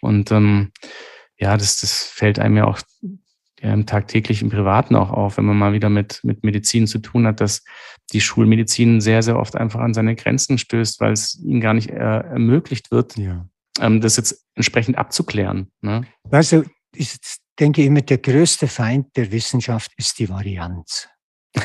Und 0.00 0.30
ähm, 0.30 0.72
ja, 1.38 1.56
das, 1.56 1.80
das 1.80 2.04
fällt 2.04 2.38
einem 2.38 2.56
ja 2.56 2.64
auch 2.64 2.80
ähm, 3.62 3.86
tagtäglich 3.86 4.42
im 4.42 4.50
Privaten 4.50 4.96
auch 4.96 5.10
auf, 5.10 5.36
wenn 5.36 5.44
man 5.44 5.56
mal 5.56 5.72
wieder 5.72 5.88
mit, 5.88 6.20
mit 6.24 6.44
Medizin 6.44 6.86
zu 6.86 6.98
tun 6.98 7.26
hat, 7.26 7.40
dass 7.40 7.64
die 8.12 8.20
Schulmedizin 8.20 9.00
sehr, 9.00 9.22
sehr 9.22 9.38
oft 9.38 9.56
einfach 9.56 9.80
an 9.80 9.94
seine 9.94 10.16
Grenzen 10.16 10.58
stößt, 10.58 11.00
weil 11.00 11.12
es 11.12 11.40
ihnen 11.40 11.60
gar 11.60 11.74
nicht 11.74 11.90
äh, 11.90 11.94
ermöglicht 11.94 12.90
wird, 12.90 13.16
ja. 13.16 13.46
ähm, 13.80 14.00
das 14.00 14.16
jetzt 14.16 14.44
entsprechend 14.54 14.98
abzuklären. 14.98 15.70
Ne? 15.80 16.02
Weißt 16.24 16.52
du, 16.52 16.64
ich 16.94 17.16
denke 17.58 17.84
immer, 17.84 18.02
der 18.02 18.18
größte 18.18 18.68
Feind 18.68 19.16
der 19.16 19.30
Wissenschaft 19.30 19.92
ist 19.96 20.18
die 20.18 20.28
Varianz. 20.28 21.08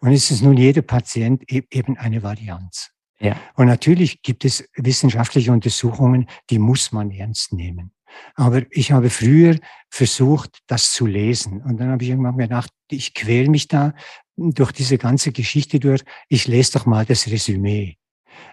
Und 0.00 0.12
es 0.12 0.30
ist 0.30 0.42
nun 0.42 0.56
jeder 0.56 0.82
Patient 0.82 1.42
e-, 1.50 1.64
eben 1.70 1.96
eine 1.96 2.22
Varianz. 2.22 2.90
Ja. 3.20 3.36
Und 3.54 3.66
natürlich 3.66 4.22
gibt 4.22 4.44
es 4.44 4.68
wissenschaftliche 4.76 5.50
Untersuchungen, 5.50 6.28
die 6.50 6.60
muss 6.60 6.92
man 6.92 7.10
ernst 7.10 7.52
nehmen. 7.52 7.92
Aber 8.34 8.62
ich 8.70 8.92
habe 8.92 9.10
früher 9.10 9.58
versucht, 9.90 10.58
das 10.66 10.92
zu 10.92 11.06
lesen. 11.06 11.62
Und 11.62 11.78
dann 11.78 11.90
habe 11.90 12.02
ich 12.02 12.10
irgendwann 12.10 12.36
gedacht, 12.36 12.70
ich 12.90 13.14
quäle 13.14 13.50
mich 13.50 13.68
da 13.68 13.94
durch 14.36 14.72
diese 14.72 14.98
ganze 14.98 15.32
Geschichte 15.32 15.80
durch. 15.80 16.02
Ich 16.28 16.46
lese 16.46 16.72
doch 16.72 16.86
mal 16.86 17.04
das 17.04 17.26
Resümee. 17.28 17.96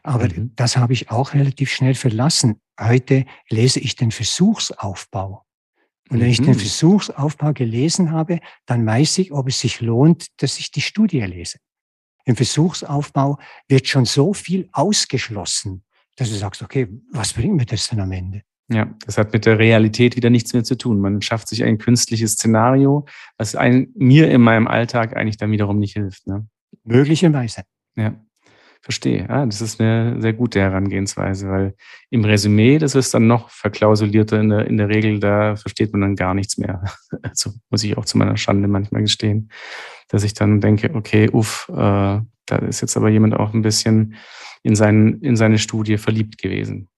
Aber 0.03 0.27
mhm. 0.27 0.51
das 0.55 0.77
habe 0.77 0.93
ich 0.93 1.11
auch 1.11 1.33
relativ 1.33 1.71
schnell 1.71 1.95
verlassen. 1.95 2.61
Heute 2.79 3.25
lese 3.49 3.79
ich 3.79 3.95
den 3.95 4.11
Versuchsaufbau. 4.11 5.45
Und 6.09 6.19
wenn 6.19 6.27
mhm. 6.27 6.31
ich 6.31 6.37
den 6.37 6.49
mhm. 6.49 6.59
Versuchsaufbau 6.59 7.53
gelesen 7.53 8.11
habe, 8.11 8.39
dann 8.65 8.85
weiß 8.85 9.17
ich, 9.19 9.31
ob 9.31 9.47
es 9.47 9.59
sich 9.59 9.81
lohnt, 9.81 10.27
dass 10.41 10.59
ich 10.59 10.71
die 10.71 10.81
Studie 10.81 11.21
lese. 11.21 11.59
Im 12.25 12.35
Versuchsaufbau 12.35 13.37
wird 13.67 13.87
schon 13.87 14.05
so 14.05 14.33
viel 14.33 14.67
ausgeschlossen, 14.71 15.83
dass 16.15 16.29
du 16.29 16.35
sagst, 16.35 16.61
okay, 16.63 16.87
was 17.11 17.33
bringt 17.33 17.55
mir 17.55 17.65
das 17.65 17.87
denn 17.89 17.99
am 17.99 18.11
Ende? 18.11 18.41
Ja, 18.67 18.87
das 19.05 19.17
hat 19.17 19.31
mit 19.31 19.45
der 19.45 19.59
Realität 19.59 20.15
wieder 20.15 20.31
nichts 20.31 20.53
mehr 20.53 20.63
zu 20.63 20.75
tun. 20.75 20.99
Man 20.99 21.21
schafft 21.21 21.47
sich 21.47 21.63
ein 21.63 21.77
künstliches 21.77 22.33
Szenario, 22.33 23.05
was 23.37 23.55
ein, 23.55 23.89
mir 23.95 24.31
in 24.31 24.41
meinem 24.41 24.67
Alltag 24.67 25.15
eigentlich 25.15 25.37
dann 25.37 25.51
wiederum 25.51 25.77
nicht 25.77 25.93
hilft. 25.93 26.25
Ne? 26.25 26.47
Möglicherweise. 26.83 27.61
Ja, 27.95 28.15
verstehe. 28.81 29.27
Ja, 29.29 29.45
das 29.45 29.61
ist 29.61 29.79
eine 29.79 30.19
sehr 30.19 30.33
gute 30.33 30.59
Herangehensweise, 30.59 31.47
weil 31.47 31.75
im 32.09 32.25
Resümee, 32.25 32.79
das 32.79 32.95
ist 32.95 33.13
dann 33.13 33.27
noch 33.27 33.51
verklausulierter 33.51 34.39
in 34.39 34.49
der, 34.49 34.67
in 34.67 34.77
der 34.77 34.89
Regel, 34.89 35.19
da 35.19 35.55
versteht 35.55 35.91
man 35.91 36.01
dann 36.01 36.15
gar 36.15 36.33
nichts 36.33 36.57
mehr. 36.57 36.83
Also 37.21 37.51
muss 37.69 37.83
ich 37.83 37.97
auch 37.97 38.05
zu 38.05 38.17
meiner 38.17 38.37
Schande 38.37 38.67
manchmal 38.67 39.01
gestehen, 39.01 39.51
dass 40.09 40.23
ich 40.23 40.33
dann 40.33 40.59
denke, 40.59 40.93
okay, 40.95 41.29
uff, 41.31 41.69
äh, 41.69 42.19
da 42.47 42.55
ist 42.67 42.81
jetzt 42.81 42.97
aber 42.97 43.09
jemand 43.09 43.35
auch 43.35 43.53
ein 43.53 43.61
bisschen 43.61 44.15
in, 44.63 44.75
seinen, 44.75 45.21
in 45.21 45.35
seine 45.35 45.57
Studie 45.59 45.97
verliebt 45.97 46.37
gewesen. 46.37 46.89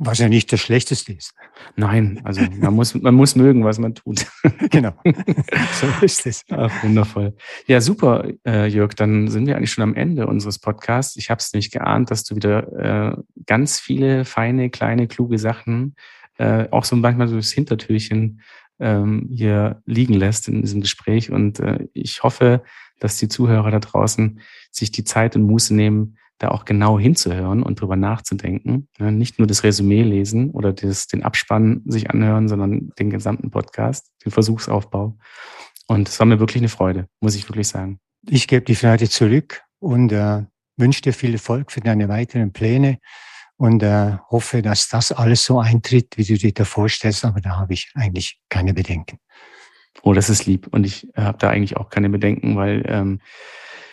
Was 0.00 0.20
ja 0.20 0.28
nicht 0.28 0.52
das 0.52 0.60
Schlechteste 0.60 1.12
ist. 1.12 1.34
Nein, 1.74 2.20
also 2.24 2.40
man 2.60 2.74
muss, 2.74 2.94
man 2.94 3.14
muss 3.14 3.34
mögen, 3.34 3.64
was 3.64 3.78
man 3.78 3.94
tut. 3.94 4.26
genau. 4.70 4.92
so 5.04 6.04
ist 6.04 6.26
es. 6.26 6.44
Ach, 6.50 6.70
wundervoll. 6.84 7.34
Ja, 7.66 7.80
super, 7.80 8.28
äh, 8.46 8.66
Jörg. 8.66 8.94
Dann 8.94 9.28
sind 9.28 9.46
wir 9.46 9.56
eigentlich 9.56 9.72
schon 9.72 9.82
am 9.82 9.94
Ende 9.94 10.26
unseres 10.28 10.60
Podcasts. 10.60 11.16
Ich 11.16 11.30
habe 11.30 11.40
es 11.40 11.52
nicht 11.52 11.72
geahnt, 11.72 12.12
dass 12.12 12.22
du 12.24 12.36
wieder 12.36 13.16
äh, 13.16 13.16
ganz 13.46 13.80
viele 13.80 14.24
feine, 14.24 14.70
kleine, 14.70 15.08
kluge 15.08 15.38
Sachen, 15.38 15.96
äh, 16.38 16.68
auch 16.70 16.84
so 16.84 16.94
manchmal 16.94 17.26
so 17.26 17.34
das 17.34 17.50
Hintertürchen 17.50 18.40
ähm, 18.78 19.28
hier 19.32 19.82
liegen 19.84 20.14
lässt 20.14 20.46
in 20.46 20.62
diesem 20.62 20.80
Gespräch. 20.80 21.32
Und 21.32 21.58
äh, 21.58 21.88
ich 21.92 22.22
hoffe, 22.22 22.62
dass 23.00 23.18
die 23.18 23.28
Zuhörer 23.28 23.72
da 23.72 23.80
draußen 23.80 24.40
sich 24.70 24.92
die 24.92 25.04
Zeit 25.04 25.34
und 25.34 25.42
Muße 25.42 25.74
nehmen, 25.74 26.16
da 26.38 26.50
auch 26.50 26.64
genau 26.64 26.98
hinzuhören 26.98 27.62
und 27.62 27.80
drüber 27.80 27.96
nachzudenken. 27.96 28.88
Ja, 28.98 29.10
nicht 29.10 29.38
nur 29.38 29.46
das 29.46 29.64
Resümee 29.64 30.02
lesen 30.02 30.50
oder 30.50 30.72
das, 30.72 31.06
den 31.06 31.22
Abspann 31.22 31.82
sich 31.86 32.10
anhören, 32.10 32.48
sondern 32.48 32.90
den 32.98 33.10
gesamten 33.10 33.50
Podcast, 33.50 34.10
den 34.24 34.32
Versuchsaufbau. 34.32 35.16
Und 35.86 36.08
es 36.08 36.18
war 36.20 36.26
mir 36.26 36.38
wirklich 36.38 36.60
eine 36.60 36.68
Freude, 36.68 37.08
muss 37.20 37.34
ich 37.34 37.48
wirklich 37.48 37.68
sagen. 37.68 37.98
Ich 38.28 38.46
gebe 38.46 38.64
die 38.64 38.74
Freude 38.74 39.08
zurück 39.08 39.62
und 39.80 40.12
äh, 40.12 40.44
wünsche 40.76 41.02
dir 41.02 41.12
viel 41.12 41.32
Erfolg 41.32 41.72
für 41.72 41.80
deine 41.80 42.08
weiteren 42.08 42.52
Pläne 42.52 42.98
und 43.56 43.82
äh, 43.82 44.16
hoffe, 44.30 44.62
dass 44.62 44.88
das 44.88 45.10
alles 45.12 45.44
so 45.44 45.58
eintritt, 45.58 46.16
wie 46.16 46.24
du 46.24 46.38
dir 46.38 46.52
da 46.52 46.64
vorstellst. 46.64 47.24
Aber 47.24 47.40
da 47.40 47.56
habe 47.56 47.72
ich 47.72 47.90
eigentlich 47.94 48.40
keine 48.48 48.74
Bedenken. 48.74 49.18
Oh, 50.02 50.12
das 50.12 50.30
ist 50.30 50.46
lieb. 50.46 50.68
Und 50.70 50.84
ich 50.86 51.08
habe 51.16 51.38
da 51.38 51.50
eigentlich 51.50 51.76
auch 51.76 51.90
keine 51.90 52.08
Bedenken, 52.08 52.56
weil 52.56 52.84
ähm, 52.86 53.20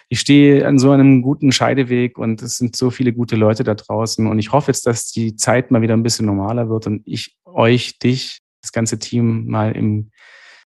ich 0.10 0.20
stehe 0.20 0.68
an 0.68 0.78
so 0.78 0.92
einem 0.92 1.22
guten 1.22 1.52
Scheideweg 1.52 2.18
und 2.18 2.42
es 2.42 2.58
sind 2.58 2.76
so 2.76 2.92
viele 2.92 3.14
gute 3.14 3.36
Leute 3.36 3.64
da 3.64 3.74
draußen. 3.74 4.28
Und 4.28 4.40
ich 4.40 4.52
hoffe 4.52 4.72
jetzt, 4.72 4.86
dass 4.86 5.12
die 5.12 5.36
Zeit 5.36 5.72
mal 5.72 5.82
wieder 5.82 5.96
ein 5.96 6.04
bisschen 6.04 6.26
normaler 6.26 6.70
wird 6.70 6.88
und 6.88 7.02
ich 7.06 7.36
euch, 7.46 7.98
dich, 8.00 8.40
das 8.62 8.72
ganze 8.72 9.00
Team 9.00 9.48
mal 9.48 9.72
im 9.72 10.12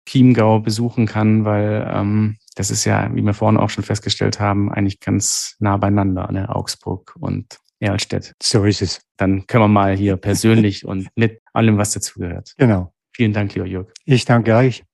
Chiemgau 0.09 0.61
besuchen 0.61 1.07
kann, 1.07 1.45
weil 1.45 1.87
ähm, 1.93 2.37
das 2.55 2.71
ist 2.71 2.85
ja, 2.85 3.11
wie 3.15 3.23
wir 3.23 3.35
vorhin 3.35 3.59
auch 3.59 3.71
schon 3.71 3.85
festgestellt 3.85 4.41
haben, 4.41 4.73
eigentlich 4.73 5.01
ganz 5.01 5.57
nah 5.59 5.77
beieinander, 5.77 6.31
ne? 6.31 6.49
Augsburg 6.55 7.15
und 7.19 7.59
Erlstedt. 7.81 8.33
So 8.43 8.65
ist 8.65 8.83
es. 8.83 9.01
Dann 9.17 9.47
können 9.47 9.65
wir 9.65 9.69
mal 9.69 9.97
hier 9.97 10.17
persönlich 10.17 10.87
und 10.87 11.09
mit 11.17 11.41
allem, 11.53 11.77
was 11.77 11.93
dazugehört. 11.93 12.55
Genau. 12.57 12.93
Vielen 13.15 13.33
Dank, 13.33 13.55
lieber 13.55 13.67
Jörg. 13.67 13.93
Ich 14.05 14.25
danke 14.25 14.55
euch. 14.55 14.85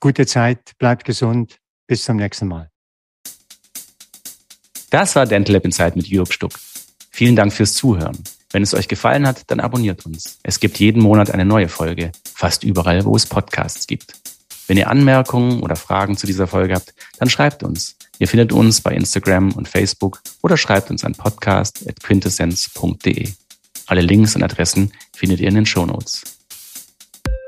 Gute 0.00 0.26
Zeit, 0.26 0.72
bleibt 0.78 1.04
gesund. 1.04 1.58
Bis 1.86 2.04
zum 2.04 2.16
nächsten 2.16 2.48
Mal. 2.48 2.73
Das 4.94 5.16
war 5.16 5.26
Dental 5.26 5.54
Lab 5.54 5.64
Insight 5.64 5.96
mit 5.96 6.06
Jörg 6.06 6.32
Stuck. 6.32 6.52
Vielen 7.10 7.34
Dank 7.34 7.52
fürs 7.52 7.74
Zuhören. 7.74 8.16
Wenn 8.52 8.62
es 8.62 8.74
euch 8.74 8.86
gefallen 8.86 9.26
hat, 9.26 9.42
dann 9.48 9.58
abonniert 9.58 10.06
uns. 10.06 10.38
Es 10.44 10.60
gibt 10.60 10.78
jeden 10.78 11.02
Monat 11.02 11.32
eine 11.32 11.44
neue 11.44 11.68
Folge, 11.68 12.12
fast 12.32 12.62
überall, 12.62 13.04
wo 13.04 13.16
es 13.16 13.26
Podcasts 13.26 13.88
gibt. 13.88 14.14
Wenn 14.68 14.76
ihr 14.76 14.88
Anmerkungen 14.88 15.64
oder 15.64 15.74
Fragen 15.74 16.16
zu 16.16 16.28
dieser 16.28 16.46
Folge 16.46 16.76
habt, 16.76 16.94
dann 17.18 17.28
schreibt 17.28 17.64
uns. 17.64 17.96
Ihr 18.20 18.28
findet 18.28 18.52
uns 18.52 18.82
bei 18.82 18.94
Instagram 18.94 19.50
und 19.54 19.68
Facebook 19.68 20.22
oder 20.42 20.56
schreibt 20.56 20.92
uns 20.92 21.04
an 21.04 21.16
podcast.quintessenz.de. 21.16 23.30
Alle 23.86 24.00
Links 24.00 24.36
und 24.36 24.44
Adressen 24.44 24.92
findet 25.12 25.40
ihr 25.40 25.48
in 25.48 25.56
den 25.56 25.66
Shownotes. 25.66 26.22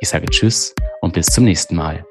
Ich 0.00 0.08
sage 0.08 0.26
Tschüss 0.26 0.74
und 1.00 1.12
bis 1.12 1.26
zum 1.26 1.44
nächsten 1.44 1.76
Mal. 1.76 2.04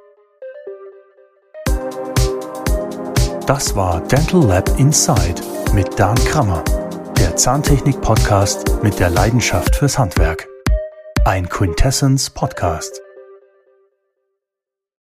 Das 3.45 3.75
war 3.75 4.01
Dental 4.01 4.43
Lab 4.43 4.79
Inside 4.79 5.39
mit 5.71 5.99
Dan 5.99 6.15
Krammer, 6.15 6.63
der 7.19 7.35
Zahntechnik-Podcast 7.35 8.81
mit 8.81 8.99
der 8.99 9.11
Leidenschaft 9.11 9.75
fürs 9.75 9.99
Handwerk. 9.99 10.47
Ein 11.25 11.47
Quintessence 11.47 12.31
Podcast. 12.31 13.04